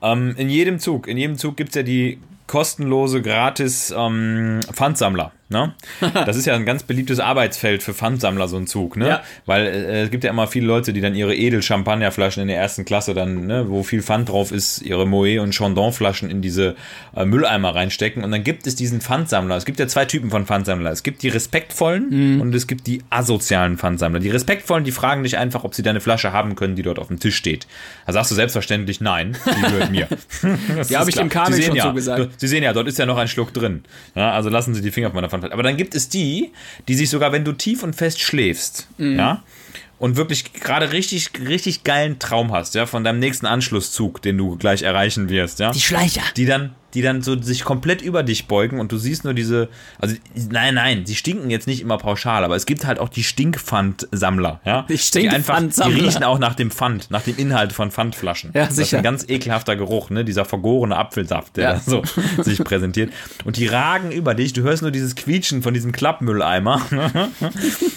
Ähm, 0.02 0.36
in 0.38 0.50
jedem 0.50 0.80
Zug, 0.80 1.08
in 1.08 1.18
jedem 1.18 1.38
Zug 1.38 1.58
gibt 1.58 1.70
es 1.70 1.76
ja 1.76 1.84
die 1.84 2.20
kostenlose, 2.48 3.22
gratis 3.22 3.94
ähm, 3.96 4.60
Pfandsammler. 4.72 5.32
Ne? 5.54 5.74
Das 6.26 6.36
ist 6.36 6.46
ja 6.46 6.56
ein 6.56 6.66
ganz 6.66 6.84
beliebtes 6.84 7.20
Arbeitsfeld 7.20 7.84
für 7.84 7.94
Pfandsammler, 7.94 8.48
so 8.48 8.58
ein 8.58 8.68
Zug. 8.68 8.98
Ne? 8.98 9.08
Ja. 9.08 9.24
Weil 9.46 9.66
äh, 9.68 10.02
es 10.04 10.12
gibt 10.12 10.24
ja 10.24 10.30
immer 10.30 10.48
viele 10.48 10.68
Leute, 10.68 10.92
die 10.92 11.02
dann 11.02 11.16
ihre 11.16 11.36
Edel-Champagnerflaschen 11.36 12.42
in 12.42 12.48
der 12.48 12.58
ersten 12.58 12.86
Klasse 12.86 13.14
dann, 13.14 13.48
ne, 13.48 13.70
wo 13.70 13.84
viel 13.84 14.02
Pfand 14.02 14.30
drauf 14.30 14.52
ist, 14.52 14.82
ihre 14.82 15.06
Moet- 15.06 15.40
und 15.40 15.54
Chandon-Flaschen 15.54 16.30
in 16.30 16.42
diese 16.42 16.76
äh, 17.16 17.26
Mülleimer 17.26 17.76
reinstecken. 17.76 18.24
Und 18.24 18.32
dann 18.32 18.44
gibt 18.44 18.68
es 18.68 18.76
diesen 18.76 19.00
Pfandsammler. 19.00 19.56
Es 19.56 19.66
gibt 19.66 19.80
ja 19.80 19.88
zwei 19.88 20.06
Typen 20.06 20.30
von 20.30 20.46
Pfandsammler. 20.46 20.92
Es 20.92 21.04
gibt 21.04 21.24
die 21.24 21.30
respektvollen 21.30 22.42
und 22.42 22.54
es 22.56 22.68
gibt 22.68 22.88
die 22.88 23.02
asozialen 23.10 23.78
Pfandsammler. 23.78 24.20
Die 24.20 24.30
respektvollen, 24.30 24.84
die 24.84 24.92
fragen 24.92 25.24
dich 25.24 25.38
einfach, 25.38 25.64
ob 25.64 25.76
sie 25.76 25.84
deine 25.84 26.02
Flasche 26.02 26.34
haben 26.34 26.56
können, 26.56 26.76
die 26.76 26.84
dort 26.84 27.00
auf 27.00 27.08
dem 27.08 27.20
Tisch 27.20 27.36
steht. 27.36 27.68
Da 28.06 28.14
sagst 28.14 28.32
du 28.32 28.36
selbstverständlich 28.36 29.02
nein, 29.02 29.38
die 29.46 29.62
gehört 29.62 29.92
mir. 29.92 30.08
Die 30.44 30.80
ist 30.80 30.96
hab 30.96 31.08
ich 31.08 31.16
dem 31.16 31.30
Kamil 31.30 31.62
schon 31.62 31.76
ja, 31.76 31.84
zugesagt. 31.84 32.40
Sie 32.40 32.48
sehen 32.48 32.64
ja, 32.64 32.74
dort 32.74 32.88
ist 32.88 32.98
ja 32.98 33.06
noch 33.06 33.18
ein 33.18 33.28
Schluck 33.28 33.54
drin. 33.54 33.84
Ja, 34.16 34.32
also 34.32 34.50
lassen 34.50 34.74
Sie 34.74 34.82
die 34.82 34.92
Finger 34.92 35.12
von 35.12 35.16
meiner 35.16 35.30
Pfandflasche. 35.44 35.54
Aber 35.54 35.64
dann 35.64 35.78
gibt 35.78 35.96
es 35.96 36.10
die, 36.10 36.52
die 36.88 36.96
sich 36.96 37.10
sogar, 37.10 37.32
wenn 37.32 37.44
du 37.46 37.52
tief 37.54 37.84
und 37.84 37.96
fest 37.96 38.20
schläfst, 38.22 38.88
Mhm. 38.98 39.18
ja, 39.18 39.44
und 40.00 40.18
wirklich 40.18 40.52
gerade 40.54 40.92
richtig, 40.92 41.30
richtig 41.48 41.84
geilen 41.84 42.20
Traum 42.20 42.52
hast, 42.52 42.76
ja, 42.76 42.86
von 42.86 43.04
deinem 43.04 43.20
nächsten 43.20 43.46
Anschlusszug, 43.46 44.22
den 44.22 44.38
du 44.38 44.58
gleich 44.58 44.82
erreichen 44.84 45.30
wirst, 45.30 45.60
ja. 45.60 45.72
Die 45.72 45.80
Schleicher. 45.82 46.24
Die 46.36 46.46
dann, 46.46 46.76
die 46.94 47.02
dann 47.02 47.22
so 47.22 47.40
sich 47.42 47.64
komplett 47.64 48.02
über 48.02 48.24
dich 48.24 48.48
beugen 48.48 48.80
und 48.80 48.92
du 48.92 48.98
siehst 48.98 49.24
nur 49.24 49.34
diese, 49.34 49.70
also 50.00 50.16
nein, 50.52 50.76
nein, 50.76 51.06
sie 51.06 51.16
stinken 51.16 51.50
jetzt 51.50 51.68
nicht 51.68 51.82
immer 51.82 51.98
pauschal, 51.98 52.44
aber 52.44 52.56
es 52.56 52.66
gibt 52.66 52.86
halt 52.86 53.00
auch 53.00 53.10
die 53.10 53.24
Stinkpfandsammler, 53.24 54.60
ja. 54.66 54.84
Die 54.84 54.94
Die 54.94 54.94
einfach, 54.94 54.94
die 54.94 55.00
Stinkpfandsammler. 55.00 56.04
riechen 56.04 56.24
auch 56.24 56.40
nach 56.40 56.56
dem 56.56 56.72
Pfand, 56.72 57.10
nach 57.12 57.22
dem 57.22 57.38
Inhalt 57.38 57.74
von 57.74 57.92
Pfandflaschen. 57.92 58.52
Ja, 58.54 58.62
Das 58.66 58.72
ist 58.72 58.76
sicher. 58.78 58.98
ein 58.98 59.04
ganz 59.04 59.26
ekelhafter 59.28 59.76
Geruch, 59.76 60.10
ne, 60.10 60.24
dieser 60.26 60.46
vergorene 60.46 60.96
Apfelsaft, 60.98 61.58
der 61.58 61.64
Ja. 61.64 61.74
da 61.74 61.80
so 61.80 62.04
sich 62.44 62.64
präsentiert. 62.64 63.12
Und 63.46 63.58
die 63.58 63.68
ragen 63.68 64.12
über 64.12 64.34
dich, 64.36 64.54
du 64.54 64.62
hörst 64.62 64.82
nur 64.82 64.92
dieses 64.92 65.16
Quietschen 65.16 65.62
von 65.64 65.74
diesem 65.74 65.92
Klappmülleimer 65.92 66.82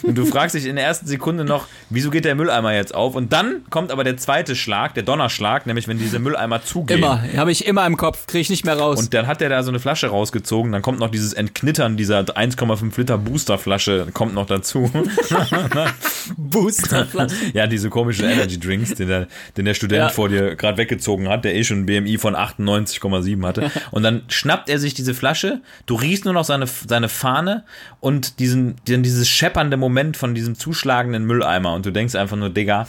und 0.02 0.14
du 0.16 0.24
fragst 0.26 0.54
dich 0.54 0.66
in 0.66 0.76
der 0.76 0.85
ersten 0.85 1.06
Sekunde 1.06 1.44
noch, 1.44 1.66
wieso 1.90 2.11
geht 2.11 2.24
der 2.24 2.35
Mülleimer 2.35 2.72
jetzt 2.74 2.94
auf? 2.94 3.14
Und 3.14 3.32
dann 3.32 3.62
kommt 3.70 3.90
aber 3.90 4.04
der 4.04 4.16
zweite 4.16 4.56
Schlag, 4.56 4.94
der 4.94 5.02
Donnerschlag, 5.02 5.66
nämlich 5.66 5.88
wenn 5.88 5.98
diese 5.98 6.18
Mülleimer 6.18 6.62
zugehen. 6.64 6.98
Immer, 6.98 7.22
habe 7.37 7.52
ich 7.52 7.66
immer 7.66 7.87
im 7.87 7.96
Kopf, 7.96 8.26
kriege 8.26 8.40
ich 8.42 8.50
nicht 8.50 8.64
mehr 8.64 8.78
raus. 8.78 8.86
Und 8.90 9.14
dann 9.14 9.27
hat 9.27 9.40
der 9.40 9.49
da 9.49 9.62
so 9.62 9.70
eine 9.70 9.81
Flasche 9.81 10.09
rausgezogen, 10.09 10.72
dann 10.72 10.83
kommt 10.83 10.99
noch 10.99 11.11
dieses 11.11 11.33
Entknittern 11.33 11.96
dieser 11.96 12.20
1,5 12.20 12.96
Liter 12.99 13.18
Boosterflasche 13.18 14.09
kommt 14.12 14.35
noch 14.35 14.46
dazu. 14.46 14.90
Booster. 16.37 17.07
ja, 17.53 17.66
diese 17.66 17.90
komischen 17.90 18.29
Energy 18.29 18.59
Drinks, 18.59 18.94
den 18.94 19.09
der, 19.09 19.29
den 19.57 19.64
der 19.64 19.75
Student 19.75 19.99
Ja. 19.99 20.09
vor 20.09 20.29
dir 20.29 20.57
gerade 20.57 20.79
weggezogen 20.79 21.29
hat, 21.29 21.44
der 21.44 21.55
eh 21.55 21.64
schon 21.64 21.81
ein 21.81 21.87
BMI 21.87 22.18
von 22.18 22.35
98,7 22.35 23.46
hatte. 23.46 23.70
Und 23.90 24.03
dann 24.03 24.22
schnappt 24.29 24.68
er 24.68 24.79
sich 24.79 24.94
diese 24.94 25.14
Flasche, 25.14 25.61
du 25.87 25.94
riechst 25.94 26.25
nur 26.25 26.35
noch 26.35 26.44
seine, 26.44 26.66
seine 26.66 27.09
Fahne 27.09 27.64
und 28.01 28.38
diesen, 28.38 28.77
diesen, 28.87 29.03
dieses 29.03 29.29
scheppernde 29.29 29.77
Moment 29.77 30.16
von 30.16 30.35
diesem 30.35 30.55
zuschlagenden 30.59 31.25
Mülleimer 31.25 31.75
und 31.75 31.87
du 31.87 31.90
denkst 31.90 32.14
einfach 32.14 32.37
nur, 32.37 32.51
Digga, 32.51 32.87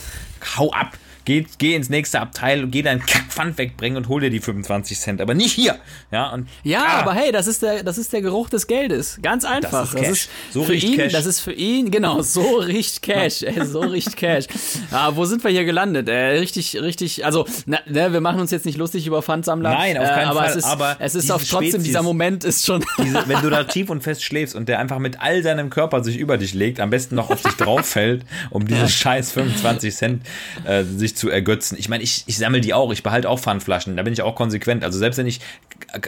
hau 0.57 0.71
ab. 0.71 0.97
Geh, 1.27 1.45
geh 1.57 1.75
ins 1.75 1.89
nächste 1.89 2.21
Abteil, 2.21 2.67
geh 2.67 2.81
deinen 2.83 3.05
Kackpfand 3.05 3.57
wegbringen 3.57 3.97
und 3.97 4.07
hol 4.07 4.21
dir 4.21 4.29
die 4.29 4.39
25 4.39 4.97
Cent, 4.97 5.19
aber 5.19 5.33
nicht 5.33 5.51
hier. 5.51 5.75
Ja, 6.09 6.29
und 6.29 6.47
Ja, 6.63 6.83
Ah. 6.87 6.99
aber 7.01 7.13
hey, 7.15 7.33
das 7.33 7.47
ist 7.47 7.63
der, 7.63 7.83
das 7.83 7.97
ist 7.97 8.13
der 8.13 8.21
Geruch 8.21 8.47
des 8.49 8.65
Geldes. 8.65 9.19
Ganz 9.21 9.43
einfach. 9.43 9.93
ist 9.93 10.01
Cash. 10.01 10.27
So 10.51 10.63
für 10.63 10.73
ihn, 10.73 10.95
Cash. 10.95 11.11
Das 11.11 11.25
ist 11.25 11.41
für 11.41 11.51
ihn, 11.51 11.91
genau, 11.91 12.21
so 12.21 12.55
riecht 12.59 13.01
Cash. 13.01 13.43
ey, 13.43 13.65
so 13.65 13.81
riecht 13.81 14.15
Cash. 14.15 14.45
Ah, 14.89 15.11
wo 15.15 15.25
sind 15.25 15.43
wir 15.43 15.51
hier 15.51 15.65
gelandet? 15.65 16.07
Äh, 16.07 16.37
richtig, 16.39 16.81
richtig, 16.81 17.25
also, 17.25 17.45
na, 17.65 17.79
ne, 17.85 18.13
wir 18.13 18.21
machen 18.21 18.39
uns 18.39 18.51
jetzt 18.51 18.65
nicht 18.65 18.77
lustig 18.77 19.05
über 19.05 19.21
Pfandsammler. 19.21 19.71
Nein, 19.71 19.97
auf 19.97 20.05
äh, 20.05 20.07
keinen 20.07 20.27
aber 20.29 20.39
Fall, 20.39 20.49
Es 20.51 20.55
ist, 20.55 20.63
aber 20.63 20.95
es 20.99 21.15
ist 21.15 21.29
auch 21.29 21.41
trotzdem, 21.41 21.81
Spezies- 21.81 21.83
dieser 21.83 22.03
Moment 22.03 22.45
ist 22.45 22.65
schon. 22.65 22.85
Diese, 23.03 23.27
wenn 23.27 23.41
du 23.41 23.49
da 23.49 23.65
tief 23.65 23.89
und 23.89 24.01
fest 24.01 24.23
schläfst 24.23 24.55
und 24.55 24.69
der 24.69 24.79
einfach 24.79 24.99
mit 24.99 25.19
all 25.19 25.43
seinem 25.43 25.69
Körper 25.69 26.05
sich 26.05 26.15
über 26.17 26.37
dich 26.37 26.53
legt, 26.53 26.79
am 26.79 26.89
besten 26.89 27.15
noch 27.15 27.29
auf 27.31 27.41
dich 27.41 27.53
drauf 27.57 27.85
fällt, 27.85 28.23
um 28.49 28.65
diese 28.65 28.87
scheiß 28.87 29.33
25 29.33 29.93
Cent 29.93 30.25
äh, 30.63 30.85
sich 30.85 31.16
zu 31.17 31.29
ergötzen. 31.29 31.75
Ich 31.79 31.89
meine, 31.89 32.03
ich, 32.03 32.23
ich 32.27 32.37
sammle 32.37 32.61
die 32.61 32.73
auch, 32.73 32.91
ich 32.93 33.03
behalte 33.03 33.29
auch 33.29 33.39
Pfandflaschen, 33.39 33.97
da 33.97 34.03
bin 34.03 34.13
ich 34.13 34.21
auch 34.21 34.35
konsequent. 34.35 34.83
Also 34.83 34.97
selbst 34.99 35.17
wenn 35.17 35.27
ich, 35.27 35.39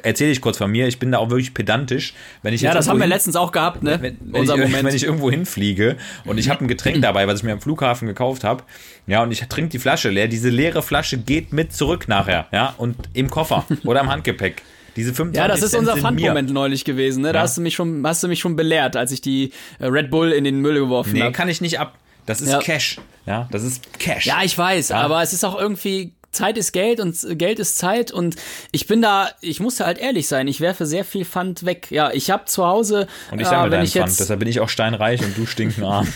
erzähle 0.03 0.31
ich 0.31 0.41
kurz 0.41 0.57
von 0.57 0.71
mir, 0.71 0.87
ich 0.87 0.99
bin 0.99 1.11
da 1.11 1.17
auch 1.17 1.29
wirklich 1.29 1.53
pedantisch. 1.53 2.13
Wenn 2.43 2.53
ich 2.53 2.61
ja, 2.61 2.73
das 2.73 2.87
haben 2.87 2.99
wir 2.99 3.07
letztens 3.07 3.35
auch 3.35 3.51
gehabt, 3.51 3.83
ne? 3.83 3.97
wenn, 4.01 4.17
wenn, 4.21 4.41
Unser 4.41 4.55
ich, 4.55 4.61
Moment. 4.65 4.83
wenn 4.85 4.95
ich 4.95 5.03
irgendwo 5.03 5.29
hinfliege 5.31 5.97
und 6.25 6.37
ich 6.37 6.49
habe 6.49 6.63
ein 6.63 6.67
Getränk 6.67 7.01
dabei, 7.01 7.27
was 7.27 7.39
ich 7.39 7.43
mir 7.43 7.53
am 7.53 7.61
Flughafen 7.61 8.07
gekauft 8.07 8.43
habe, 8.43 8.63
ja, 9.07 9.23
und 9.23 9.31
ich 9.31 9.39
trinke 9.49 9.69
die 9.71 9.79
Flasche 9.79 10.09
leer, 10.09 10.27
diese 10.27 10.49
leere 10.49 10.81
Flasche 10.81 11.17
geht 11.17 11.51
mit 11.53 11.73
zurück 11.73 12.07
nachher, 12.07 12.47
ja, 12.51 12.73
und 12.77 12.95
im 13.13 13.29
Koffer 13.29 13.65
oder 13.85 14.01
im 14.01 14.09
Handgepäck. 14.09 14.61
Diese 14.95 15.13
25 15.13 15.39
ja, 15.41 15.47
das 15.47 15.61
ist 15.63 15.71
Cent 15.71 15.81
unser. 15.87 15.97
Pfandmoment 15.97 16.51
neulich 16.51 16.83
gewesen, 16.83 17.21
ne? 17.21 17.31
Da 17.31 17.39
Ja. 17.39 17.43
hast 17.43 17.55
du 17.55 17.61
mich 17.61 17.75
schon, 17.75 18.05
hast 18.05 18.21
du 18.23 18.27
mich 18.27 18.39
schon 18.39 18.55
belehrt, 18.55 18.97
als 18.97 19.11
ich 19.11 19.21
die 19.21 19.51
äh, 19.79 19.85
Red 19.85 20.09
Bull 20.09 20.31
in 20.31 20.43
den 20.43 20.59
Müll 20.59 20.73
geworfen 20.79 21.13
Nee, 21.13 21.21
habe. 21.21 21.31
kann 21.31 21.47
ich 21.47 21.61
nicht 21.61 21.79
ab. 21.79 21.97
Das 22.29 22.41
ist 22.41 22.49
Ja. 22.49 22.59
Cash. 22.59 22.99
Ja, 23.25 23.47
das 23.51 23.63
ist 23.63 23.99
Cash. 23.99 24.27
Ja, 24.27 24.43
ich 24.43 24.55
weiß, 24.57 24.91
aber 24.91 25.21
es 25.23 25.33
ist 25.33 25.43
auch 25.43 25.59
irgendwie 25.59 26.13
Zeit 26.31 26.59
ist 26.59 26.73
Geld 26.73 26.99
und 26.99 27.17
Geld 27.39 27.57
ist 27.57 27.79
Zeit 27.79 28.11
und 28.11 28.35
ich 28.71 28.85
bin 28.85 29.01
da, 29.01 29.29
ich 29.41 29.59
muss 29.59 29.77
da 29.77 29.85
halt 29.85 29.97
ehrlich 29.97 30.27
sein, 30.27 30.47
ich 30.47 30.61
werfe 30.61 30.85
sehr 30.85 31.03
viel 31.03 31.25
Pfand 31.25 31.65
weg. 31.65 31.87
Ja, 31.89 32.11
ich 32.11 32.29
habe 32.29 32.45
zu 32.45 32.67
Hause, 32.67 33.07
und 33.31 33.39
ich 33.39 33.47
äh, 33.47 33.49
sammle 33.49 33.63
wenn 33.63 33.71
deinen 33.79 33.85
ich 33.85 33.93
Pfand, 33.93 34.09
jetzt, 34.09 34.19
deshalb 34.19 34.39
bin 34.39 34.47
ich 34.47 34.59
auch 34.59 34.69
steinreich 34.69 35.23
und 35.23 35.35
du 35.35 35.47
stinkenarm. 35.47 36.07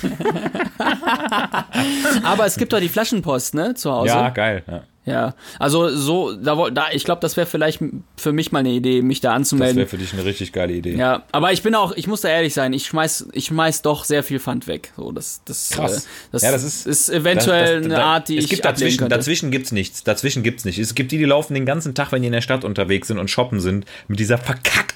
aber 2.24 2.46
es 2.46 2.58
gibt 2.58 2.74
doch 2.74 2.80
die 2.80 2.90
Flaschenpost, 2.90 3.56
ne, 3.56 3.74
zu 3.74 3.92
Hause. 3.92 4.10
ja, 4.10 4.30
geil. 4.30 4.64
Ja. 4.68 4.84
Ja, 5.06 5.36
also 5.60 5.90
so, 5.90 6.34
da, 6.34 6.70
da 6.70 6.86
ich 6.94 7.04
glaube, 7.04 7.20
das 7.20 7.36
wäre 7.36 7.46
vielleicht 7.46 7.82
für 8.16 8.32
mich 8.32 8.54
mal 8.54 8.60
eine 8.60 8.70
Idee, 8.70 9.02
mich 9.02 9.20
da 9.20 9.30
Das 9.32 9.36
anzumelden. 9.36 9.76
wäre 9.76 9.88
für 9.88 9.98
dich 9.98 10.14
eine 10.14 10.24
richtig 10.24 10.54
geile 10.54 10.72
Idee. 10.74 10.96
Ja, 10.96 11.24
aber 11.34 11.52
ich 11.52 11.62
bin 11.62 11.76
auch, 11.76 11.92
ich 11.98 12.08
muss 12.08 12.22
da 12.22 12.30
ehrlich 12.30 12.54
sein, 12.54 12.72
ich 12.72 12.86
schmeiß, 12.86 13.28
ich 13.34 13.46
schmeiß 13.48 13.82
doch 13.82 14.06
sehr 14.06 14.24
viel 14.24 14.40
Pfand 14.40 14.66
weg. 14.68 14.94
So, 14.96 15.12
das, 15.12 15.42
das, 15.44 15.72
Krass. 15.72 16.06
Äh, 16.06 16.10
das, 16.32 16.42
Ja, 16.44 16.52
das 16.54 16.86
ist- 16.86 17.10
eventuell 17.10 17.82
Das- 17.82 17.88
das- 17.90 17.94
eine 17.98 18.04
Art, 18.06 18.30
die 18.30 18.38
es 18.38 18.46
ich 18.46 18.50
gibt 18.50 18.64
dazwischen, 18.64 19.00
könnte. 19.00 19.16
dazwischen 19.18 19.52
gibt's 19.52 19.74
nichts. 19.74 20.04
Dazwischen 20.06 20.42
gibt's 20.42 20.64
nicht. 20.64 20.80
Es 20.80 20.96
gibt 20.96 21.12
die, 21.12 21.18
die 21.18 21.26
laufen 21.26 21.54
den 21.54 21.66
ganzen 21.66 21.94
Tag, 21.96 22.14
wenn 22.14 22.22
die 22.22 22.28
in 22.28 22.34
der 22.34 22.42
Stadt 22.42 22.64
unterwegs 22.64 23.10
sind 23.10 23.18
und 23.20 23.30
shoppen 23.30 23.60
sind, 23.60 23.86
mit 24.08 24.20
dieser 24.22 24.38
verkackten 24.38 24.93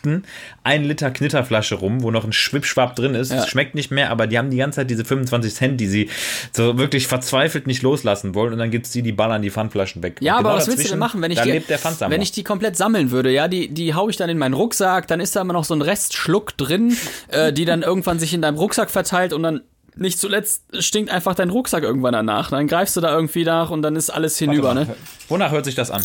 1 0.63 0.87
Liter 0.87 1.11
Knitterflasche 1.11 1.75
rum, 1.75 2.03
wo 2.03 2.11
noch 2.11 2.23
ein 2.23 2.33
Schwippschwapp 2.33 2.95
drin 2.95 3.15
ist. 3.15 3.31
Ja. 3.31 3.39
Es 3.39 3.47
schmeckt 3.47 3.75
nicht 3.75 3.91
mehr, 3.91 4.09
aber 4.09 4.27
die 4.27 4.37
haben 4.37 4.49
die 4.49 4.57
ganze 4.57 4.77
Zeit 4.77 4.89
diese 4.89 5.05
25 5.05 5.53
Cent, 5.53 5.79
die 5.79 5.87
sie 5.87 6.09
so 6.51 6.77
wirklich 6.77 7.07
verzweifelt 7.07 7.67
nicht 7.67 7.81
loslassen 7.81 8.35
wollen. 8.35 8.53
Und 8.53 8.59
dann 8.59 8.71
gibt's 8.71 8.91
die, 8.91 9.01
die 9.01 9.11
ballern 9.11 9.41
die 9.41 9.49
Pfandflaschen 9.49 10.03
weg. 10.03 10.17
Ja, 10.21 10.33
Und 10.33 10.39
aber 10.39 10.49
genau 10.49 10.59
was 10.59 10.67
willst 10.67 10.85
du 10.85 10.89
denn 10.89 10.99
machen, 10.99 11.21
wenn 11.21 11.31
ich 11.31 11.41
die, 11.41 11.63
wenn 12.09 12.21
ich 12.21 12.31
die 12.31 12.43
komplett 12.43 12.77
sammeln 12.77 13.11
würde? 13.11 13.31
Ja, 13.31 13.47
die, 13.47 13.69
die 13.69 13.93
hau 13.93 14.09
ich 14.09 14.17
dann 14.17 14.29
in 14.29 14.37
meinen 14.37 14.53
Rucksack, 14.53 15.07
dann 15.07 15.19
ist 15.19 15.35
da 15.35 15.41
immer 15.41 15.53
noch 15.53 15.65
so 15.65 15.73
ein 15.73 15.81
Restschluck 15.81 16.57
drin, 16.57 16.95
äh, 17.29 17.53
die 17.53 17.65
dann 17.65 17.81
irgendwann 17.81 18.19
sich 18.19 18.33
in 18.33 18.41
deinem 18.41 18.57
Rucksack 18.57 18.89
verteilt 18.89 19.33
und 19.33 19.43
dann 19.43 19.61
nicht 19.99 20.19
zuletzt 20.19 20.63
stinkt 20.79 21.11
einfach 21.11 21.35
dein 21.35 21.49
Rucksack 21.49 21.83
irgendwann 21.83 22.13
danach. 22.13 22.51
Dann 22.51 22.67
greifst 22.67 22.95
du 22.95 23.01
da 23.01 23.13
irgendwie 23.13 23.43
nach 23.43 23.69
und 23.71 23.81
dann 23.81 23.95
ist 23.95 24.09
alles 24.09 24.37
hinüber, 24.37 24.73
ne? 24.73 24.95
Wonach 25.27 25.51
hört 25.51 25.65
sich 25.65 25.75
das 25.75 25.91
an? 25.91 26.03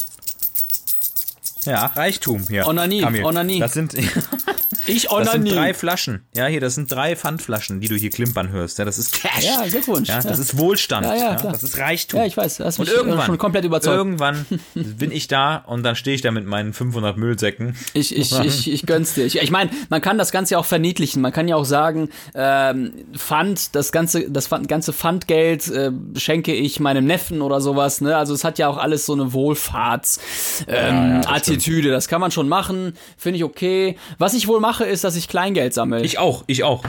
Ja, 1.64 1.86
Reichtum 1.86 2.46
hier. 2.48 2.66
Onanie, 2.66 3.00
Kamil. 3.00 3.24
Onanie. 3.24 3.60
Das 3.60 3.72
sind, 3.72 3.94
Ich 4.86 5.08
das 5.08 5.32
sind 5.32 5.50
drei 5.50 5.74
Flaschen. 5.74 6.22
Ja, 6.34 6.46
hier, 6.46 6.60
das 6.60 6.74
sind 6.74 6.90
drei 6.90 7.14
Pfandflaschen, 7.16 7.80
die 7.80 7.88
du 7.88 7.94
hier 7.94 8.10
klimpern 8.10 8.50
hörst. 8.50 8.78
Ja, 8.78 8.84
das 8.84 8.98
ist 8.98 9.12
Cash. 9.14 9.44
Ja, 9.44 9.64
Glückwunsch. 9.66 10.08
Ja, 10.08 10.16
das 10.16 10.24
Ja. 10.24 10.32
ist 10.32 10.58
Wohlstand. 10.58 11.06
Ja, 11.06 11.14
ja, 11.14 11.34
klar. 11.36 11.52
das 11.52 11.62
ist 11.62 11.78
Reichtum. 11.78 12.20
Ja, 12.20 12.26
ich 12.26 12.36
weiß, 12.36 12.56
du 12.58 12.64
hast 12.64 12.78
Und 12.78 12.88
äh, 12.88 12.92
irgendwann, 12.92 13.26
schon 13.26 13.38
komplett 13.38 13.64
überzeugt. 13.64 13.96
Irgendwann 13.96 14.44
bin 14.74 15.12
ich 15.12 15.28
da 15.28 15.56
und 15.56 15.82
dann 15.82 15.94
stehe 15.96 16.14
ich 16.14 16.22
da 16.22 16.30
mit 16.30 16.46
meinen 16.46 16.72
500 16.72 17.16
Müllsäcken. 17.16 17.76
Ich, 17.94 18.16
ich, 18.16 18.32
ich, 18.40 18.72
ich 18.72 18.86
gönn's 18.86 19.14
dir. 19.14 19.24
Ich, 19.24 19.38
ich 19.38 19.50
meine, 19.50 19.70
man 19.88 20.00
kann 20.00 20.18
das 20.18 20.32
Ganze 20.32 20.54
ja 20.54 20.58
auch 20.58 20.64
verniedlichen. 20.64 21.22
Man 21.22 21.32
kann 21.32 21.46
ja 21.48 21.56
auch 21.56 21.64
sagen, 21.64 22.08
ähm, 22.34 22.92
Pfand, 23.16 23.74
das 23.74 23.92
ganze, 23.92 24.30
das 24.30 24.48
ganze 24.50 24.92
Pfandgeld 24.92 25.68
äh, 25.68 25.92
schenke 26.16 26.54
ich 26.54 26.80
meinem 26.80 27.04
Neffen 27.04 27.42
oder 27.42 27.60
sowas. 27.60 28.00
Ne? 28.00 28.16
Also 28.16 28.34
es 28.34 28.42
hat 28.44 28.58
ja 28.58 28.68
auch 28.68 28.78
alles 28.78 29.06
so 29.06 29.12
eine 29.12 29.32
Wohlfahrts 29.32 30.18
ähm, 30.66 31.20
das 31.22 31.30
Attitüde. 31.32 31.90
Das 31.90 32.08
kann 32.08 32.20
man 32.20 32.30
schon 32.30 32.48
machen, 32.48 32.94
finde 33.16 33.36
ich 33.38 33.44
okay. 33.44 33.96
Was 34.18 34.34
ich 34.34 34.48
wohl 34.48 34.60
mache, 34.60 34.71
ist, 34.80 35.04
dass 35.04 35.16
ich 35.16 35.28
Kleingeld 35.28 35.74
sammle. 35.74 36.02
Ich 36.02 36.18
auch, 36.18 36.44
ich 36.46 36.64
auch. 36.64 36.84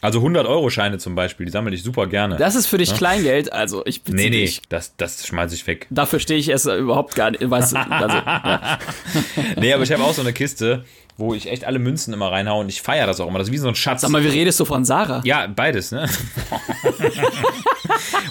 Also 0.00 0.20
100-Euro-Scheine 0.20 0.98
zum 0.98 1.14
Beispiel, 1.14 1.46
die 1.46 1.52
sammle 1.52 1.74
ich 1.74 1.82
super 1.82 2.06
gerne. 2.06 2.36
das 2.36 2.54
ist 2.54 2.66
für 2.66 2.78
dich 2.78 2.94
Kleingeld. 2.94 3.52
Also 3.52 3.82
ich 3.86 4.02
bin 4.02 4.14
nee, 4.14 4.30
nee, 4.30 4.52
das, 4.68 4.94
das 4.96 5.26
schmeiße 5.26 5.54
ich 5.54 5.66
weg. 5.66 5.86
Dafür 5.90 6.20
stehe 6.20 6.38
ich 6.38 6.48
erst 6.48 6.66
überhaupt 6.66 7.16
gar 7.16 7.32
nicht. 7.32 7.48
Weißt 7.48 7.72
du, 7.72 7.78
also, 7.78 8.16
ja. 8.16 8.78
Nee, 9.56 9.72
aber 9.72 9.82
ich 9.82 9.92
habe 9.92 10.04
auch 10.04 10.14
so 10.14 10.20
eine 10.20 10.32
Kiste, 10.32 10.84
wo 11.16 11.34
ich 11.34 11.50
echt 11.50 11.64
alle 11.64 11.78
Münzen 11.78 12.14
immer 12.14 12.30
reinhaue 12.30 12.60
und 12.60 12.68
ich 12.68 12.82
feiere 12.82 13.06
das 13.06 13.20
auch 13.20 13.28
immer. 13.28 13.38
Das 13.38 13.48
ist 13.48 13.52
wie 13.52 13.58
so 13.58 13.68
ein 13.68 13.74
Schatz. 13.74 14.02
Sag 14.02 14.10
mal, 14.10 14.22
wie 14.22 14.28
redest 14.28 14.60
du 14.60 14.64
von 14.64 14.84
Sarah? 14.84 15.20
Ja, 15.24 15.46
beides, 15.46 15.92
ne? 15.92 16.08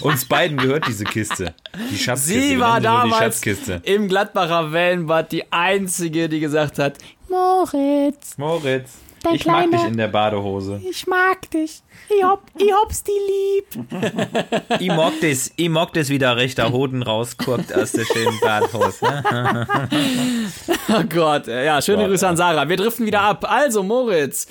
Uns 0.00 0.26
beiden 0.26 0.58
gehört 0.58 0.86
diese 0.86 1.04
Kiste. 1.04 1.54
Die 1.90 1.98
Schatzkiste. 1.98 2.40
Sie 2.40 2.60
war 2.60 2.80
damals 2.80 3.18
Schatzkiste. 3.18 3.80
im 3.84 4.08
Gladbacher 4.08 4.72
Wellenbad 4.72 5.32
die 5.32 5.50
einzige, 5.50 6.28
die 6.28 6.40
gesagt 6.40 6.78
hat, 6.78 6.98
Moritz, 7.38 8.38
Moritz, 8.38 8.92
Dein 9.24 9.34
ich 9.34 9.44
mag 9.46 9.62
Kleiner. 9.68 9.78
dich 9.78 9.86
in 9.92 9.96
der 9.96 10.06
Badehose. 10.08 10.80
ich 10.88 11.06
mag 11.08 11.50
dich. 11.50 11.82
Ich 12.16 12.22
hab, 12.22 12.42
ich 12.56 12.70
hab's 12.72 13.02
die 13.02 13.10
lieb. 13.10 13.86
Ich 14.80 14.88
mag 14.88 15.12
das, 15.20 15.50
ich 15.56 15.68
mag 15.68 15.92
das, 15.94 16.10
wie 16.10 16.18
der 16.18 16.36
rechter 16.36 16.70
Hoden 16.70 17.02
rausguckt 17.02 17.74
aus 17.74 17.92
der 17.92 18.04
schönen 18.04 18.38
Badehose. 18.40 19.04
Ne? 19.04 19.66
Oh 20.88 21.02
Gott, 21.08 21.46
ja, 21.48 21.80
schöne 21.82 22.02
Gott, 22.02 22.08
Grüße 22.10 22.28
an 22.28 22.36
Sarah. 22.36 22.68
Wir 22.68 22.76
driften 22.76 23.04
wieder 23.06 23.22
ab. 23.22 23.44
Also, 23.50 23.82
Moritz, 23.82 24.46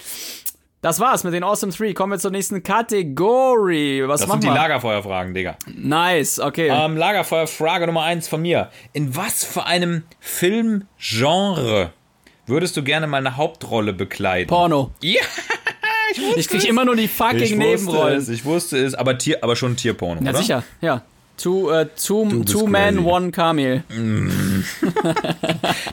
das 0.81 0.99
war's 0.99 1.23
mit 1.23 1.33
den 1.33 1.43
Awesome 1.43 1.71
3. 1.71 1.93
Kommen 1.93 2.11
wir 2.13 2.19
zur 2.19 2.31
nächsten 2.31 2.63
Kategorie. 2.63 4.03
Was 4.07 4.21
Das 4.21 4.27
machen 4.27 4.41
sind 4.41 4.51
die? 4.51 4.57
Lagerfeuerfragen, 4.57 5.33
Digga. 5.33 5.55
nice, 5.67 6.39
okay. 6.39 6.67
Ähm, 6.69 6.97
Lagerfeuerfrage 6.97 7.85
Nummer 7.85 8.01
eins 8.03 8.27
von 8.27 8.41
mir. 8.41 8.69
In 8.91 9.15
was 9.15 9.45
für 9.45 9.65
einem 9.65 10.03
Filmgenre 10.19 11.91
würdest 12.47 12.75
du 12.77 12.83
gerne 12.83 13.07
mal 13.07 13.17
eine 13.17 13.37
Hauptrolle 13.37 13.93
bekleiden? 13.93 14.47
Porno. 14.47 14.91
Ja, 15.01 15.21
ich 16.11 16.21
wusste 16.21 16.39
Ich 16.39 16.47
krieg 16.49 16.65
immer 16.65 16.85
nur 16.85 16.95
die 16.95 17.07
fucking 17.07 17.39
Ich 17.41 17.55
Nebenrollen. 17.55 18.17
es, 18.19 18.29
ich 18.29 18.45
wusste 18.45 18.77
es, 18.83 18.93
aber, 18.95 19.17
Tier, 19.17 19.39
aber 19.43 19.55
schon 19.55 19.75
Tierporno, 19.75 20.21
Ja, 20.23 20.29
oder? 20.31 20.39
sicher, 20.39 20.63
ja. 20.81 21.01
Two, 21.35 21.71
äh, 21.71 21.87
two, 21.95 22.43
two 22.43 22.67
Man, 22.67 22.95
crazy. 22.97 23.07
One 23.09 23.31
Kamil. 23.31 23.83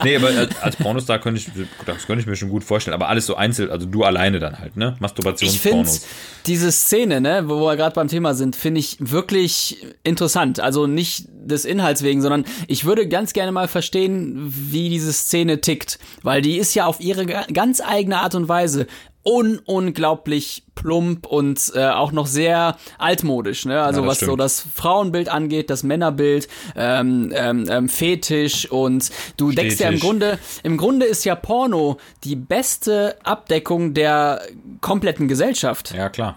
Nee, 0.05 0.17
aber 0.17 0.29
als- 0.29 0.59
als 0.61 0.77
Pornostar 0.77 1.19
könnte 1.19 1.41
ich, 1.41 1.49
das 1.87 2.07
könnte 2.07 2.21
ich 2.21 2.27
mir 2.27 2.37
schon 2.37 2.49
gut 2.49 2.65
vorstellen, 2.65 2.95
aber 2.95 3.09
alles 3.09 3.27
so 3.27 3.35
einzeln, 3.37 3.71
also 3.71 3.87
du 3.87 4.05
alleine 4.05 4.39
dann 4.39 4.59
halt, 4.59 4.77
ne? 4.77 4.85
Ich 4.87 4.91
finde 4.91 5.01
Masturbationspornos. 5.03 6.07
diese 6.47 6.73
Szene, 6.73 7.21
ne, 7.21 7.45
wo 7.49 7.61
wir 7.61 7.77
gerade 7.77 7.95
beim 7.95 8.09
Thema 8.09 8.35
sind, 8.35 8.57
finde 8.57 8.81
ich 8.81 8.97
wirklich 9.01 9.85
interessant. 10.05 10.61
Also 10.61 10.87
nicht 10.87 11.27
des 11.31 11.65
Inhalts 11.65 12.03
wegen, 12.03 12.23
sondern 12.23 12.45
ich 12.69 12.85
würde 12.85 13.09
ganz 13.09 13.33
gerne 13.33 13.53
mal 13.53 13.69
verstehen, 13.69 14.53
wie 14.55 14.89
diese 14.89 15.13
Szene 15.13 15.61
tickt, 15.61 15.99
weil 16.23 16.43
die 16.43 16.57
ist 16.59 16.75
ja 16.75 16.87
auf 16.87 17.01
ihre 17.01 17.27
ga- 17.27 17.47
ganz 17.53 17.81
eigene 17.81 18.19
Art 18.21 18.35
und 18.35 18.49
Weise 18.49 18.87
un 19.31 19.61
unglaublich 19.65 20.65
plump 20.75 21.27
und 21.27 21.73
äh, 21.75 21.89
auch 21.89 22.11
noch 22.11 22.27
sehr 22.27 22.77
altmodisch, 22.99 23.65
ne? 23.65 23.81
Also 23.83 24.03
Ja, 24.03 24.07
was 24.07 24.19
so 24.19 24.27
stimmt. 24.27 24.41
das 24.41 24.67
Frauenbild 24.75 25.29
angeht, 25.29 25.71
das 25.71 25.83
Männerbild, 25.83 26.49
ähm, 26.75 27.33
ähm, 27.35 27.67
ähm, 27.71 27.89
Fetisch 27.89 28.71
und 28.71 29.11
du 29.37 29.53
deckst 29.53 29.79
ja 29.81 29.89
im. 29.91 30.01
Grunde, 30.01 30.39
im 30.63 30.77
Grunde 30.77 31.07
ist 31.07 31.25
ja 31.25 31.35
Porno 31.37 31.99
die 32.25 32.37
beste 32.37 33.17
Abdeckung 33.23 33.95
der 33.95 34.43
kompletten 34.81 35.29
Gesellschaft. 35.29 35.95
Ja, 35.95 36.09
klar. 36.09 36.37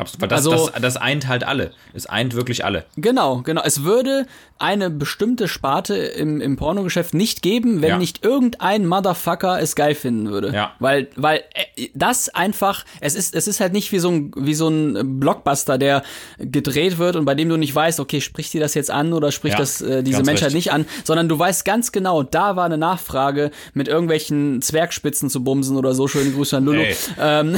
Absolut. 0.00 0.30
Das, 0.32 0.46
Also- 0.46 0.70
das, 0.72 0.80
das 0.82 0.96
eint 0.96 1.28
halt 1.28 1.44
alle. 1.44 1.72
Es 1.94 2.06
eint 2.06 2.34
wirklich 2.34 2.64
alle. 2.64 2.84
Genau, 2.96 3.42
genau. 3.42 3.62
Es 3.64 3.84
würde 3.84 4.26
eine 4.58 4.90
bestimmte 4.90 5.48
Sparte 5.48 5.94
im, 5.96 6.40
im 6.40 6.56
Pornogeschäft 6.56 7.14
nicht 7.14 7.40
geben, 7.42 7.80
wenn 7.80 7.88
Ja. 7.90 7.98
nicht 7.98 8.24
irgendein 8.24 8.86
Motherfucker 8.86 9.60
es 9.60 9.74
geil 9.74 9.94
finden 9.94 10.28
würde. 10.30 10.52
Ja. 10.54 10.72
Weil, 10.80 11.08
weil 11.16 11.42
äh, 11.76 11.88
das 11.94 12.28
einfach, 12.28 12.84
es 13.00 13.14
ist, 13.14 13.34
es 13.34 13.48
ist 13.48 13.60
halt 13.60 13.72
nicht 13.72 13.90
wie 13.92 13.98
so 13.98 14.10
ein, 14.10 14.32
wie 14.36 14.52
so 14.54 14.68
ein 14.68 15.18
Blockbuster, 15.20 15.78
der 15.78 16.02
gedreht 16.38 16.98
wird 16.98 17.16
und 17.16 17.24
bei 17.24 17.34
dem 17.34 17.48
du 17.48 17.56
nicht 17.56 17.74
weißt, 17.74 18.00
okay, 18.00 18.20
spricht 18.20 18.52
die 18.52 18.58
das 18.58 18.74
jetzt 18.74 18.90
an 18.90 19.12
oder 19.14 19.32
spricht 19.32 19.54
Ja, 19.54 19.60
das 19.60 19.80
äh, 19.80 20.02
diese 20.02 20.22
Menschheit 20.22 20.48
recht. 20.48 20.56
nicht 20.56 20.72
an, 20.72 20.84
sondern 21.04 21.28
du 21.28 21.38
weißt 21.38 21.64
ganz 21.64 21.90
genau, 21.92 22.22
da 22.22 22.56
war 22.56 22.66
eine 22.66 22.76
Nachfrage 22.78 23.50
mit 23.72 23.88
irgendwelchen 23.88 24.60
Zwergspitzen 24.60 25.30
zu 25.30 25.42
bumsen 25.42 25.76
oder 25.78 25.94
so. 25.94 26.06
Schöne 26.06 26.30
Grüße 26.32 26.58
an 26.58 26.64
Lulu. 26.66 26.82
Ähm, 27.18 27.56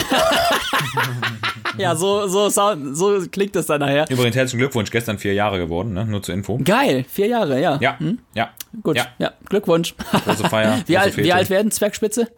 ja, 1.79 1.97
so, 1.97 2.27
so, 2.33 2.49
sound- 2.49 2.97
so 2.97 3.21
klingt 3.31 3.55
das 3.55 3.67
dann 3.67 3.81
nachher. 3.81 4.07
Übrigens, 4.11 4.35
herzlichen 4.35 4.59
Glückwunsch, 4.59 4.91
gestern 4.91 5.19
vier 5.19 5.35
Jahre 5.35 5.59
geworden, 5.59 5.93
ne? 5.93 6.05
Nur 6.05 6.23
zur 6.23 6.35
Info. 6.35 6.59
Geil, 6.65 7.05
vier 7.09 7.27
Jahre, 7.29 7.61
ja. 7.61 7.79
Ja, 7.81 7.97
ja. 8.35 8.51
Gut, 8.83 8.97
Ja, 8.97 9.07
ja, 9.19 9.33
Glückwunsch. 9.49 9.95
große 10.25 10.49
Feier. 10.49 10.79
Wie 10.87 10.95
große 10.95 11.05
alt, 11.07 11.17
wie 11.19 11.33
alt 11.33 11.51
werden 11.51 11.71
Zwergspitze? 11.71 12.29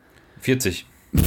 40. 0.40 0.85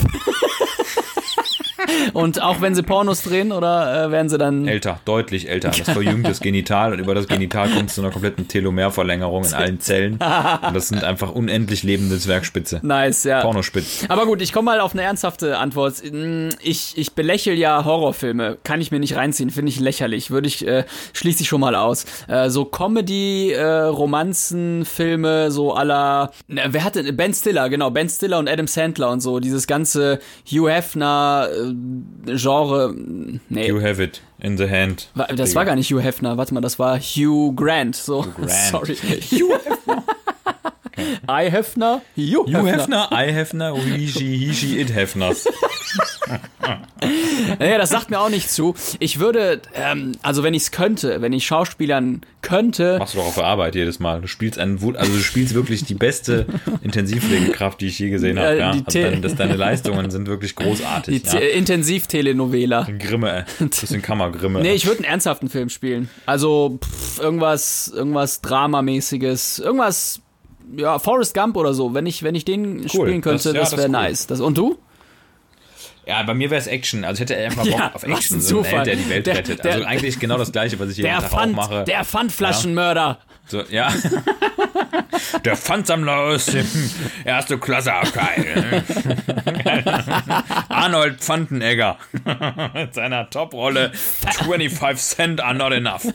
Und 2.13 2.41
auch 2.41 2.61
wenn 2.61 2.75
sie 2.75 2.83
Pornos 2.83 3.21
drehen 3.23 3.51
oder 3.51 4.05
äh, 4.05 4.11
werden 4.11 4.29
sie 4.29 4.37
dann. 4.37 4.67
Älter, 4.67 4.99
deutlich 5.05 5.49
älter. 5.49 5.69
Das 5.69 5.89
verjüngt 5.89 6.27
das 6.27 6.39
Genital 6.39 6.93
und 6.93 6.99
über 6.99 7.15
das 7.15 7.27
Genital 7.27 7.69
kommt 7.69 7.89
es 7.89 7.95
zu 7.95 8.01
einer 8.01 8.11
kompletten 8.11 8.47
Telomerverlängerung 8.47 9.45
in 9.45 9.53
allen 9.53 9.79
Zellen. 9.79 10.13
Und 10.13 10.75
das 10.75 10.89
sind 10.89 11.03
einfach 11.03 11.31
unendlich 11.31 11.83
lebende 11.83 12.17
Zwergspitze. 12.19 12.79
Nice, 12.83 13.23
ja. 13.23 13.41
Pornospitz. 13.41 14.05
Aber 14.09 14.25
gut, 14.25 14.41
ich 14.41 14.53
komme 14.53 14.65
mal 14.71 14.79
auf 14.79 14.93
eine 14.93 15.03
ernsthafte 15.03 15.57
Antwort. 15.57 16.01
Mm, 16.11 16.49
Ich, 16.61 16.97
ich 16.97 17.13
belächel 17.13 17.55
ja 17.57 17.85
Horrorfilme. 17.85 18.57
Kann 18.63 18.81
ich 18.81 18.91
mir 18.91 18.99
nicht 18.99 19.15
reinziehen, 19.15 19.49
finde 19.49 19.69
ich 19.69 19.79
lächerlich. 19.79 20.31
Würde 20.31 20.47
ich, 20.47 20.65
äh, 20.67 20.85
schließe 21.13 21.43
ich 21.43 21.47
schon 21.47 21.61
mal 21.61 21.75
aus. 21.75 22.05
Äh, 22.27 22.49
so 22.49 22.65
Comedy, 22.65 23.51
äh, 23.51 23.63
Romanzenfilme, 23.63 25.51
so 25.51 25.73
aller. 25.73 26.31
Wer 26.47 26.83
hatte. 26.83 27.11
Ben 27.13 27.33
Stiller, 27.33 27.69
genau. 27.69 27.89
Ben 27.91 28.09
Stiller 28.09 28.39
und 28.39 28.49
Adam 28.49 28.67
Sandler 28.67 29.09
und 29.09 29.21
so. 29.21 29.39
Dieses 29.39 29.67
ganze 29.67 30.19
Hugh 30.49 30.69
Hefner 30.69 31.47
äh, 31.51 31.73
Genre. 32.25 32.93
Nee. 33.49 33.67
You 33.67 33.81
have 33.81 34.01
it 34.03 34.21
in 34.39 34.57
the 34.57 34.69
hand. 34.69 35.09
Das 35.35 35.55
war 35.55 35.65
gar 35.65 35.75
nicht 35.75 35.91
Hugh 35.91 36.01
Hefner, 36.01 36.37
warte 36.37 36.53
mal, 36.53 36.61
das 36.61 36.79
war 36.79 36.99
Hugh 36.99 37.53
Grant. 37.55 37.95
So, 37.95 38.21
Grant. 38.35 38.51
sorry. 38.71 38.95
Hugh 38.95 39.53
Hefner. 39.65 40.03
I 41.29 41.51
Hefner, 41.51 42.01
You 42.15 42.45
Hefner. 42.47 42.65
Hefner, 42.65 43.09
I 43.11 43.33
Hefner, 43.33 43.75
he, 43.75 44.07
she, 44.07 44.37
he, 44.37 44.53
she, 44.53 44.79
it 44.79 44.93
Hefners. 44.93 45.47
naja, 47.59 47.77
das 47.77 47.89
sagt 47.89 48.09
mir 48.09 48.19
auch 48.19 48.29
nicht 48.29 48.49
zu. 48.49 48.75
Ich 48.99 49.19
würde, 49.19 49.61
ähm, 49.73 50.13
also 50.21 50.43
wenn 50.43 50.53
ich 50.53 50.63
es 50.63 50.71
könnte, 50.71 51.21
wenn 51.21 51.33
ich 51.33 51.45
Schauspielern 51.45 52.21
könnte. 52.41 52.97
Machst 52.99 53.13
du 53.13 53.19
doch 53.19 53.27
auf 53.27 53.35
der 53.35 53.45
Arbeit 53.45 53.75
jedes 53.75 53.99
Mal. 53.99 54.21
Du 54.21 54.27
spielst 54.27 54.57
einen, 54.57 54.77
also 54.95 55.11
du 55.11 55.19
spielst 55.19 55.53
wirklich 55.53 55.83
die 55.83 55.95
beste 55.95 56.45
Intensivpflegekraft, 56.81 57.81
die 57.81 57.87
ich 57.87 57.99
je 57.99 58.09
gesehen 58.09 58.39
habe. 58.39 58.57
Ja, 58.57 58.71
also 58.71 59.21
das, 59.21 59.35
deine 59.35 59.55
Leistungen 59.55 60.09
sind 60.11 60.27
wirklich 60.27 60.55
großartig. 60.55 61.23
Die 61.23 61.35
ja. 61.35 61.39
Intensivtelenovela. 61.39 62.87
Grimme, 62.99 63.45
ey. 63.59 63.67
bisschen 63.67 64.01
Kammergrimme. 64.01 64.61
Nee, 64.61 64.73
ich 64.73 64.85
würde 64.85 64.99
einen 64.99 65.11
ernsthaften 65.11 65.49
Film 65.49 65.69
spielen. 65.69 66.09
Also 66.25 66.79
pff, 66.83 67.19
irgendwas, 67.19 67.91
irgendwas 67.93 68.41
Dramamäßiges, 68.41 69.59
irgendwas 69.59 70.21
ja, 70.75 70.99
Forrest 70.99 71.33
Gump 71.33 71.55
oder 71.57 71.73
so, 71.73 71.93
wenn 71.93 72.05
ich, 72.05 72.23
wenn 72.23 72.35
ich 72.35 72.45
den 72.45 72.81
cool. 72.81 72.89
spielen 72.89 73.21
könnte, 73.21 73.53
das, 73.53 73.53
ja, 73.53 73.59
das 73.61 73.71
wäre 73.73 73.83
cool. 73.83 73.91
nice. 73.91 74.27
Das, 74.27 74.39
und 74.41 74.57
du? 74.57 74.77
Ja, 76.05 76.23
bei 76.23 76.33
mir 76.33 76.49
wäre 76.49 76.61
es 76.61 76.67
Action. 76.67 77.03
Also 77.03 77.21
ich 77.21 77.29
hätte 77.29 77.37
einfach 77.43 77.63
Bock 77.69 77.79
ja, 77.79 77.91
auf 77.93 78.03
Action, 78.03 78.39
so 78.39 78.61
ein 78.61 78.85
der 78.85 78.95
die 78.95 79.09
Welt 79.09 79.27
der, 79.27 79.37
rettet. 79.37 79.65
Also 79.65 79.79
der, 79.79 79.87
eigentlich 79.87 80.19
genau 80.19 80.37
das 80.37 80.51
gleiche, 80.51 80.79
was 80.79 80.91
ich 80.91 80.97
jeden 80.97 81.09
Tag 81.09 81.29
Pfand, 81.29 81.57
auch 81.57 81.69
mache. 81.69 81.83
Der 81.83 82.05
Pfandflaschenmörder. 82.05 83.19
So, 83.47 83.63
ja. 83.69 83.93
Der 85.45 85.55
Pfandsammler 85.55 86.17
aus 86.17 86.47
dem 86.47 86.67
erste 87.25 87.57
Klasse 87.57 87.93
Abteil. 87.93 88.83
Arnold 90.69 91.19
Pfandenegger 91.19 91.97
mit 92.73 92.93
seiner 92.93 93.29
Top-Rolle 93.29 93.91
25 93.93 94.97
Cent 94.97 95.41
are 95.41 95.55
not 95.55 95.73
enough. 95.73 96.05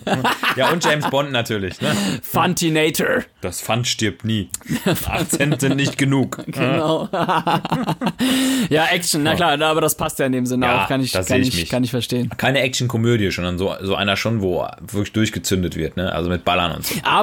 Ja, 0.57 0.71
und 0.71 0.85
James 0.85 1.09
Bond 1.11 1.33
natürlich. 1.33 1.81
Ne? 1.81 1.95
Fantinator. 2.23 3.25
Das 3.41 3.61
Pfand 3.61 3.89
stirbt 3.89 4.25
nie. 4.25 4.51
8 4.85 5.31
Cent 5.31 5.61
sind 5.61 5.77
nicht 5.77 5.99
genug. 5.99 6.43
Genau. 6.47 7.09
ja, 8.71 8.87
Action, 8.87 9.23
na 9.23 9.35
klar, 9.35 9.61
aber 9.61 9.81
das 9.81 9.97
passt 9.97 10.19
ja 10.19 10.27
in 10.27 10.33
dem 10.33 10.47
Sinne 10.47 10.67
ja, 10.67 10.85
auch. 10.85 10.89
Kann 10.89 11.01
ich, 11.01 11.13
kann 11.13 11.43
ich, 11.43 11.63
ich 11.63 11.69
kann 11.69 11.83
ich 11.83 11.91
verstehen. 11.91 12.31
Keine 12.37 12.61
Action-Komödie, 12.61 13.31
sondern 13.31 13.59
so, 13.59 13.75
so 13.81 13.95
einer 13.95 14.17
schon, 14.17 14.43
wo 14.43 14.67
wirklich 14.81 15.13
durchgezündet 15.13 15.77
wird, 15.77 15.97
ne? 15.97 16.13
Also 16.13 16.29
mit 16.31 16.45
Ballern 16.45 16.73
und 16.73 16.87
so. 16.87 16.95
Aber 17.03 17.22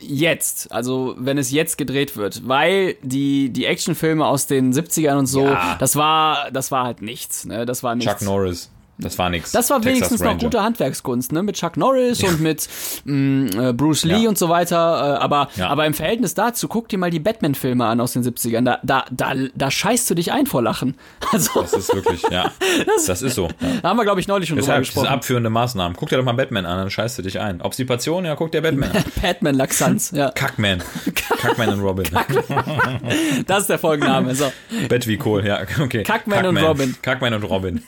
jetzt, 0.00 0.72
also 0.72 1.14
wenn 1.18 1.38
es 1.38 1.50
jetzt 1.50 1.78
gedreht 1.78 2.16
wird, 2.16 2.46
weil 2.46 2.96
die, 3.02 3.50
die 3.50 3.66
Actionfilme 3.66 4.26
aus 4.26 4.46
den 4.46 4.72
70ern 4.72 5.18
und 5.18 5.26
so, 5.26 5.46
ja. 5.46 5.76
das 5.78 5.96
war, 5.96 6.50
das 6.50 6.70
war 6.70 6.84
halt 6.84 7.02
nichts, 7.02 7.44
ne? 7.44 7.66
Das 7.66 7.82
war 7.82 7.94
nichts. 7.94 8.12
Chuck 8.12 8.22
Norris. 8.22 8.70
Das 8.98 9.18
war 9.18 9.28
nichts. 9.28 9.50
Das 9.52 9.70
war 9.70 9.80
Texas 9.80 9.94
wenigstens 9.94 10.20
Ranger. 10.20 10.34
noch 10.34 10.40
gute 10.40 10.62
Handwerkskunst, 10.62 11.32
ne? 11.32 11.42
Mit 11.42 11.56
Chuck 11.56 11.76
Norris 11.76 12.20
ja. 12.20 12.28
und 12.28 12.40
mit 12.40 12.68
mh, 13.04 13.14
mm, 13.14 13.60
äh, 13.60 13.72
Bruce 13.72 14.04
Lee 14.04 14.22
ja. 14.22 14.28
und 14.28 14.38
so 14.38 14.48
weiter. 14.48 14.76
Äh, 14.76 15.22
aber, 15.22 15.48
ja. 15.56 15.68
aber 15.68 15.86
im 15.86 15.94
Verhältnis 15.94 16.34
dazu, 16.34 16.68
guck 16.68 16.88
dir 16.88 16.98
mal 16.98 17.10
die 17.10 17.18
Batman-Filme 17.18 17.84
an 17.84 18.00
aus 18.00 18.12
den 18.12 18.22
70ern. 18.22 18.62
Da, 18.62 18.78
da, 18.82 19.04
da, 19.10 19.34
da 19.54 19.70
scheißt 19.70 20.08
du 20.10 20.14
dich 20.14 20.32
ein 20.32 20.46
vor 20.46 20.62
Lachen. 20.62 20.96
Also, 21.32 21.62
das 21.62 21.72
ist 21.72 21.92
wirklich, 21.92 22.22
ja. 22.30 22.52
Das, 22.86 23.06
das 23.06 23.22
ist 23.22 23.34
so. 23.34 23.48
Da 23.82 23.88
haben 23.88 23.96
wir, 23.96 24.04
glaube 24.04 24.20
ich, 24.20 24.28
neulich 24.28 24.48
schon 24.48 24.56
Deshalb, 24.56 24.76
drüber 24.76 24.80
gesprochen. 24.82 25.04
Diese 25.06 25.14
abführende 25.14 25.50
Maßnahmen. 25.50 25.96
Guck 25.96 26.10
dir 26.10 26.16
doch 26.16 26.24
mal 26.24 26.34
Batman 26.34 26.64
an, 26.64 26.78
dann 26.78 26.90
scheißt 26.90 27.18
du 27.18 27.22
dich 27.22 27.40
ein. 27.40 27.60
Obstipation, 27.60 28.24
ja, 28.24 28.36
guck 28.36 28.52
dir 28.52 28.62
Batman 28.62 28.92
an. 28.92 29.04
Batman 29.22 29.56
Laxanz, 29.56 30.12
ja. 30.12 30.30
Kackman. 30.30 30.80
Kackman 31.14 31.70
und 31.70 31.80
Robin. 31.80 32.04
Kackman. 32.04 33.00
Das 33.46 33.62
ist 33.62 33.70
der 33.70 33.80
Folgenname. 33.80 34.34
So. 34.36 34.52
Bett 34.88 35.08
wie 35.08 35.16
Kohl, 35.16 35.44
ja, 35.44 35.60
okay. 35.80 36.04
Kackman, 36.04 36.42
Kackman 36.42 36.46
und 36.46 36.62
Robin. 36.62 36.96
Kackman 37.02 37.34
und 37.34 37.42
Robin. 37.42 37.82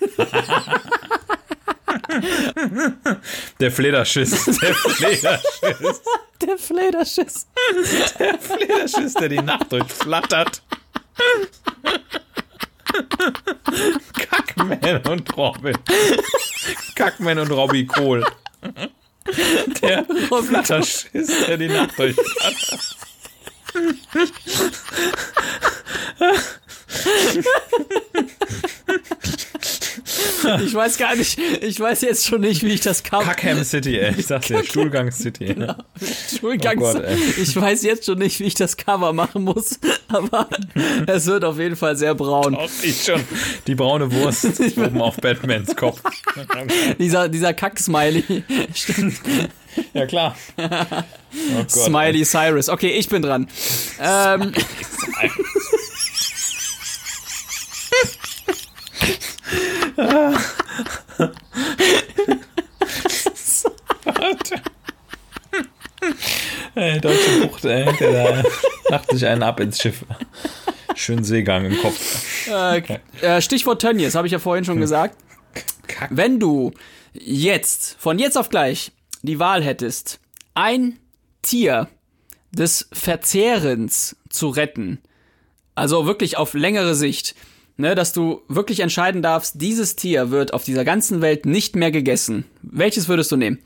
Der 3.60 3.70
Flederschiss. 3.70 4.44
Der 4.60 4.74
Flederschiss. 4.74 5.42
Der 6.42 6.58
Flederschiss. 6.58 7.46
Der 8.18 8.38
Flederschiss, 8.38 9.14
der 9.14 9.28
die 9.28 9.42
Nacht 9.42 9.72
durchflattert. 9.72 10.62
Kackman 14.30 15.02
und 15.08 15.36
Robin. 15.36 15.76
Kackman 16.94 17.38
und 17.38 17.50
Robbie 17.50 17.86
Kohl. 17.86 18.24
Der 19.82 20.04
Flatterschiss, 20.04 21.46
der 21.46 21.56
die 21.56 21.68
Nacht 21.68 21.98
durchflattert. 21.98 22.96
Ich 30.64 30.74
weiß 30.74 30.98
gar 30.98 31.14
nicht, 31.16 31.38
ich 31.60 31.78
weiß 31.78 32.02
jetzt 32.02 32.26
schon 32.26 32.40
nicht, 32.40 32.62
wie 32.62 32.72
ich 32.72 32.80
das 32.80 33.02
Cover. 33.02 33.24
Kackham 33.24 33.62
City, 33.64 33.98
ey. 33.98 34.14
Ich 34.16 34.26
sag's 34.26 34.46
dir, 34.48 34.64
Schulgang 34.64 35.10
City. 35.10 35.46
Genau. 35.46 35.74
Schulgang 36.38 36.78
oh 36.80 36.94
Ich 37.40 37.54
weiß 37.54 37.82
jetzt 37.82 38.06
schon 38.06 38.18
nicht, 38.18 38.40
wie 38.40 38.44
ich 38.44 38.54
das 38.54 38.76
Cover 38.76 39.12
machen 39.12 39.44
muss, 39.44 39.78
aber 40.08 40.48
es 41.06 41.26
wird 41.26 41.44
auf 41.44 41.58
jeden 41.58 41.76
Fall 41.76 41.96
sehr 41.96 42.14
braun. 42.14 42.54
Doch, 42.54 42.70
ich 42.82 43.04
schon. 43.04 43.22
Die 43.66 43.74
braune 43.74 44.10
Wurst 44.12 44.46
oben 44.76 45.00
auf 45.00 45.16
Batmans 45.16 45.74
Kopf. 45.76 46.00
dieser 46.98 47.28
dieser 47.28 47.54
Kack-Smiley. 47.54 48.44
Ja, 49.94 50.06
klar. 50.06 50.36
Oh 51.38 51.58
Gott, 51.58 51.70
Smiley 51.70 52.24
Cyrus. 52.24 52.70
Okay, 52.70 52.92
ich 52.92 53.10
bin 53.10 53.20
dran. 53.20 53.46
Ähm, 54.00 54.54
ey, 66.74 67.00
deutsche 67.00 67.40
Bucht, 67.40 67.64
ey, 67.64 67.90
der 67.98 68.12
da 68.12 68.42
lacht 68.88 69.10
sich 69.10 69.26
einen 69.26 69.42
ab 69.42 69.60
ins 69.60 69.80
Schiff. 69.80 70.04
Schön 70.94 71.24
Seegang 71.24 71.66
im 71.66 71.78
Kopf. 71.80 72.48
Äh, 72.48 72.82
äh, 73.20 73.40
Stichwort 73.40 73.82
Tönnies, 73.82 74.14
habe 74.14 74.26
ich 74.26 74.32
ja 74.32 74.38
vorhin 74.38 74.64
schon 74.64 74.76
hm. 74.76 74.82
gesagt. 74.82 75.16
Wenn 76.10 76.40
du 76.40 76.72
jetzt, 77.12 77.96
von 77.98 78.18
jetzt 78.18 78.36
auf 78.36 78.48
gleich, 78.48 78.92
die 79.22 79.38
Wahl 79.38 79.62
hättest, 79.62 80.20
ein 80.54 80.98
Tier 81.42 81.88
des 82.52 82.88
Verzehrens 82.92 84.16
zu 84.30 84.48
retten, 84.48 85.00
also 85.74 86.06
wirklich 86.06 86.36
auf 86.36 86.54
längere 86.54 86.94
Sicht, 86.94 87.34
ne, 87.76 87.94
dass 87.94 88.12
du 88.12 88.42
wirklich 88.48 88.80
entscheiden 88.80 89.22
darfst, 89.22 89.60
dieses 89.60 89.96
Tier 89.96 90.30
wird 90.30 90.52
auf 90.54 90.64
dieser 90.64 90.84
ganzen 90.84 91.20
Welt 91.20 91.46
nicht 91.46 91.76
mehr 91.76 91.90
gegessen. 91.90 92.44
Welches 92.62 93.08
würdest 93.08 93.32
du 93.32 93.36
nehmen? 93.36 93.58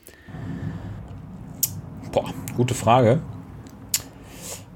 Boah, 2.12 2.32
gute 2.56 2.74
Frage. 2.74 3.22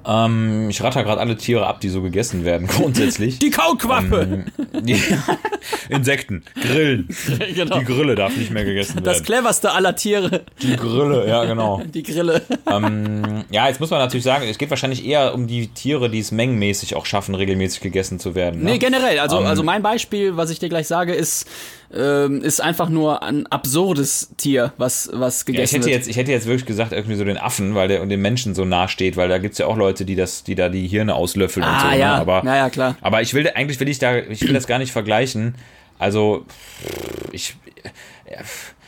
Ähm, 0.07 0.69
ich 0.69 0.83
ratter 0.83 1.03
gerade 1.03 1.21
alle 1.21 1.37
Tiere 1.37 1.67
ab, 1.67 1.81
die 1.81 1.89
so 1.89 2.03
gegessen 2.03 2.45
werden, 2.45 2.67
grundsätzlich. 2.69 3.39
Die 3.39 3.51
Kauquappe! 3.51 4.45
Ähm, 4.73 4.85
die, 4.85 4.97
Insekten, 5.89 6.45
Grillen. 6.61 7.09
genau. 7.55 7.79
Die 7.79 7.85
Grille 7.85 8.15
darf 8.15 8.37
nicht 8.37 8.51
mehr 8.51 8.65
gegessen 8.65 8.97
werden. 8.97 9.05
Das 9.05 9.23
cleverste 9.23 9.73
aller 9.73 9.97
Tiere. 9.97 10.45
Die 10.63 10.77
Grille, 10.77 11.27
ja, 11.27 11.45
genau. 11.45 11.83
Die 11.87 12.03
Grille. 12.03 12.43
Ähm, 12.71 13.45
ja, 13.51 13.69
jetzt 13.69 13.81
muss 13.81 13.91
man 13.91 14.01
natürlich 14.01 14.25
sagen, 14.25 14.47
es 14.49 14.59
geht 14.59 14.71
wahrscheinlich 14.71 15.05
eher 15.05 15.35
um 15.35 15.47
die 15.47 15.69
Tiere, 15.69 16.11
die 16.11 16.19
es 16.19 16.33
mengenmäßig 16.33 16.95
auch 16.97 17.07
schaffen, 17.07 17.35
regelmäßig 17.35 17.81
gegessen 17.81 18.19
zu 18.19 18.35
werden. 18.35 18.63
Ne? 18.63 18.73
Nee, 18.73 18.79
generell. 18.79 19.19
Also, 19.19 19.39
ähm, 19.39 19.47
also 19.47 19.63
mein 19.63 19.83
Beispiel, 19.83 20.37
was 20.37 20.51
ich 20.51 20.59
dir 20.59 20.69
gleich 20.69 20.87
sage, 20.87 21.15
ist 21.15 21.47
ähm, 21.97 22.43
ist 22.43 22.61
einfach 22.61 22.89
nur 22.89 23.23
ein 23.23 23.47
absurdes 23.47 24.31
Tier, 24.37 24.73
was, 24.77 25.11
was 25.13 25.45
gegessen 25.45 25.61
ja, 25.61 25.65
ich 25.65 25.73
hätte 25.73 25.85
wird. 25.87 25.95
Jetzt, 25.95 26.09
ich 26.09 26.17
hätte 26.17 26.33
jetzt 26.33 26.47
wirklich 26.47 26.67
gesagt, 26.67 26.93
irgendwie 26.93 27.17
so 27.17 27.25
den 27.25 27.39
Affen, 27.39 27.75
weil 27.75 27.89
der 27.89 28.03
und 28.03 28.09
den 28.09 28.21
Menschen 28.21 28.55
so 28.55 28.65
nah 28.65 28.89
steht, 28.89 29.17
weil 29.17 29.29
da 29.29 29.39
gibt 29.39 29.53
es 29.53 29.59
ja 29.59 29.67
auch 29.67 29.77
Leute, 29.77 30.05
die 30.05 30.17
das, 30.17 30.45
die 30.45 30.55
da 30.55 30.69
die 30.69 30.87
Hirne 30.87 31.15
auslöffeln 31.15 31.65
ah, 31.65 31.75
und 31.75 31.81
so. 31.81 31.87
Ne? 31.89 31.99
Ja. 31.99 32.15
Ne? 32.15 32.21
Aber, 32.21 32.43
ja, 32.45 32.57
ja, 32.57 32.71
klar. 32.71 32.97
Aber 33.01 33.23
ich 33.23 33.35
will, 33.35 33.49
eigentlich 33.55 33.79
will 33.81 33.89
ich 33.89 33.99
da, 33.99 34.17
ich 34.17 34.43
will 34.43 34.53
das 34.53 34.67
gar 34.67 34.79
nicht 34.79 34.93
vergleichen. 34.93 35.55
Also, 35.99 36.45
ich, 37.33 37.57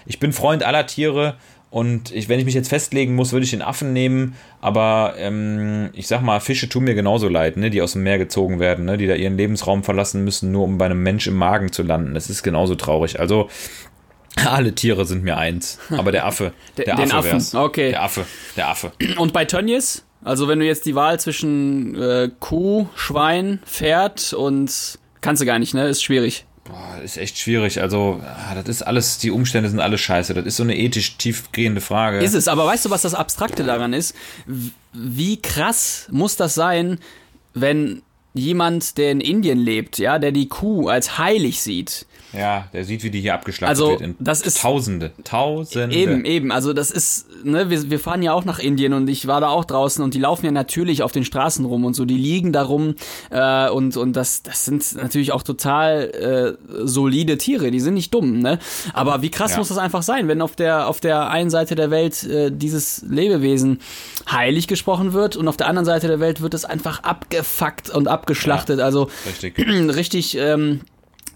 ich 0.06 0.18
bin 0.18 0.32
Freund 0.32 0.64
aller 0.64 0.86
Tiere 0.86 1.36
und 1.76 2.10
ich, 2.10 2.30
wenn 2.30 2.38
ich 2.38 2.46
mich 2.46 2.54
jetzt 2.54 2.70
festlegen 2.70 3.14
muss, 3.14 3.32
würde 3.32 3.44
ich 3.44 3.50
den 3.50 3.60
Affen 3.60 3.92
nehmen. 3.92 4.34
Aber 4.62 5.12
ähm, 5.18 5.90
ich 5.92 6.06
sag 6.06 6.22
mal, 6.22 6.40
Fische 6.40 6.70
tun 6.70 6.84
mir 6.84 6.94
genauso 6.94 7.28
leid, 7.28 7.58
ne, 7.58 7.68
die 7.68 7.82
aus 7.82 7.92
dem 7.92 8.02
Meer 8.02 8.16
gezogen 8.16 8.60
werden, 8.60 8.86
ne, 8.86 8.96
die 8.96 9.06
da 9.06 9.14
ihren 9.14 9.36
Lebensraum 9.36 9.84
verlassen 9.84 10.24
müssen, 10.24 10.52
nur 10.52 10.64
um 10.64 10.78
bei 10.78 10.86
einem 10.86 11.02
Mensch 11.02 11.26
im 11.26 11.36
Magen 11.36 11.72
zu 11.72 11.82
landen. 11.82 12.14
Das 12.14 12.30
ist 12.30 12.42
genauso 12.42 12.76
traurig. 12.76 13.20
Also 13.20 13.50
alle 14.46 14.74
Tiere 14.74 15.04
sind 15.04 15.22
mir 15.22 15.36
eins, 15.36 15.78
aber 15.90 16.12
der 16.12 16.24
Affe, 16.24 16.54
der, 16.78 16.86
der 16.86 17.14
Affe 17.14 17.34
Affen. 17.34 17.58
Okay. 17.58 17.90
Der 17.90 18.02
Affe, 18.04 18.24
der 18.56 18.68
Affe. 18.68 18.92
Und 19.18 19.34
bei 19.34 19.44
Tönnies? 19.44 20.06
Also 20.24 20.48
wenn 20.48 20.60
du 20.60 20.64
jetzt 20.64 20.86
die 20.86 20.94
Wahl 20.94 21.20
zwischen 21.20 21.94
äh, 21.94 22.30
Kuh, 22.40 22.88
Schwein, 22.94 23.60
Pferd 23.66 24.32
und 24.32 24.98
kannst 25.20 25.42
du 25.42 25.46
gar 25.46 25.58
nicht, 25.58 25.74
ne? 25.74 25.86
Ist 25.88 26.02
schwierig. 26.02 26.46
Boah, 26.68 27.00
ist 27.02 27.16
echt 27.16 27.38
schwierig. 27.38 27.80
Also, 27.80 28.20
ah, 28.24 28.54
das 28.54 28.68
ist 28.68 28.82
alles, 28.82 29.18
die 29.18 29.30
Umstände 29.30 29.68
sind 29.68 29.80
alles 29.80 30.00
scheiße. 30.00 30.34
Das 30.34 30.44
ist 30.44 30.56
so 30.56 30.62
eine 30.62 30.76
ethisch 30.76 31.16
tiefgehende 31.16 31.80
Frage. 31.80 32.18
Ist 32.18 32.34
es, 32.34 32.48
aber 32.48 32.66
weißt 32.66 32.86
du, 32.86 32.90
was 32.90 33.02
das 33.02 33.14
Abstrakte 33.14 33.64
daran 33.64 33.92
ist? 33.92 34.14
Wie 34.92 35.40
krass 35.40 36.08
muss 36.10 36.36
das 36.36 36.54
sein, 36.54 36.98
wenn 37.54 38.02
jemand, 38.38 38.98
der 38.98 39.10
in 39.12 39.20
Indien 39.20 39.58
lebt, 39.58 39.98
ja, 39.98 40.18
der 40.18 40.32
die 40.32 40.48
Kuh 40.48 40.88
als 40.88 41.18
heilig 41.18 41.60
sieht, 41.62 42.06
Ja, 42.32 42.66
der 42.72 42.84
sieht, 42.84 43.02
wie 43.02 43.10
die 43.10 43.20
hier 43.20 43.34
abgeschlachtet 43.34 43.68
Also, 43.78 43.90
wird. 43.92 44.00
In 44.02 44.14
das 44.18 44.42
ist- 44.42 44.60
Tausende. 44.60 45.12
Tausende. 45.24 45.94
Eben, 45.96 46.24
eben. 46.24 46.52
Also 46.52 46.72
das 46.74 46.90
ist, 46.90 47.26
ne, 47.44 47.70
wir, 47.70 47.88
wir 47.88 47.98
fahren 48.00 48.20
ja 48.22 48.32
auch 48.32 48.44
nach 48.44 48.58
Indien 48.58 48.92
und 48.92 49.08
ich 49.08 49.26
war 49.26 49.40
da 49.40 49.48
auch 49.48 49.64
draußen 49.64 50.02
und 50.04 50.12
die 50.12 50.18
laufen 50.18 50.44
ja 50.44 50.52
natürlich 50.52 51.02
auf 51.02 51.12
den 51.12 51.24
Straßen 51.24 51.64
rum 51.64 51.84
und 51.84 51.94
so, 51.94 52.04
die 52.04 52.16
liegen 52.18 52.52
da 52.52 52.62
rum 52.64 52.94
äh, 53.30 53.70
und, 53.70 53.96
und 53.96 54.14
das, 54.14 54.42
das 54.42 54.64
sind 54.64 54.96
natürlich 54.96 55.32
auch 55.32 55.42
total 55.44 56.56
äh, 56.68 56.76
solide 56.86 57.38
Tiere, 57.38 57.70
die 57.70 57.80
sind 57.80 57.94
nicht 57.94 58.12
dumm, 58.12 58.40
ne? 58.40 58.58
Aber 58.92 59.22
wie 59.22 59.30
krass 59.30 59.52
Ja. 59.52 59.58
muss 59.58 59.68
das 59.68 59.78
einfach 59.78 60.02
sein, 60.02 60.28
wenn 60.28 60.42
auf 60.42 60.56
der, 60.56 60.88
auf 60.88 61.00
der 61.00 61.30
einen 61.30 61.48
Seite 61.48 61.74
der 61.74 61.90
Welt 61.90 62.24
äh, 62.24 62.50
dieses 62.52 63.02
Lebewesen 63.08 63.78
heilig 64.30 64.66
gesprochen 64.66 65.12
wird 65.12 65.36
und 65.36 65.48
auf 65.48 65.56
der 65.56 65.68
anderen 65.68 65.86
Seite 65.86 66.08
der 66.08 66.20
Welt 66.20 66.40
wird 66.42 66.52
es 66.54 66.64
einfach 66.64 67.02
abgefuckt 67.04 67.88
und 67.90 68.08
abgeschlachtet. 68.26 68.80
Also 68.80 69.08
Richtig. 69.24 69.58
richtig 69.68 70.36
ähm, 70.36 70.80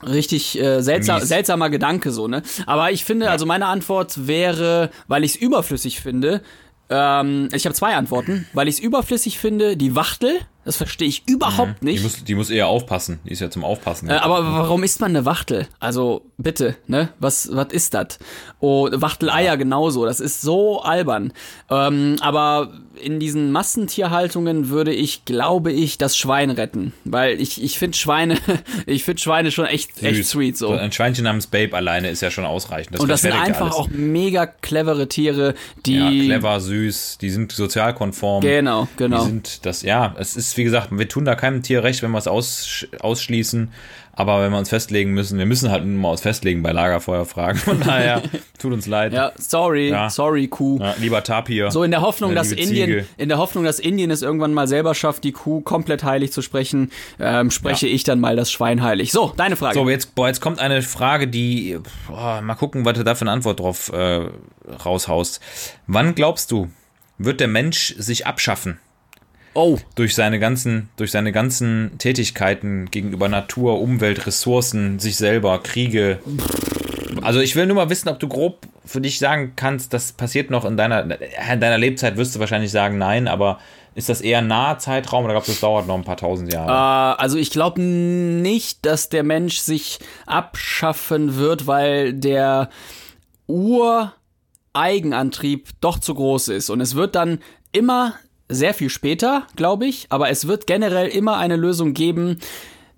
richtig 0.03 0.59
äh, 0.59 0.81
seltsam, 0.81 1.21
seltsamer 1.21 1.69
Gedanke 1.69 2.11
so 2.11 2.27
ne 2.27 2.43
aber 2.65 2.91
ich 2.91 3.05
finde 3.05 3.31
also 3.31 3.45
meine 3.45 3.67
Antwort 3.67 4.27
wäre 4.27 4.91
weil 5.09 5.25
ich 5.25 5.35
es 5.35 5.37
überflüssig 5.37 6.01
finde 6.01 6.41
ähm, 6.89 7.51
ich 7.53 7.67
habe 7.67 7.75
zwei 7.75 7.95
Antworten 7.97 8.47
weil 8.55 8.67
ich 8.67 8.77
es 8.77 8.81
überflüssig 8.81 9.39
finde 9.39 9.77
die 9.77 9.95
Wachtel 9.95 10.39
das 10.65 10.77
verstehe 10.77 11.09
ich 11.09 11.23
überhaupt 11.27 11.81
Die 11.81 11.85
nicht 11.87 12.03
muss, 12.03 12.23
die 12.25 12.35
muss 12.35 12.51
eher 12.51 12.69
aufpassen. 12.69 13.19
Die 13.25 13.33
ist 13.33 13.41
ja 13.41 13.51
zum 13.51 13.65
Aufpassen. 13.65 14.09
äh, 14.11 14.15
aber 14.15 14.45
warum 14.45 14.83
isst 14.83 15.01
man 15.01 15.11
eine 15.11 15.25
Wachtel? 15.25 15.67
Also 15.79 16.23
bitte, 16.39 16.77
ne? 16.87 17.09
Was 17.19 17.49
was 17.53 17.73
ist 17.73 17.95
das? 17.95 18.19
Oh, 18.61 18.89
Wachteleier 18.93 19.57
genauso. 19.57 20.05
Das 20.05 20.21
ist 20.21 20.43
so 20.43 20.83
albern. 20.83 21.33
Ähm, 21.71 22.17
aber 22.21 22.73
in 23.01 23.19
diesen 23.21 23.51
Massentierhaltungen 23.53 24.69
würde 24.69 24.93
ich, 24.93 25.25
glaube 25.25 25.73
ich, 25.73 25.97
das 25.97 26.17
Schwein 26.17 26.51
retten, 26.51 26.93
weil 27.05 27.41
ich 27.41 27.63
ich 27.63 27.79
finde 27.79 27.97
Schweine, 27.97 28.37
ich 28.87 29.05
finde 29.05 29.23
Schweine 29.23 29.51
schon 29.51 29.65
echt 29.67 30.03
echt 30.03 30.17
Süß. 30.17 30.29
sweet 30.31 30.59
so. 30.59 30.71
Ein 30.73 30.93
Schweinchen 30.93 31.25
namens 31.25 31.47
Babe 31.47 31.75
alleine 31.77 32.11
ist 32.11 32.21
ja 32.21 32.31
schon 32.31 32.45
ausreichend. 32.45 32.99
Und 33.01 33.09
das 33.09 33.23
sind 33.23 33.33
ja 33.35 33.41
einfach 33.41 33.63
alles. 33.67 33.75
auch 33.75 33.89
mega 33.89 34.47
clevere 34.47 35.09
Tiere, 35.09 35.55
die 35.87 35.97
Ja, 35.97 36.11
clever, 36.11 36.61
süß, 36.61 37.19
die 37.21 37.31
sind 37.31 37.53
sozialkonform. 37.53 38.43
Genau, 38.43 38.89
genau. 38.97 39.21
Die 39.21 39.27
sind 39.27 39.65
das, 39.67 39.83
ja, 39.83 40.15
es 40.19 40.37
ist, 40.37 40.50
wie 40.57 40.65
gesagt, 40.65 40.89
wir 40.91 41.09
tun 41.09 41.25
da 41.25 41.35
keinem 41.35 41.63
Tier 41.63 41.83
recht, 41.85 42.03
wenn 42.03 42.11
wir 42.11 42.19
es 42.19 42.27
aus, 42.29 42.87
ausschließen. 43.01 43.71
Aber 44.13 44.43
wenn 44.43 44.51
wir 44.51 44.59
uns 44.59 44.69
festlegen 44.69 45.13
müssen, 45.13 45.39
wir 45.39 45.47
müssen 45.47 45.71
halt 45.71 45.85
nur 45.87 45.99
mal 45.99 46.11
uns 46.11 46.21
festlegen 46.21 46.63
bei 46.63 46.73
Lagerfeuerfragen. 46.73 47.59
Von 47.59 47.81
daher, 47.81 48.21
tut 48.59 48.73
uns 48.73 48.87
leid. 48.87 49.13
ja, 49.15 49.33
sorry, 49.39 49.89
Ja. 49.89 50.11
sorry 50.11 50.49
Kuh. 50.49 50.79
Ja, 50.79 50.95
lieber 51.01 51.23
Tapir. 51.23 51.71
So 51.71 51.85
in 51.85 51.91
der 51.91 52.03
Hoffnung, 52.03 52.31
Ja, 52.33 52.37
dass 52.37 52.53
Indien, 52.53 52.87
Ziege. 52.91 53.07
in 53.17 53.29
der 53.31 53.39
Hoffnung, 53.39 53.65
dass 53.65 53.79
Indien 53.79 54.11
es 54.11 54.21
irgendwann 54.21 54.53
mal 54.53 54.67
selber 54.69 54.95
schafft, 54.95 55.25
die 55.25 55.33
Kuh 55.33 55.61
komplett 55.63 56.05
heilig 56.05 56.33
zu 56.33 56.43
sprechen, 56.43 56.91
ähm, 57.19 57.51
spreche 57.51 57.87
Ja. 57.87 57.95
ich 57.95 58.05
dann 58.05 58.21
mal 58.21 58.37
das 58.37 58.51
Schwein 58.53 58.83
heilig. 58.83 59.11
So, 59.13 59.33
deine 59.37 59.57
Frage. 59.57 59.75
So, 59.79 59.89
jetzt, 59.89 60.15
boah, 60.15 60.27
jetzt 60.27 60.41
kommt 60.41 60.59
eine 60.59 60.83
Frage, 60.83 61.27
die, 61.27 61.79
boah, 62.09 62.43
mal 62.43 62.57
gucken, 62.57 62.85
was 62.85 62.99
du 62.99 63.05
da 63.05 63.15
für 63.15 63.23
eine 63.23 63.31
Antwort 63.31 63.61
drauf 63.61 63.91
äh, 63.93 64.27
raushaust. 64.85 65.41
Wann 65.87 66.15
glaubst 66.15 66.51
du, 66.51 66.69
wird 67.17 67.41
der 67.41 67.49
Mensch 67.49 67.95
sich 67.97 68.27
abschaffen? 68.27 68.79
Oh, 69.55 69.79
durch 69.95 70.15
seine 70.15 70.39
ganzen, 70.39 70.89
durch 70.97 71.11
seine 71.11 71.33
ganzen 71.33 71.93
Tätigkeiten 71.99 72.91
gegenüber 72.91 73.29
Natur, 73.29 73.81
Umwelt, 73.81 74.27
Ressourcen, 74.27 74.99
sich 74.99 75.17
selber, 75.17 75.61
Kriege. 75.63 76.21
Also 77.23 77.41
ich 77.41 77.57
will 77.57 77.67
nur 77.67 77.77
mal 77.77 77.91
wissen, 77.91 78.09
ob 78.09 78.21
du 78.21 78.29
grob 78.29 78.67
für 78.85 79.01
dich 79.01 79.19
sagen 79.19 79.53
kannst, 79.57 79.93
das 79.93 80.13
passiert 80.13 80.51
noch 80.51 80.65
in 80.65 80.77
deiner, 80.77 81.03
in 81.03 81.61
deiner 81.61 81.79
Lebzeit, 81.79 82.17
wirst 82.17 82.35
du 82.35 82.41
wahrscheinlich 82.41 82.73
sagen, 82.73 82.99
nein, 82.99 83.29
aber 83.29 83.59
ist 83.95 84.09
das 84.09 84.21
eher 84.21 84.39
ein 84.39 84.47
naher 84.47 84.79
Zeitraum 84.79 85.25
oder 85.25 85.35
glaubst 85.35 85.49
du, 85.49 85.53
es 85.53 85.61
dauert 85.61 85.87
noch 85.87 85.97
ein 85.97 86.05
paar 86.05 86.17
tausend 86.17 86.53
Jahre? 86.53 86.71
äh, 86.71 87.21
also 87.21 87.37
ich 87.37 87.51
glaube 87.51 87.81
nicht, 87.81 88.87
dass 88.87 89.09
der 89.09 89.25
Mensch 89.25 89.59
sich 89.59 89.99
abschaffen 90.27 91.37
wird, 91.37 91.67
weil 91.67 92.15
der 92.15 92.71
Ureigenantrieb 93.47 95.69
doch 95.81 95.99
zu 95.99 96.15
groß 96.15 96.49
ist. 96.49 96.71
Und 96.71 96.81
es 96.81 96.95
wird 96.95 97.17
dann 97.17 97.41
immer 97.73 98.15
sehr 98.51 98.75
viel 98.75 98.91
später, 98.91 99.47
glaube 99.57 99.87
ich, 99.87 100.07
aber 100.11 100.29
es 100.29 100.47
wird 100.47 100.67
generell 100.67 101.09
immer 101.09 101.39
eine 101.39 101.57
Lösung 101.57 101.95
geben, 101.95 102.39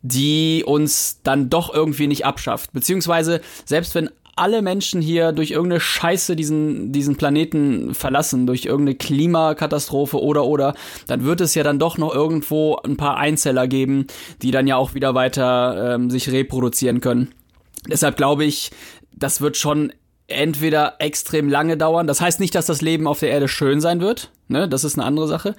die 0.02 0.64
uns 0.66 1.20
dann 1.22 1.48
doch 1.48 1.72
irgendwie 1.72 2.08
nicht 2.08 2.26
abschafft. 2.26 2.72
Beziehungsweise, 2.72 3.40
selbst 3.64 3.94
wenn 3.94 4.10
alle 4.34 4.62
Menschen 4.62 5.02
hier 5.02 5.32
durch 5.32 5.50
irgendeine 5.50 5.80
Scheiße 5.80 6.36
diesen, 6.36 6.90
diesen 6.92 7.16
Planeten 7.16 7.94
verlassen, 7.94 8.46
durch 8.46 8.64
irgendeine 8.64 8.96
Klimakatastrophe 8.96 10.20
oder 10.20 10.44
oder, 10.44 10.74
dann 11.06 11.24
wird 11.24 11.40
es 11.40 11.54
ja 11.54 11.62
dann 11.62 11.78
doch 11.78 11.98
noch 11.98 12.14
irgendwo 12.14 12.76
ein 12.76 12.96
paar 12.96 13.18
Einzeller 13.18 13.68
geben, 13.68 14.06
die 14.40 14.50
dann 14.50 14.66
ja 14.66 14.76
auch 14.76 14.94
wieder 14.94 15.14
weiter 15.14 15.94
ähm, 15.94 16.10
sich 16.10 16.32
reproduzieren 16.32 17.00
können. 17.00 17.34
Deshalb 17.86 18.16
glaube 18.16 18.44
ich, 18.44 18.70
das 19.14 19.40
wird 19.40 19.56
schon 19.56 19.92
entweder 20.28 20.96
extrem 20.98 21.48
lange 21.48 21.76
dauern. 21.76 22.06
Das 22.06 22.20
heißt 22.20 22.40
nicht, 22.40 22.54
dass 22.54 22.66
das 22.66 22.80
Leben 22.80 23.06
auf 23.06 23.20
der 23.20 23.30
Erde 23.30 23.48
schön 23.48 23.80
sein 23.80 24.00
wird. 24.00 24.30
Ne? 24.48 24.68
Das 24.68 24.84
ist 24.84 24.98
eine 24.98 25.06
andere 25.06 25.28
Sache. 25.28 25.54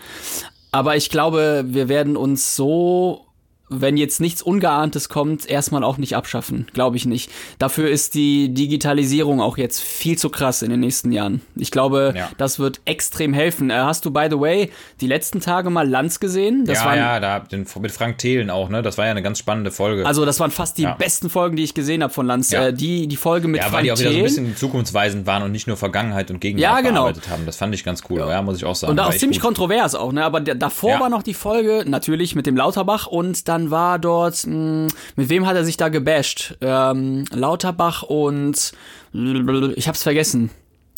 Aber 0.71 0.95
ich 0.95 1.09
glaube, 1.09 1.65
wir 1.67 1.87
werden 1.89 2.17
uns 2.17 2.55
so, 2.55 3.25
wenn 3.69 3.97
jetzt 3.97 4.19
nichts 4.21 4.41
Ungeahntes 4.43 5.09
kommt, 5.09 5.49
erstmal 5.49 5.83
auch 5.83 5.97
nicht 5.97 6.15
abschaffen. 6.15 6.67
Glaube 6.73 6.97
ich 6.97 7.05
nicht. 7.05 7.31
Dafür 7.59 7.89
ist 7.89 8.13
die 8.13 8.53
Digitalisierung 8.53 9.41
auch 9.41 9.57
jetzt 9.57 9.81
viel 9.81 10.17
zu 10.17 10.29
krass 10.29 10.61
in 10.61 10.69
den 10.69 10.81
nächsten 10.81 11.11
Jahren. 11.11 11.41
Ich 11.55 11.71
glaube, 11.71 12.13
Ja. 12.15 12.29
das 12.37 12.59
wird 12.59 12.81
extrem 12.85 13.33
helfen. 13.33 13.69
Äh, 13.69 13.75
hast 13.75 14.05
du, 14.05 14.11
by 14.11 14.27
the 14.29 14.39
way, 14.39 14.69
die 15.01 15.07
letzten 15.07 15.39
Tage 15.39 15.69
mal 15.69 15.87
Lanz 15.89 16.19
gesehen? 16.19 16.65
Das 16.65 16.79
ja, 16.79 16.85
waren, 16.85 16.97
ja, 16.97 17.19
da 17.19 17.39
den, 17.39 17.65
mit 17.79 17.91
Frank 17.91 18.17
Thelen 18.19 18.49
auch, 18.49 18.69
ne? 18.69 18.81
Das 18.83 18.97
war 18.97 19.05
ja 19.05 19.11
eine 19.11 19.23
ganz 19.23 19.39
spannende 19.39 19.71
Folge. 19.71 20.05
Also 20.05 20.25
das 20.25 20.39
waren 20.39 20.51
fast 20.51 20.77
die 20.77 20.83
Ja. 20.83 20.93
besten 20.95 21.29
Folgen, 21.29 21.55
die 21.55 21.63
ich 21.63 21.73
gesehen 21.73 22.03
habe 22.03 22.13
von 22.13 22.27
Lanz. 22.27 22.51
Ja. 22.51 22.67
Äh, 22.67 22.73
die, 22.73 23.07
die 23.07 23.15
Folge 23.17 23.47
mit 23.47 23.61
ja, 23.61 23.63
Frank 23.69 23.75
weil 23.77 23.83
die 23.85 23.91
auch 23.91 23.97
wieder 23.97 24.09
so 24.11 24.17
ein 24.17 24.25
Thelen. 24.25 24.25
bisschen 24.25 24.57
zukunftsweisend 24.57 25.25
waren 25.25 25.41
und 25.41 25.51
nicht 25.51 25.67
nur 25.67 25.77
Vergangenheit 25.77 26.29
und 26.29 26.39
Gegenwart 26.41 26.61
Ja, 26.63 26.81
genau. 26.81 27.03
bearbeitet 27.05 27.29
haben. 27.29 27.45
Das 27.45 27.55
fand 27.55 27.73
ich 27.73 27.83
ganz 27.83 28.03
cool, 28.09 28.19
ja, 28.19 28.41
muss 28.41 28.57
ich 28.57 28.65
auch 28.65 28.75
sagen. 28.75 28.91
Und 28.91 28.97
War 28.97 29.07
auch 29.07 29.13
ziemlich 29.13 29.39
gut. 29.39 29.47
kontrovers 29.47 29.95
auch, 29.95 30.11
ne? 30.11 30.23
Aber 30.23 30.41
davor 30.41 30.89
Ja. 30.91 30.99
war 30.99 31.09
noch 31.09 31.23
die 31.23 31.33
Folge, 31.33 31.85
natürlich 31.87 32.35
mit 32.35 32.45
dem 32.45 32.55
Lauterbach 32.57 33.07
und 33.07 33.47
dann 33.53 33.71
war 33.71 33.99
dort, 33.99 34.45
mh, 34.45 34.87
mit 35.15 35.29
wem 35.29 35.45
hat 35.45 35.55
er 35.55 35.63
sich 35.63 35.77
da 35.77 35.89
gebasht? 35.89 36.57
Ähm, 36.61 37.25
Lauterbach 37.31 38.03
und 38.03 38.73
ich 39.13 39.87
hab's 39.87 40.03
vergessen. 40.03 40.49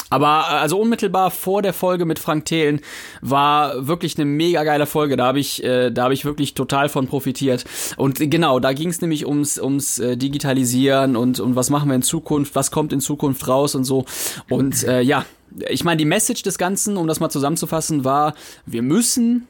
Aber 0.10 0.46
äh, 0.50 0.54
also 0.54 0.80
unmittelbar 0.80 1.32
vor 1.32 1.62
der 1.62 1.74
Folge 1.74 2.06
mit 2.06 2.20
Frank 2.20 2.46
Thelen 2.46 2.80
war 3.22 3.88
wirklich 3.88 4.18
eine 4.18 4.26
mega 4.26 4.64
geile 4.64 4.86
Folge. 4.86 5.18
Da 5.18 5.26
habe 5.26 5.40
ich, 5.40 5.64
äh, 5.64 5.92
da 5.92 6.04
habe 6.04 6.14
ich 6.14 6.24
wirklich 6.24 6.54
total 6.54 6.90
von 6.90 7.08
profitiert. 7.08 7.66
Und 7.98 8.20
genau, 8.20 8.60
da 8.60 8.72
ging 8.74 8.90
es 8.90 9.02
nämlich 9.02 9.26
ums, 9.26 9.60
ums 9.60 10.00
äh, 10.00 10.16
Digitalisieren 10.16 11.16
und, 11.16 11.40
und 11.40 11.56
was 11.56 11.70
machen 11.70 11.90
wir 11.90 11.96
in 11.96 12.04
Zukunft, 12.04 12.56
was 12.56 12.72
kommt 12.72 12.94
in 12.94 13.02
Zukunft 13.02 13.48
raus 13.48 13.76
und 13.76 13.84
so. 13.84 14.06
Und 14.50 14.84
äh, 14.84 15.02
ja, 15.02 15.26
ich 15.70 15.84
meine, 15.84 15.98
die 15.98 16.06
Message 16.06 16.44
des 16.44 16.58
Ganzen, 16.58 16.98
um 16.98 17.08
das 17.08 17.20
mal 17.20 17.30
zusammenzufassen, 17.30 18.04
war, 18.04 18.34
wir 18.66 18.82
müssen 18.82 19.48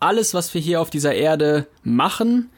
alles, 0.00 0.34
was 0.34 0.52
wir 0.54 0.60
hier 0.60 0.80
auf 0.80 0.90
dieser 0.90 1.14
Erde 1.14 1.66
machen, 1.84 2.50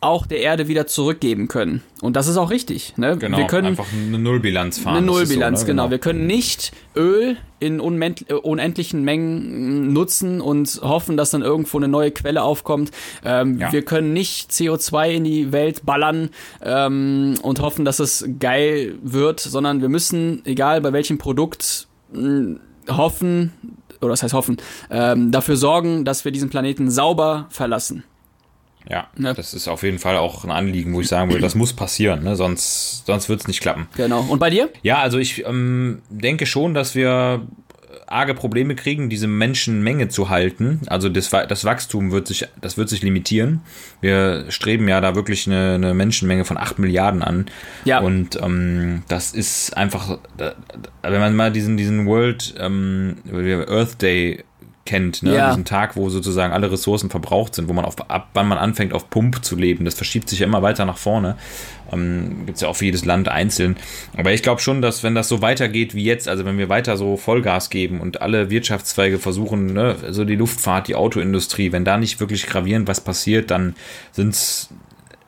auch 0.00 0.26
der 0.26 0.38
Erde 0.38 0.68
wieder 0.68 0.86
zurückgeben 0.86 1.48
können. 1.48 1.82
Und 2.00 2.14
das 2.14 2.28
ist 2.28 2.36
auch 2.36 2.50
richtig. 2.50 2.96
Ne? 2.96 3.16
Genau, 3.18 3.36
wir 3.36 3.46
können 3.48 3.66
einfach 3.66 3.86
eine 3.92 4.18
Nullbilanz 4.18 4.78
fahren. 4.78 4.98
eine 4.98 5.06
Nullbilanz, 5.06 5.60
so, 5.60 5.64
ne? 5.66 5.72
genau. 5.72 5.90
Wir 5.90 5.98
können 5.98 6.26
nicht 6.28 6.70
Öl 6.94 7.36
in 7.58 7.80
äh, 7.80 8.34
unendlichen 8.34 9.02
Mengen 9.02 9.92
nutzen 9.92 10.40
und 10.40 10.80
hoffen, 10.82 11.16
dass 11.16 11.30
dann 11.32 11.42
irgendwo 11.42 11.78
eine 11.78 11.88
neue 11.88 12.12
Quelle 12.12 12.42
aufkommt. 12.44 12.92
Ähm, 13.24 13.58
Ja. 13.58 13.72
Wir 13.72 13.82
können 13.84 14.12
nicht 14.12 14.52
CO2 14.52 15.10
in 15.10 15.24
die 15.24 15.50
Welt 15.50 15.84
ballern 15.84 16.30
ähm, 16.62 17.34
und 17.42 17.60
hoffen, 17.60 17.84
dass 17.84 17.98
es 17.98 18.24
geil 18.38 18.94
wird, 19.02 19.40
sondern 19.40 19.80
wir 19.80 19.88
müssen, 19.88 20.42
egal 20.44 20.80
bei 20.80 20.92
welchem 20.92 21.18
Produkt, 21.18 21.88
mh, 22.12 22.60
hoffen, 22.88 23.52
oder 24.00 24.10
das 24.10 24.22
heißt 24.22 24.34
hoffen, 24.34 24.56
ähm, 24.90 25.30
dafür 25.30 25.56
sorgen, 25.56 26.04
dass 26.04 26.24
wir 26.24 26.32
diesen 26.32 26.50
Planeten 26.50 26.90
sauber 26.90 27.46
verlassen. 27.50 28.04
Ja, 28.88 29.08
Ne? 29.16 29.34
das 29.34 29.52
ist 29.52 29.68
auf 29.68 29.82
jeden 29.82 29.98
Fall 29.98 30.16
auch 30.16 30.44
ein 30.44 30.50
Anliegen, 30.50 30.94
wo 30.94 31.00
ich 31.02 31.08
sagen 31.08 31.30
würde, 31.30 31.42
das 31.42 31.54
muss 31.54 31.74
passieren, 31.74 32.22
ne? 32.24 32.36
sonst, 32.36 33.04
sonst 33.06 33.28
wird 33.28 33.40
es 33.40 33.46
nicht 33.48 33.60
klappen. 33.60 33.86
Genau. 33.96 34.22
Und 34.22 34.38
bei 34.38 34.48
dir? 34.48 34.70
Ja, 34.82 34.98
also 35.00 35.18
ich 35.18 35.44
ähm, 35.44 36.00
denke 36.08 36.46
schon, 36.46 36.72
dass 36.72 36.94
wir 36.94 37.42
arge 38.10 38.34
Probleme 38.34 38.74
kriegen, 38.74 39.08
diese 39.08 39.26
Menschenmenge 39.26 40.08
zu 40.08 40.28
halten. 40.28 40.80
Also 40.86 41.08
das, 41.08 41.30
das 41.30 41.64
Wachstum 41.64 42.10
wird 42.10 42.26
sich, 42.26 42.46
das 42.60 42.76
wird 42.76 42.88
sich 42.88 43.02
limitieren. 43.02 43.60
Wir 44.00 44.46
streben 44.48 44.88
ja 44.88 45.00
da 45.00 45.14
wirklich 45.14 45.46
eine, 45.46 45.74
eine 45.74 45.94
Menschenmenge 45.94 46.44
von 46.44 46.56
8 46.56 46.78
Milliarden 46.78 47.22
an. 47.22 47.46
Ja. 47.84 48.00
Und 48.00 48.40
ähm, 48.42 49.02
das 49.08 49.32
ist 49.32 49.76
einfach, 49.76 50.18
wenn 51.02 51.20
man 51.20 51.36
mal 51.36 51.52
diesen, 51.52 51.76
diesen 51.76 52.06
World 52.06 52.54
ähm, 52.58 53.16
Earth 53.68 54.00
Day 54.02 54.44
kennt, 54.88 55.22
ne? 55.22 55.34
Ja. 55.34 55.50
diesen 55.50 55.66
Tag, 55.66 55.96
wo 55.96 56.08
sozusagen 56.08 56.54
alle 56.54 56.72
Ressourcen 56.72 57.10
verbraucht 57.10 57.54
sind, 57.54 57.68
wo 57.68 57.74
man 57.74 57.84
auf, 57.84 58.10
ab 58.10 58.30
wann 58.32 58.48
man 58.48 58.56
anfängt 58.56 58.94
auf 58.94 59.10
Pump 59.10 59.44
zu 59.44 59.54
leben, 59.54 59.84
das 59.84 59.94
verschiebt 59.94 60.30
sich 60.30 60.38
ja 60.38 60.46
immer 60.46 60.62
weiter 60.62 60.86
nach 60.86 60.96
vorne. 60.96 61.36
Ähm, 61.92 62.46
Gibt 62.46 62.56
es 62.56 62.62
ja 62.62 62.68
auch 62.68 62.76
für 62.76 62.86
jedes 62.86 63.04
Land 63.04 63.28
einzeln. 63.28 63.76
Aber 64.16 64.32
ich 64.32 64.42
glaube 64.42 64.62
schon, 64.62 64.80
dass 64.80 65.02
wenn 65.02 65.14
das 65.14 65.28
so 65.28 65.42
weitergeht 65.42 65.94
wie 65.94 66.04
jetzt, 66.04 66.26
also 66.26 66.46
wenn 66.46 66.56
wir 66.56 66.70
weiter 66.70 66.96
so 66.96 67.18
Vollgas 67.18 67.68
geben 67.68 68.00
und 68.00 68.22
alle 68.22 68.48
Wirtschaftszweige 68.48 69.18
versuchen, 69.18 69.74
ne, 69.74 69.96
so 70.08 70.24
die 70.24 70.36
Luftfahrt, 70.36 70.88
die 70.88 70.94
Autoindustrie, 70.94 71.70
wenn 71.70 71.84
da 71.84 71.98
nicht 71.98 72.18
wirklich 72.18 72.46
gravierend 72.46 72.88
was 72.88 73.02
passiert, 73.02 73.50
dann 73.50 73.76
sind 74.12 74.30
es 74.30 74.70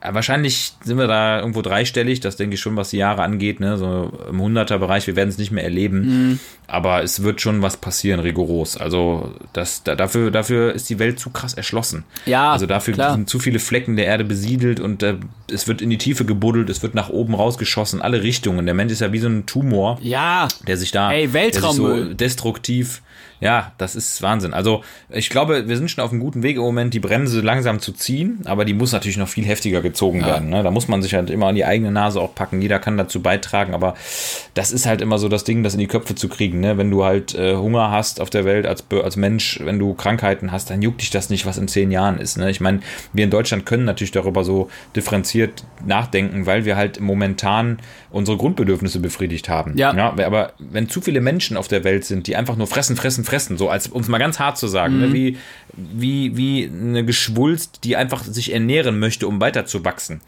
ja, 0.03 0.15
wahrscheinlich 0.15 0.73
sind 0.83 0.97
wir 0.99 1.07
da 1.07 1.41
irgendwo 1.41 1.63
dreistellig, 1.63 2.21
das 2.21 2.37
denke 2.37 2.55
ich 2.55 2.61
schon, 2.61 2.77
was 2.77 2.91
die 2.91 2.97
Jahre 2.97 3.23
angeht, 3.23 3.61
ne? 3.61 3.77
so 3.77 4.11
im 4.31 4.41
100er-Bereich, 4.41 5.07
wir 5.07 5.17
werden 5.17 5.29
es 5.29 5.39
nicht 5.39 5.51
mehr 5.51 5.65
erleben, 5.65 6.41
aber 6.67 7.03
es 7.03 7.23
wird 7.23 7.41
schon 7.41 7.61
was 7.63 7.77
passieren, 7.77 8.21
rigoros. 8.21 8.77
Also 8.77 9.35
das, 9.53 9.83
da, 9.83 9.95
dafür, 9.97 10.31
dafür 10.31 10.73
ist 10.73 10.89
die 10.89 10.99
Welt 10.99 11.19
zu 11.21 11.31
krass 11.31 11.55
erschlossen. 11.55 12.05
Ja, 12.27 12.53
Also 12.53 12.67
dafür 12.67 12.95
klar. 12.95 13.13
sind 13.13 13.29
zu 13.29 13.39
viele 13.39 13.59
Flecken 13.59 13.97
der 13.97 14.07
Erde 14.07 14.25
besiedelt 14.25 14.81
und 14.81 15.03
äh, 15.03 15.17
es 15.53 15.69
wird 15.69 15.83
in 15.83 15.91
die 15.91 15.99
Tiefe 15.99 16.25
gebuddelt, 16.25 16.71
es 16.71 16.83
wird 16.83 16.95
nach 16.95 17.11
oben 17.11 17.35
rausgeschossen, 17.35 18.01
alle 18.01 18.23
Richtungen. 18.23 18.65
Der 18.67 18.75
Mensch 18.75 18.93
ist 18.93 19.01
ja 19.01 19.13
wie 19.13 19.19
so 19.19 19.29
ein 19.29 19.47
Tumor 19.47 19.99
Ja, 20.03 20.49
der 20.67 20.77
sich 20.77 20.93
da 20.93 21.11
Ey, 21.13 21.23
der 21.23 21.27
sich 21.29 21.35
Weltraummüll. 21.35 22.09
so 22.09 22.15
destruktiv 22.15 23.03
ja, 23.41 23.73
das 23.79 23.97
ist 23.97 24.21
Wahnsinn. 24.23 24.53
Also 24.53 24.83
ich 25.09 25.31
glaube, 25.31 25.69
wir 25.69 25.77
sind 25.77 25.91
schon 25.91 26.05
auf 26.05 26.11
einem 26.11 26.21
guten 26.21 26.43
Weg 26.43 26.57
im 26.57 26.63
Moment, 26.63 26.93
die 26.93 27.01
Bremse 27.01 27.41
langsam 27.41 27.81
zu 27.81 27.93
ziehen, 27.93 28.41
aber 28.45 28.65
die 28.65 28.75
muss 28.75 28.93
natürlich 28.93 29.17
noch 29.17 29.29
viel 29.29 29.45
heftiger 29.45 29.81
gezogen 29.81 30.25
werden. 30.25 30.51
Ne? 30.51 30.63
Da 30.63 30.71
muss 30.71 30.89
man 30.89 31.01
sich 31.01 31.15
halt 31.15 31.31
immer 31.31 31.47
an 31.47 31.55
die 31.55 31.65
eigene 31.65 31.91
Nase 31.91 32.21
auch 32.21 32.35
packen. 32.35 32.61
Jeder 32.61 32.79
kann 32.79 32.99
dazu 32.99 33.23
beitragen, 33.23 33.73
aber 33.73 33.95
das 34.55 34.71
ist 34.71 34.87
halt 34.87 35.01
immer 35.01 35.19
so 35.19 35.29
das 35.29 35.45
Ding, 35.45 35.63
das 35.63 35.73
in 35.73 35.81
die 35.81 35.87
Köpfe 35.87 36.15
zu 36.15 36.29
kriegen. 36.29 36.61
Ne? 36.61 36.77
Wenn 36.77 36.91
du 36.91 37.05
halt 37.05 37.35
äh, 37.35 37.57
Hunger 37.57 37.91
hast 37.91 38.21
auf 38.21 38.29
der 38.29 38.45
Welt 38.45 38.67
als, 38.67 38.85
als 38.91 39.17
Mensch, 39.17 39.59
wenn 39.65 39.79
du 39.79 39.95
Krankheiten 39.95 40.53
hast, 40.53 40.69
dann 40.69 40.83
juckt 40.83 41.01
dich 41.01 41.11
das 41.11 41.31
nicht, 41.31 41.47
was 41.47 41.57
in 41.57 41.67
zehn 41.67 41.91
Jahren 41.91 42.19
ist. 42.19 42.37
Ne? 42.37 42.51
Ich 42.51 42.61
meine, 42.61 42.81
wir 43.15 43.25
in 43.25 43.31
Deutschland 43.31 43.65
können 43.65 43.85
natürlich 43.85 44.13
darüber 44.13 44.45
so 44.45 44.69
differenziert 44.95 45.65
nachdenken, 45.85 46.45
weil 46.45 46.67
wir 46.67 46.77
halt 46.77 47.01
momentan 47.01 47.79
unsere 48.11 48.37
Grundbedürfnisse 48.37 49.01
befriedigt 49.01 49.49
haben. 49.49 49.77
Ja. 49.77 49.95
Ja, 49.95 50.15
aber 50.27 50.53
wenn 50.59 50.89
zu 50.89 51.01
viele 51.01 51.21
Menschen 51.21 51.57
auf 51.57 51.69
der 51.69 51.85
Welt 51.85 52.05
sind, 52.05 52.27
die 52.27 52.37
einfach 52.37 52.57
nur 52.57 52.67
fressen, 52.67 52.97
fressen, 52.97 53.25
fressen, 53.31 53.57
so 53.57 53.69
als 53.71 53.87
um 53.89 54.01
es 54.03 54.09
mal 54.09 54.19
ganz 54.19 54.39
hart 54.39 54.59
zu 54.59 54.67
sagen, 54.67 54.95
Mhm. 54.97 55.01
ne, 55.01 55.13
wie, 55.13 55.37
wie, 55.77 56.37
wie 56.37 56.65
eine 56.71 57.05
Geschwulst, 57.05 57.81
die 57.85 57.97
einfach 57.97 58.25
sich 58.25 58.53
ernähren 58.53 58.99
möchte, 58.99 59.27
um 59.29 59.41
weiter 59.41 59.65
zu 59.67 59.85
wachsen, 59.85 60.21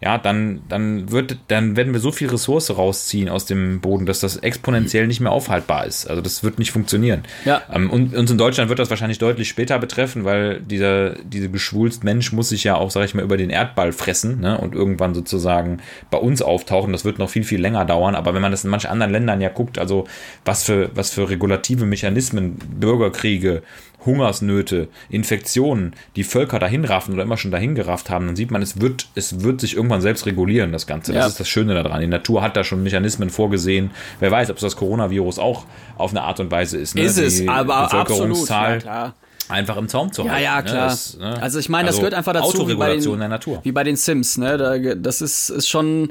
ja, 0.00 0.16
dann, 0.16 0.62
dann 0.68 1.10
wird, 1.10 1.38
dann 1.48 1.76
werden 1.76 1.92
wir 1.92 1.98
so 1.98 2.12
viel 2.12 2.28
Ressource 2.28 2.70
rausziehen 2.70 3.28
aus 3.28 3.46
dem 3.46 3.80
Boden, 3.80 4.06
dass 4.06 4.20
das 4.20 4.36
exponentiell 4.36 5.08
nicht 5.08 5.20
mehr 5.20 5.32
aufhaltbar 5.32 5.86
ist. 5.86 6.08
Also 6.08 6.22
das 6.22 6.44
wird 6.44 6.60
nicht 6.60 6.70
funktionieren. 6.70 7.24
Ja. 7.44 7.62
Ähm, 7.72 7.90
und 7.90 8.14
uns 8.14 8.30
in 8.30 8.38
Deutschland 8.38 8.68
wird 8.68 8.78
das 8.78 8.90
wahrscheinlich 8.90 9.18
deutlich 9.18 9.48
später 9.48 9.76
betreffen, 9.80 10.24
weil 10.24 10.60
dieser, 10.60 11.16
diese 11.24 11.50
geschwulst 11.50 12.04
Mensch 12.04 12.32
muss 12.32 12.50
sich 12.50 12.62
ja 12.62 12.76
auch, 12.76 12.92
sag 12.92 13.04
ich 13.06 13.14
mal, 13.14 13.24
über 13.24 13.36
den 13.36 13.50
Erdball 13.50 13.90
fressen 13.90 14.40
ne, 14.40 14.56
und 14.58 14.74
irgendwann 14.74 15.14
sozusagen 15.14 15.78
bei 16.10 16.18
uns 16.18 16.42
auftauchen. 16.42 16.92
Das 16.92 17.04
wird 17.04 17.18
noch 17.18 17.30
viel, 17.30 17.44
viel 17.44 17.60
länger 17.60 17.84
dauern. 17.84 18.14
Aber 18.14 18.34
wenn 18.34 18.42
man 18.42 18.52
das 18.52 18.62
in 18.62 18.70
manchen 18.70 18.90
anderen 18.90 19.10
Ländern 19.10 19.40
ja 19.40 19.48
guckt, 19.48 19.80
also 19.80 20.06
was 20.44 20.62
für, 20.62 20.90
was 20.94 21.10
für 21.10 21.28
regulative 21.28 21.86
Mechanismen, 21.86 22.56
Bürgerkriege, 22.78 23.62
Hungersnöte, 24.06 24.88
Infektionen, 25.10 25.94
die 26.16 26.24
Völker 26.24 26.58
dahin 26.58 26.84
raffen 26.84 27.14
oder 27.14 27.22
immer 27.24 27.36
schon 27.36 27.50
dahin 27.50 27.74
gerafft 27.74 28.10
haben, 28.10 28.26
dann 28.26 28.36
sieht 28.36 28.50
man, 28.50 28.62
es 28.62 28.80
wird, 28.80 29.08
es 29.14 29.42
wird 29.42 29.60
sich 29.60 29.76
irgendwann 29.76 30.00
selbst 30.00 30.26
regulieren, 30.26 30.72
das 30.72 30.86
Ganze. 30.86 31.12
Das 31.12 31.20
Ja. 31.22 31.26
ist 31.28 31.40
das 31.40 31.48
Schöne 31.48 31.74
daran. 31.74 32.00
Die 32.00 32.06
Natur 32.06 32.42
hat 32.42 32.56
da 32.56 32.64
schon 32.64 32.82
Mechanismen 32.82 33.30
vorgesehen. 33.30 33.90
Wer 34.20 34.30
weiß, 34.30 34.50
ob 34.50 34.56
es 34.56 34.62
das 34.62 34.76
Coronavirus 34.76 35.38
auch 35.38 35.64
auf 35.96 36.10
eine 36.12 36.22
Art 36.22 36.40
und 36.40 36.50
Weise 36.50 36.78
ist. 36.78 36.94
Ne? 36.94 37.02
ist 37.02 37.18
es, 37.18 37.38
Die 37.40 37.48
aber 37.48 37.76
absolut. 37.76 38.06
Bevölkerungszahl 38.08 38.72
Ja, 38.74 38.78
klar. 38.80 39.14
einfach 39.48 39.76
im 39.76 39.88
Zaum 39.88 40.12
zu 40.12 40.22
Ja, 40.24 40.30
halten. 40.32 40.44
ja, 40.44 40.56
ne? 40.56 40.62
klar. 40.64 40.88
Das, 40.88 41.18
ne? 41.18 41.42
Also 41.42 41.58
ich 41.58 41.68
meine, 41.68 41.86
das 41.86 41.96
Also 41.96 42.00
gehört 42.02 42.14
einfach 42.14 42.32
dazu. 42.32 42.46
wie 42.46 42.52
bei 42.56 42.62
Autoregulation 42.62 43.14
den, 43.14 43.20
der 43.20 43.28
Natur. 43.28 43.60
Wie 43.64 43.72
bei 43.72 43.84
den 43.84 43.96
Sims, 43.96 44.36
ne? 44.38 44.56
Da, 44.58 44.94
das 44.94 45.20
ist, 45.20 45.50
ist 45.50 45.68
schon. 45.68 46.10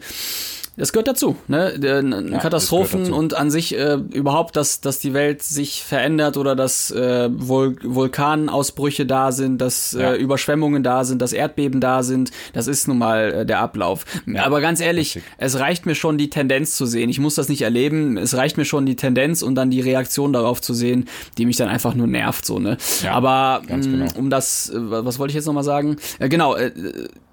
Das 0.77 0.93
gehört 0.93 1.07
dazu, 1.07 1.35
ne? 1.47 1.73
Das 1.79 2.41
Katastrophen 2.41 3.11
und 3.11 3.33
an 3.33 3.49
sich 3.49 3.75
äh, 3.75 3.95
überhaupt, 4.13 4.55
dass, 4.55 4.79
dass 4.79 4.99
die 4.99 5.13
Welt 5.15 5.41
sich 5.41 5.83
verändert 5.83 6.37
oder 6.37 6.55
dass 6.55 6.91
äh, 6.91 7.29
Vul 7.33 7.75
Vulkanausbrüche 7.83 9.05
da 9.05 9.31
sind, 9.31 9.59
dass 9.59 9.93
Ja. 9.93 10.13
äh, 10.13 10.17
Überschwemmungen 10.17 10.83
da 10.83 11.03
sind, 11.03 11.21
dass 11.21 11.33
Erdbeben 11.33 11.81
da 11.81 12.03
sind. 12.03 12.31
Das 12.53 12.67
ist 12.67 12.87
nun 12.87 12.99
mal 12.99 13.33
äh, 13.33 13.45
der 13.45 13.59
Ablauf. 13.59 14.05
Aber 14.37 14.61
ganz 14.61 14.79
ehrlich, 14.79 15.15
richtig. 15.15 15.23
es 15.39 15.59
reicht 15.59 15.85
mir 15.87 15.95
schon, 15.95 16.17
die 16.17 16.29
Tendenz 16.29 16.75
zu 16.75 16.85
sehen. 16.85 17.09
Ich 17.09 17.19
muss 17.19 17.35
das 17.35 17.49
nicht 17.49 17.63
erleben. 17.63 18.17
Es 18.17 18.35
reicht 18.35 18.57
mir 18.57 18.65
schon 18.65 18.85
die 18.85 18.95
Tendenz 18.95 19.41
und 19.41 19.55
dann 19.55 19.71
die 19.71 19.81
Reaktion 19.81 20.31
darauf 20.31 20.61
zu 20.61 20.73
sehen, 20.75 21.05
die 21.37 21.45
mich 21.47 21.55
dann 21.57 21.69
einfach 21.69 21.95
nur 21.95 22.07
nervt, 22.07 22.45
so, 22.45 22.59
ne? 22.59 22.77
Ja, 23.03 23.13
Aber 23.13 23.61
mh, 23.67 23.77
genau. 23.81 24.05
um 24.17 24.29
das, 24.29 24.69
äh, 24.69 24.75
was 24.77 25.17
wollte 25.17 25.31
ich 25.31 25.35
jetzt 25.35 25.45
nochmal 25.47 25.63
sagen? 25.63 25.97
Äh, 26.19 26.29
genau, 26.29 26.55
äh, 26.55 26.71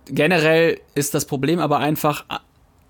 generell 0.07 0.79
ist 0.95 1.15
das 1.15 1.25
Problem 1.27 1.59
aber 1.59 1.79
einfach, 1.79 2.25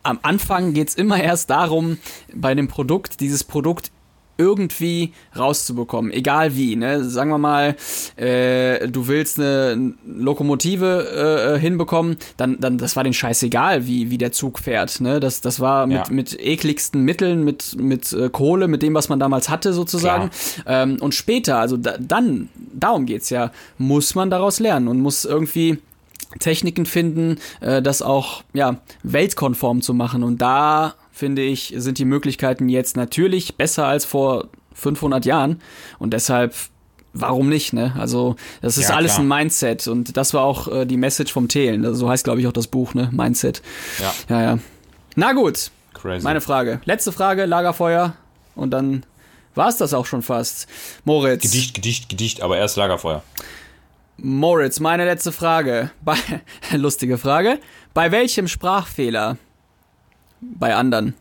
am 0.05 0.19
Anfang 0.23 0.73
geht's 0.75 0.95
immer 0.95 1.21
erst 1.23 1.51
darum, 1.51 1.99
bei 2.33 2.55
dem 2.55 2.69
Produkt, 2.69 3.21
dieses 3.21 3.43
Produkt 3.43 3.91
irgendwie 4.37 5.13
rauszubekommen, 5.39 6.11
egal 6.11 6.57
wie, 6.57 6.75
ne? 6.75 7.05
Sagen 7.05 7.31
wir 7.31 7.39
mal, 7.39 7.77
äh, 8.17 8.89
du 8.89 9.07
willst 9.07 9.39
eine 9.39 9.95
Lokomotive 10.05 11.55
äh, 11.55 11.61
hinbekommen, 11.61 12.17
dann, 12.37 12.59
dann, 12.59 12.77
das 12.77 12.97
war 12.97 13.05
den 13.05 13.13
scheißegal, 13.13 13.87
wie, 13.87 14.11
wie 14.11 14.19
der 14.19 14.33
Zug 14.33 14.59
fährt, 14.59 15.01
ne? 15.01 15.21
Das, 15.21 15.41
das 15.41 15.61
war 15.61 15.87
mit, 15.87 16.09
Ja. 16.09 16.13
mit 16.13 16.39
ekligsten 16.41 17.03
Mitteln, 17.03 17.45
mit, 17.45 17.77
mit 17.79 18.13
äh, 18.13 18.29
Kohle, 18.29 18.67
mit 18.67 18.83
dem, 18.83 18.95
was 18.95 19.09
man 19.09 19.21
damals 19.21 19.49
hatte, 19.49 19.73
sozusagen. 19.73 20.31
Ähm, 20.67 20.97
und 21.01 21.15
später, 21.15 21.59
also 21.59 21.77
da, 21.77 21.95
dann, 22.01 22.49
darum 22.73 23.07
geht's 23.07 23.31
ja, 23.31 23.53
muss 23.79 24.17
man 24.17 24.31
daraus 24.31 24.59
lernen 24.59 24.89
und 24.89 24.99
muss 25.01 25.25
irgendwie 25.25 25.79
Techniken 26.41 26.87
finden, 26.87 27.39
äh, 27.61 27.81
das 27.83 28.03
auch 28.03 28.43
ja 28.53 28.77
weltkonform 29.03 29.83
zu 29.83 29.95
machen. 29.95 30.23
Und 30.23 30.39
da 30.43 30.95
finde 31.13 31.43
ich, 31.43 31.75
sind 31.77 31.99
die 31.99 32.05
Möglichkeiten 32.05 32.69
jetzt 32.69 32.97
natürlich 32.97 33.57
besser 33.57 33.87
als 33.87 34.05
vor 34.05 34.49
500 34.75 35.25
Jahren. 35.25 35.61
Und 35.99 36.13
deshalb, 36.13 36.55
warum 37.13 37.49
nicht? 37.49 37.73
Ne? 37.73 37.95
Also 37.99 38.35
das 38.63 38.77
ist 38.79 38.89
Ja, 38.89 38.97
alles 38.97 39.13
klar. 39.15 39.25
ein 39.25 39.29
Mindset. 39.29 39.87
Und 39.87 40.17
das 40.17 40.35
war 40.35 40.43
auch 40.43 40.69
äh, 40.69 40.85
die 40.87 40.97
Message 40.97 41.33
vom 41.33 41.49
Thelen. 41.49 41.85
Also, 41.85 42.01
so 42.01 42.09
heißt, 42.09 42.25
glaube 42.25 42.41
ich, 42.41 42.47
auch 42.47 42.53
das 42.53 42.67
Buch, 42.67 42.95
ne? 42.95 43.09
Mindset. 43.13 43.63
Ja. 44.01 44.15
Ja, 44.29 44.43
ja. 44.43 44.59
Na 45.17 45.33
gut, 45.33 45.71
Crazy. 45.95 46.25
meine 46.25 46.41
Frage. 46.41 46.81
Letzte 46.85 47.13
Frage, 47.13 47.45
Lagerfeuer. 47.47 48.15
Und 48.57 48.71
dann 48.73 49.05
war 49.55 49.69
es 49.69 49.77
das 49.77 49.95
auch 49.95 50.07
schon 50.07 50.23
fast. 50.23 50.67
Moritz. 51.05 51.43
Gedicht, 51.43 51.75
Gedicht, 51.75 52.09
Gedicht, 52.09 52.41
aber 52.43 52.59
erst 52.59 52.77
Lagerfeuer. 52.77 53.23
Moritz, 54.17 54.81
meine 54.81 55.05
letzte 55.05 55.33
Frage. 55.33 55.91
Bei, 56.03 56.17
lustige 56.73 57.19
Frage. 57.19 57.59
Bei 57.93 58.13
welchem 58.13 58.49
Sprachfehler 58.49 59.37
bei 60.41 60.75
anderen 60.75 61.15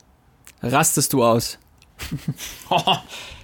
rastest 0.62 1.14
du 1.14 1.24
aus? 1.24 1.58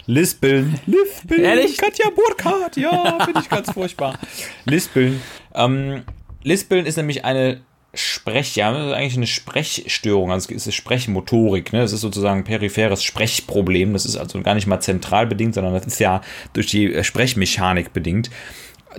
Lispeln. 0.06 0.80
Lispeln. 0.86 1.44
Ehrlich? 1.44 1.78
Katja 1.78 2.10
Burkhardt. 2.10 2.78
Ja, 2.78 3.24
finde 3.24 3.42
ich 3.42 3.50
ganz 3.50 3.72
furchtbar. 3.72 4.18
Lispeln. 4.66 5.22
Ähm, 5.54 6.04
Lispeln 6.44 6.86
ist 6.86 6.98
nämlich 6.98 7.26
eine 7.26 7.62
Sprech, 7.96 8.56
ja, 8.56 8.72
das 8.72 8.88
ist 8.88 8.94
eigentlich 8.94 9.18
eine 9.18 9.26
Sprechstörung, 9.26 10.32
also 10.32 10.54
es 10.54 10.68
ist 10.68 10.76
Sprechmotorik, 10.76 11.74
ne? 11.74 11.80
Das 11.80 11.92
ist 11.92 12.02
sozusagen 12.02 12.42
ein 12.42 12.44
peripheres 12.44 13.04
Sprechproblem. 13.04 13.94
Das 13.94 14.06
ist 14.06 14.16
also 14.16 14.40
gar 14.42 14.54
nicht 14.54 14.68
mal 14.68 14.80
zentral 14.80 15.26
bedingt, 15.26 15.56
sondern 15.56 15.74
das 15.74 15.88
ist 15.88 16.00
ja 16.00 16.22
durch 16.54 16.68
die 16.68 17.04
Sprechmechanik 17.04 17.92
bedingt. 17.92 18.30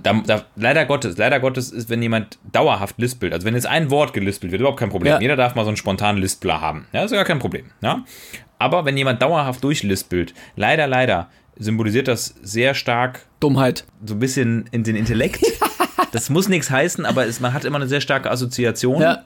Da, 0.02 0.12
da, 0.24 0.44
leider 0.54 0.84
Gottes, 0.84 1.18
leider 1.18 1.40
Gottes 1.40 1.70
ist, 1.72 1.90
wenn 1.90 2.00
jemand 2.00 2.38
dauerhaft 2.52 2.98
lispelt, 2.98 3.32
also 3.32 3.44
wenn 3.44 3.54
jetzt 3.54 3.66
ein 3.66 3.90
Wort 3.90 4.12
gelispelt 4.12 4.52
wird, 4.52 4.60
überhaupt 4.60 4.78
kein 4.78 4.90
Problem. 4.90 5.14
Ja. 5.14 5.20
Jeder 5.20 5.36
darf 5.36 5.56
mal 5.56 5.64
so 5.64 5.68
einen 5.68 5.76
spontanen 5.76 6.20
Lispler 6.20 6.60
haben. 6.60 6.86
Ja, 6.92 7.02
ist 7.02 7.10
ja 7.10 7.16
gar 7.16 7.24
kein 7.24 7.40
Problem. 7.40 7.66
Ja? 7.80 8.04
Aber 8.58 8.84
wenn 8.84 8.96
jemand 8.96 9.20
dauerhaft 9.20 9.64
durchlispelt, 9.64 10.34
leider, 10.54 10.86
leider, 10.86 11.28
symbolisiert 11.56 12.08
das 12.08 12.34
sehr 12.42 12.74
stark 12.74 13.26
Dummheit. 13.40 13.84
so 14.04 14.14
ein 14.14 14.20
bisschen 14.20 14.66
in 14.70 14.84
den 14.84 14.96
Intellekt. 14.96 15.40
Das 16.12 16.28
muss 16.28 16.48
nichts 16.48 16.70
heißen, 16.70 17.06
aber 17.06 17.26
es, 17.26 17.38
man 17.38 17.52
hat 17.52 17.64
immer 17.64 17.76
eine 17.76 17.86
sehr 17.86 18.00
starke 18.00 18.32
Assoziation. 18.32 19.00
Ja, 19.00 19.24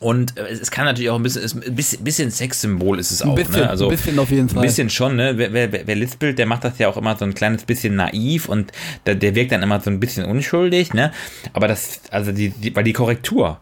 Und 0.00 0.38
äh, 0.38 0.46
es 0.48 0.70
kann 0.70 0.84
natürlich 0.84 1.10
auch 1.10 1.16
ein 1.16 1.22
bisschen, 1.22 1.42
es, 1.42 1.54
ein 1.54 1.74
bisschen, 1.74 2.04
bisschen 2.04 2.30
Sexsymbol 2.30 2.98
ist 2.98 3.10
es 3.10 3.22
auch. 3.22 3.34
bisschen, 3.34 3.54
ne? 3.54 3.70
also, 3.70 3.86
ein 3.86 3.90
bisschen 3.90 4.18
auf 4.18 4.30
jeden 4.30 4.48
Fall. 4.48 4.58
Ein 4.58 4.66
bisschen 4.66 4.90
schon, 4.90 5.16
ne? 5.16 5.36
Wer, 5.36 5.52
wer, 5.52 5.86
wer 5.86 5.96
lispelt, 5.96 6.38
der 6.38 6.46
macht 6.46 6.64
das 6.64 6.78
ja 6.78 6.88
auch 6.88 6.96
immer 6.96 7.16
so 7.16 7.24
ein 7.24 7.34
kleines 7.34 7.64
bisschen 7.64 7.96
naiv 7.96 8.48
und 8.48 8.72
der, 9.06 9.16
der 9.16 9.34
wirkt 9.34 9.52
dann 9.52 9.62
immer 9.62 9.80
so 9.80 9.90
ein 9.90 9.98
bisschen 9.98 10.24
unschuldig, 10.24 10.94
ne? 10.94 11.12
Aber 11.52 11.66
das, 11.66 12.00
also 12.10 12.30
die, 12.32 12.50
die, 12.50 12.74
weil 12.76 12.84
die 12.84 12.92
Korrektur 12.92 13.60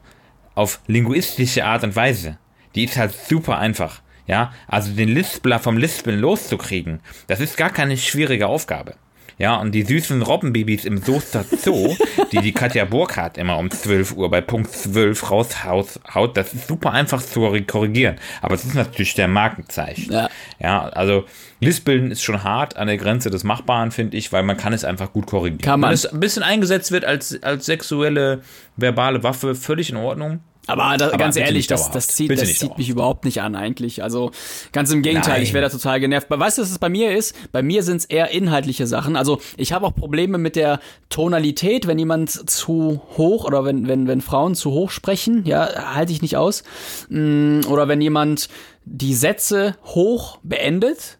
auf 0.54 0.80
linguistische 0.86 1.64
Art 1.64 1.84
und 1.84 1.96
Weise, 1.96 2.38
die 2.74 2.84
ist 2.84 2.96
halt 2.96 3.14
super 3.28 3.58
einfach. 3.58 4.02
Ja, 4.26 4.52
also 4.66 4.90
den 4.90 5.08
Lispler 5.08 5.60
vom 5.60 5.78
Lispeln 5.78 6.18
loszukriegen, 6.18 6.98
das 7.28 7.38
ist 7.38 7.56
gar 7.56 7.70
keine 7.70 7.96
schwierige 7.96 8.48
Aufgabe. 8.48 8.96
Ja, 9.38 9.56
und 9.56 9.72
die 9.72 9.82
süßen 9.82 10.22
Robbenbabys 10.22 10.86
im 10.86 10.96
Soester 10.98 11.44
Zoo, 11.44 11.94
die 12.32 12.38
die 12.38 12.52
Katja 12.52 12.86
Burkhardt 12.86 13.36
immer 13.36 13.58
um 13.58 13.70
12 13.70 14.12
Uhr 14.16 14.30
bei 14.30 14.40
Punkt 14.40 14.72
12 14.72 15.30
raushaut, 15.30 16.00
haut, 16.14 16.36
das 16.38 16.54
ist 16.54 16.68
super 16.68 16.92
einfach 16.92 17.20
zu 17.20 17.52
korrigieren. 17.66 18.16
Aber 18.40 18.54
es 18.54 18.64
ist 18.64 18.74
natürlich 18.74 19.14
der 19.14 19.28
Markenzeichen. 19.28 20.10
Ja. 20.10 20.30
ja, 20.58 20.88
also 20.88 21.24
Lispeln 21.60 22.10
ist 22.10 22.22
schon 22.22 22.44
hart 22.44 22.76
an 22.76 22.86
der 22.86 22.96
Grenze 22.96 23.28
des 23.28 23.44
Machbaren, 23.44 23.90
finde 23.90 24.16
ich, 24.16 24.32
weil 24.32 24.42
man 24.42 24.56
kann 24.56 24.72
es 24.72 24.84
einfach 24.84 25.12
gut 25.12 25.26
korrigieren. 25.26 25.60
Kann 25.60 25.80
man. 25.80 25.90
Wenn 25.90 25.94
es 25.94 26.06
ein 26.06 26.20
bisschen 26.20 26.42
eingesetzt 26.42 26.90
wird 26.90 27.04
als, 27.04 27.42
als 27.42 27.66
sexuelle, 27.66 28.40
verbale 28.76 29.22
Waffe, 29.22 29.54
völlig 29.54 29.90
in 29.90 29.96
Ordnung. 29.96 30.40
Aber, 30.66 30.96
da, 30.96 31.08
Aber 31.08 31.18
ganz 31.18 31.36
ehrlich, 31.36 31.66
das, 31.66 31.90
das 31.90 32.08
zieht, 32.08 32.28
Bitte 32.28 32.42
das 32.42 32.54
zieht 32.54 32.76
mich 32.76 32.88
überhaupt 32.88 33.24
nicht 33.24 33.40
an 33.40 33.54
eigentlich. 33.54 34.02
Also 34.02 34.32
ganz 34.72 34.90
im 34.92 35.02
Gegenteil, 35.02 35.34
Nein. 35.34 35.42
ich 35.42 35.52
wäre 35.52 35.64
da 35.64 35.70
total 35.70 36.00
genervt. 36.00 36.26
Aber 36.30 36.44
Weißt 36.44 36.58
du, 36.58 36.62
was 36.62 36.70
es 36.70 36.78
bei 36.78 36.88
mir 36.88 37.16
ist? 37.16 37.34
Bei 37.52 37.62
mir 37.62 37.82
sind 37.82 37.98
es 37.98 38.04
eher 38.04 38.30
inhaltliche 38.30 38.86
Sachen. 38.86 39.16
Also 39.16 39.40
ich 39.56 39.72
habe 39.72 39.86
auch 39.86 39.94
Probleme 39.94 40.38
mit 40.38 40.56
der 40.56 40.80
Tonalität, 41.08 41.86
wenn 41.86 41.98
jemand 41.98 42.50
zu 42.50 43.00
hoch 43.16 43.44
oder 43.44 43.64
wenn, 43.64 43.88
wenn, 43.88 44.08
wenn 44.08 44.20
Frauen 44.20 44.54
zu 44.54 44.72
hoch 44.72 44.90
sprechen, 44.90 45.44
ja, 45.44 45.94
halte 45.94 46.12
ich 46.12 46.22
nicht 46.22 46.36
aus. 46.36 46.64
Mm, 47.08 47.60
Oder 47.68 47.88
wenn 47.88 48.00
jemand 48.00 48.48
die 48.84 49.14
Sätze 49.14 49.76
hoch 49.84 50.38
beendet, 50.42 51.18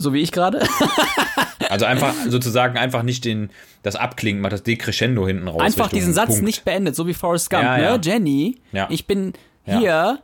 so 0.00 0.12
wie 0.12 0.20
ich 0.20 0.32
gerade. 0.32 0.60
Also 1.68 1.84
einfach 1.84 2.12
sozusagen 2.28 2.76
einfach 2.78 3.04
nicht 3.04 3.24
den, 3.24 3.50
das 3.84 3.94
Abklingen, 3.94 4.42
macht 4.42 4.52
das 4.54 4.64
Decrescendo 4.64 5.24
hinten 5.24 5.46
raus. 5.46 5.60
Einfach 5.60 5.84
Richtung 5.84 5.98
diesen 6.00 6.14
Satz 6.14 6.28
Punkt. 6.30 6.42
nicht 6.42 6.64
beendet, 6.64 6.96
so 6.96 7.06
wie 7.06 7.14
Forrest 7.14 7.48
Gump, 7.48 7.62
Ja, 7.62 7.78
ja. 7.78 7.96
ne? 7.96 8.00
Jenny, 8.02 8.58
Ja. 8.72 8.88
ich 8.90 9.06
bin 9.06 9.34
hier 9.64 10.18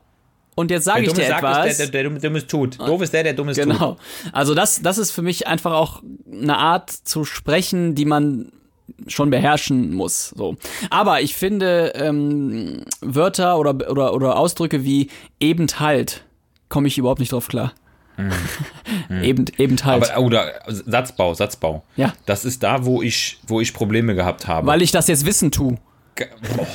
und 0.57 0.73
jetzt 0.73 0.85
sage 0.85 1.03
Der 1.03 1.09
ich 1.11 1.15
dir 1.17 1.27
sagt, 1.27 1.39
etwas. 1.45 1.67
ist 1.69 1.79
der, 1.79 1.87
der, 2.03 2.11
der 2.11 2.21
Dummes 2.21 2.47
tut. 2.49 2.81
Doof 2.81 3.01
ist 3.01 3.13
der, 3.13 3.23
der 3.23 3.35
Dummes 3.35 3.57
tut. 3.57 3.65
Genau. 3.67 3.97
Also 4.33 4.55
das, 4.55 4.83
das 4.83 4.99
ist 4.99 5.13
für 5.13 5.23
mich 5.23 5.47
einfach 5.47 5.73
auch 5.73 6.03
eine 6.33 6.57
Art 6.59 6.91
zu 6.91 7.25
sprechen, 7.25 7.95
die 7.95 8.07
man 8.07 8.51
schon 9.07 9.31
beherrschen 9.31 9.95
muss. 9.95 10.31
So. 10.31 10.57
Aber 10.91 11.21
ich 11.21 11.37
finde 11.37 11.93
ähm, 11.95 12.83
Wörter 13.03 13.59
oder, 13.59 13.89
oder, 13.89 14.15
oder 14.15 14.37
Ausdrücke 14.37 14.83
wie 14.85 15.11
eben 15.39 15.69
halt 15.79 16.25
komme 16.69 16.89
ich 16.89 16.99
überhaupt 16.99 17.21
nicht 17.21 17.31
drauf 17.31 17.47
klar. 17.47 17.73
eben, 19.23 19.45
eben 19.59 19.77
halt. 19.85 20.11
Aber, 20.11 20.25
oder 20.25 20.53
Satzbau, 20.69 21.35
Satzbau. 21.35 21.83
Ja. 21.97 22.13
Das 22.27 22.45
ist 22.45 22.63
da, 22.63 22.85
wo 22.85 23.03
ich, 23.03 23.39
wo 23.47 23.61
ich 23.61 23.73
Probleme 23.75 24.15
gehabt 24.15 24.47
habe. 24.47 24.67
weil 24.67 24.83
ich 24.83 24.91
das 24.91 25.07
jetzt 25.09 25.27
wissen 25.27 25.51
tu. 25.51 25.77
Ge- 26.19 26.29
Boah, 26.57 26.67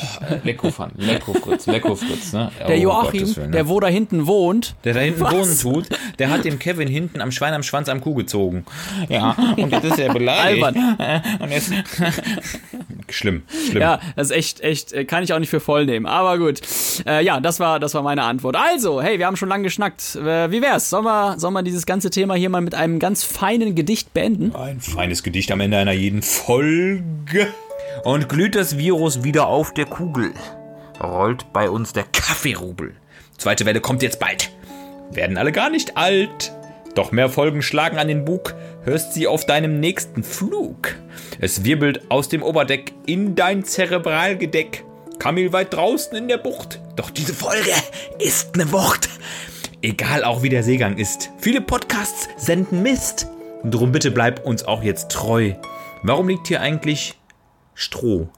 Lecko 0.44 0.70
Fan, 0.70 0.92
Lecko 0.98 1.34
Fritz, 1.34 1.66
Lecko 1.66 1.96
Fritz, 1.96 2.32
ne? 2.32 2.52
Der 2.68 2.78
Oh, 2.78 2.80
Joachim, 2.80 3.36
Willen, 3.36 3.50
ne? 3.50 3.56
der 3.58 3.68
wo 3.68 3.80
da 3.80 3.88
hinten 3.88 4.28
wohnt, 4.28 4.76
der 4.84 4.94
da 4.94 5.00
hinten 5.00 5.22
Was? 5.22 5.34
wohnen 5.34 5.58
tut, 5.84 5.90
der 6.20 6.30
hat 6.30 6.46
dem 6.46 6.60
Kevin 6.60 6.88
hinten 6.88 7.22
am 7.22 7.32
Schwein 7.32 7.56
am 7.56 7.64
Schwanz 7.64 7.90
am 7.90 8.02
Kuh 8.02 8.14
gezogen. 8.14 8.66
Ja, 9.10 9.36
und 9.58 9.72
jetzt 9.72 9.84
ist 9.86 9.98
er 9.98 10.14
beleidigt. 10.14 10.64
Albern. 10.64 11.24
Und 11.40 11.50
jetzt. 11.50 11.72
Schlimm, 13.12 13.44
schlimm. 13.70 13.82
Ja, 13.82 14.00
das 14.16 14.30
ist 14.30 14.36
echt, 14.36 14.60
echt, 14.62 14.94
äh, 14.94 15.06
kann 15.06 15.24
ich 15.24 15.34
auch 15.34 15.40
nicht 15.40 15.50
für 15.50 15.60
voll 15.60 15.86
nehmen. 15.86 16.06
Aber 16.06 16.38
gut. 16.38 16.62
Äh, 17.06 17.24
ja, 17.24 17.40
das 17.40 17.60
war, 17.60 17.80
das 17.80 17.94
war 17.94 18.04
meine 18.04 18.24
Antwort. 18.24 18.56
Also, 18.56 19.02
hey, 19.02 19.20
wir 19.20 19.28
haben 19.28 19.38
schon 19.38 19.50
lange 19.50 19.64
geschnackt. 19.64 20.16
Äh, 20.16 20.52
wie 20.52 20.62
wär's? 20.62 20.90
Sollen 20.90 21.06
wir, 21.06 21.40
sollen 21.40 21.54
wir 21.54 21.64
dieses 21.64 21.86
ganze 21.86 22.10
Thema 22.10 22.36
hier 22.36 22.50
mal 22.50 22.62
mit 22.62 22.76
einem 22.76 23.00
ganz 23.00 23.24
feinen 23.24 23.76
Gedicht 23.76 24.14
beenden? 24.14 24.56
Ein 24.56 24.80
feines 24.80 25.24
Gedicht 25.24 25.52
am 25.52 25.60
Ende 25.60 25.78
einer 25.78 25.94
jeden 25.94 26.22
Folge. 26.22 27.48
Und 28.04 28.30
glüht 28.30 28.56
das 28.56 28.78
Virus 28.78 29.24
wieder 29.24 29.48
auf 29.48 29.74
der 29.74 29.86
Kugel. 29.86 30.32
Rollt 31.02 31.52
bei 31.54 31.70
uns 31.70 31.94
der 31.94 32.04
Kaffeerubel. 32.04 32.96
Zweite 33.38 33.66
Welle 33.66 33.82
kommt 33.82 34.02
jetzt 34.04 34.20
bald. 34.20 34.52
Werden 35.12 35.38
alle 35.38 35.52
gar 35.52 35.70
nicht 35.70 35.98
alt. 35.98 36.54
Doch 36.96 37.12
mehr 37.12 37.30
Folgen 37.30 37.62
schlagen 37.62 37.98
an 37.98 38.08
den 38.08 38.26
Bug. 38.26 38.54
Hörst 38.84 39.14
sie 39.14 39.28
auf 39.28 39.46
deinem 39.46 39.80
nächsten 39.80 40.24
Flug. 40.24 40.96
Es 41.40 41.64
wirbelt 41.64 42.02
aus 42.10 42.30
dem 42.30 42.44
Oberdeck 42.44 42.94
in 43.06 43.36
dein 43.36 43.64
Zerebralgedeck. 43.64 44.84
Kamil 45.20 45.54
weit 45.54 45.74
draußen 45.74 46.18
in 46.18 46.28
der 46.28 46.38
Bucht. 46.38 46.80
Doch 46.96 47.10
diese 47.10 47.34
Folge 47.34 47.72
ist 48.20 48.56
ne 48.58 48.72
Wucht. 48.72 49.10
Egal 49.82 50.24
auch 50.24 50.44
wie 50.44 50.50
der 50.50 50.64
Seegang 50.64 50.98
ist. 50.98 51.30
Viele 51.38 51.62
Podcasts 51.62 52.28
senden 52.38 52.82
Mist. 52.82 53.28
Drum 53.64 53.92
bitte 53.92 54.12
bleib 54.12 54.46
uns 54.46 54.64
auch 54.64 54.84
jetzt 54.84 55.12
treu. 55.12 55.54
Warum 56.04 56.28
liegt 56.28 56.48
hier 56.48 56.62
eigentlich 56.62 57.20
Stroh? 57.74 58.30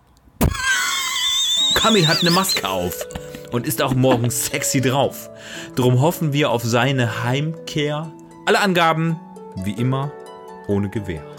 Kamil 1.76 2.08
hat 2.08 2.22
eine 2.22 2.32
Maske 2.32 2.68
auf 2.68 3.08
und 3.52 3.68
ist 3.68 3.82
auch 3.82 3.94
morgen 3.94 4.30
sexy 4.30 4.82
drauf. 4.82 5.30
Drum 5.76 6.02
hoffen 6.02 6.34
wir 6.34 6.50
auf 6.50 6.64
seine 6.64 7.24
Heimkehr. 7.24 8.12
Alle 8.46 8.60
Angaben, 8.60 9.18
wie 9.64 9.72
immer, 9.72 10.12
ohne 10.68 10.90
Gewehr. 10.90 11.24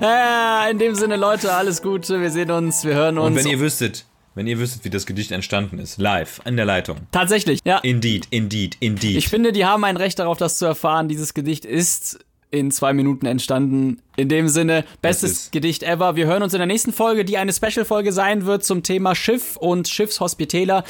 Ja, 0.00 0.66
in 0.70 0.78
dem 0.78 0.94
Sinne, 0.94 1.16
Leute, 1.16 1.52
alles 1.52 1.82
Gute. 1.82 2.20
Wir 2.20 2.30
sehen 2.30 2.50
uns, 2.50 2.84
wir 2.84 2.94
hören 2.94 3.18
Und 3.18 3.34
uns. 3.34 3.44
wenn 3.44 3.50
ihr 3.50 3.60
wüsstet, 3.60 4.06
wenn 4.34 4.46
ihr 4.46 4.58
wüsstet, 4.58 4.84
wie 4.84 4.90
das 4.90 5.06
Gedicht 5.06 5.30
entstanden 5.30 5.78
ist, 5.78 5.98
live, 5.98 6.40
in 6.44 6.56
der 6.56 6.64
Leitung. 6.64 6.96
Tatsächlich, 7.12 7.60
ja. 7.64 7.78
Indeed, 7.78 8.26
indeed, 8.30 8.76
indeed. 8.80 9.16
Ich 9.16 9.28
finde, 9.28 9.52
die 9.52 9.64
haben 9.64 9.84
ein 9.84 9.96
Recht 9.96 10.18
darauf, 10.18 10.38
das 10.38 10.58
zu 10.58 10.64
erfahren. 10.64 11.08
Dieses 11.08 11.34
Gedicht 11.34 11.64
ist 11.64 12.24
in 12.54 12.70
zwei 12.70 12.92
Minuten 12.92 13.26
entstanden. 13.26 14.00
In 14.16 14.28
dem 14.28 14.48
Sinne, 14.48 14.84
bestes 15.02 15.50
Gedicht 15.50 15.82
ever. 15.82 16.14
Wir 16.14 16.26
hören 16.26 16.42
uns 16.42 16.54
in 16.54 16.58
der 16.58 16.66
nächsten 16.66 16.92
Folge, 16.92 17.24
die 17.24 17.36
eine 17.36 17.52
Special-Folge 17.52 18.12
sein 18.12 18.46
wird 18.46 18.64
zum 18.64 18.82
Thema 18.84 19.14
Schiff 19.14 19.56
und 19.56 19.88
Schiffshospitäler. 19.88 20.84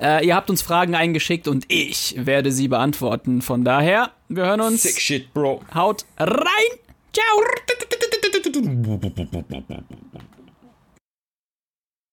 Äh, 0.00 0.26
ihr 0.26 0.34
habt 0.34 0.48
uns 0.48 0.62
Fragen 0.62 0.94
eingeschickt 0.94 1.48
und 1.48 1.66
ich 1.68 2.14
werde 2.18 2.50
sie 2.50 2.68
beantworten. 2.68 3.42
Von 3.42 3.64
daher, 3.64 4.10
wir 4.28 4.46
hören 4.46 4.62
uns. 4.62 4.82
Sick 4.82 5.00
shit, 5.00 5.34
Bro. 5.34 5.60
Haut 5.74 6.06
rein. 6.18 6.46
Ciao. 7.12 7.24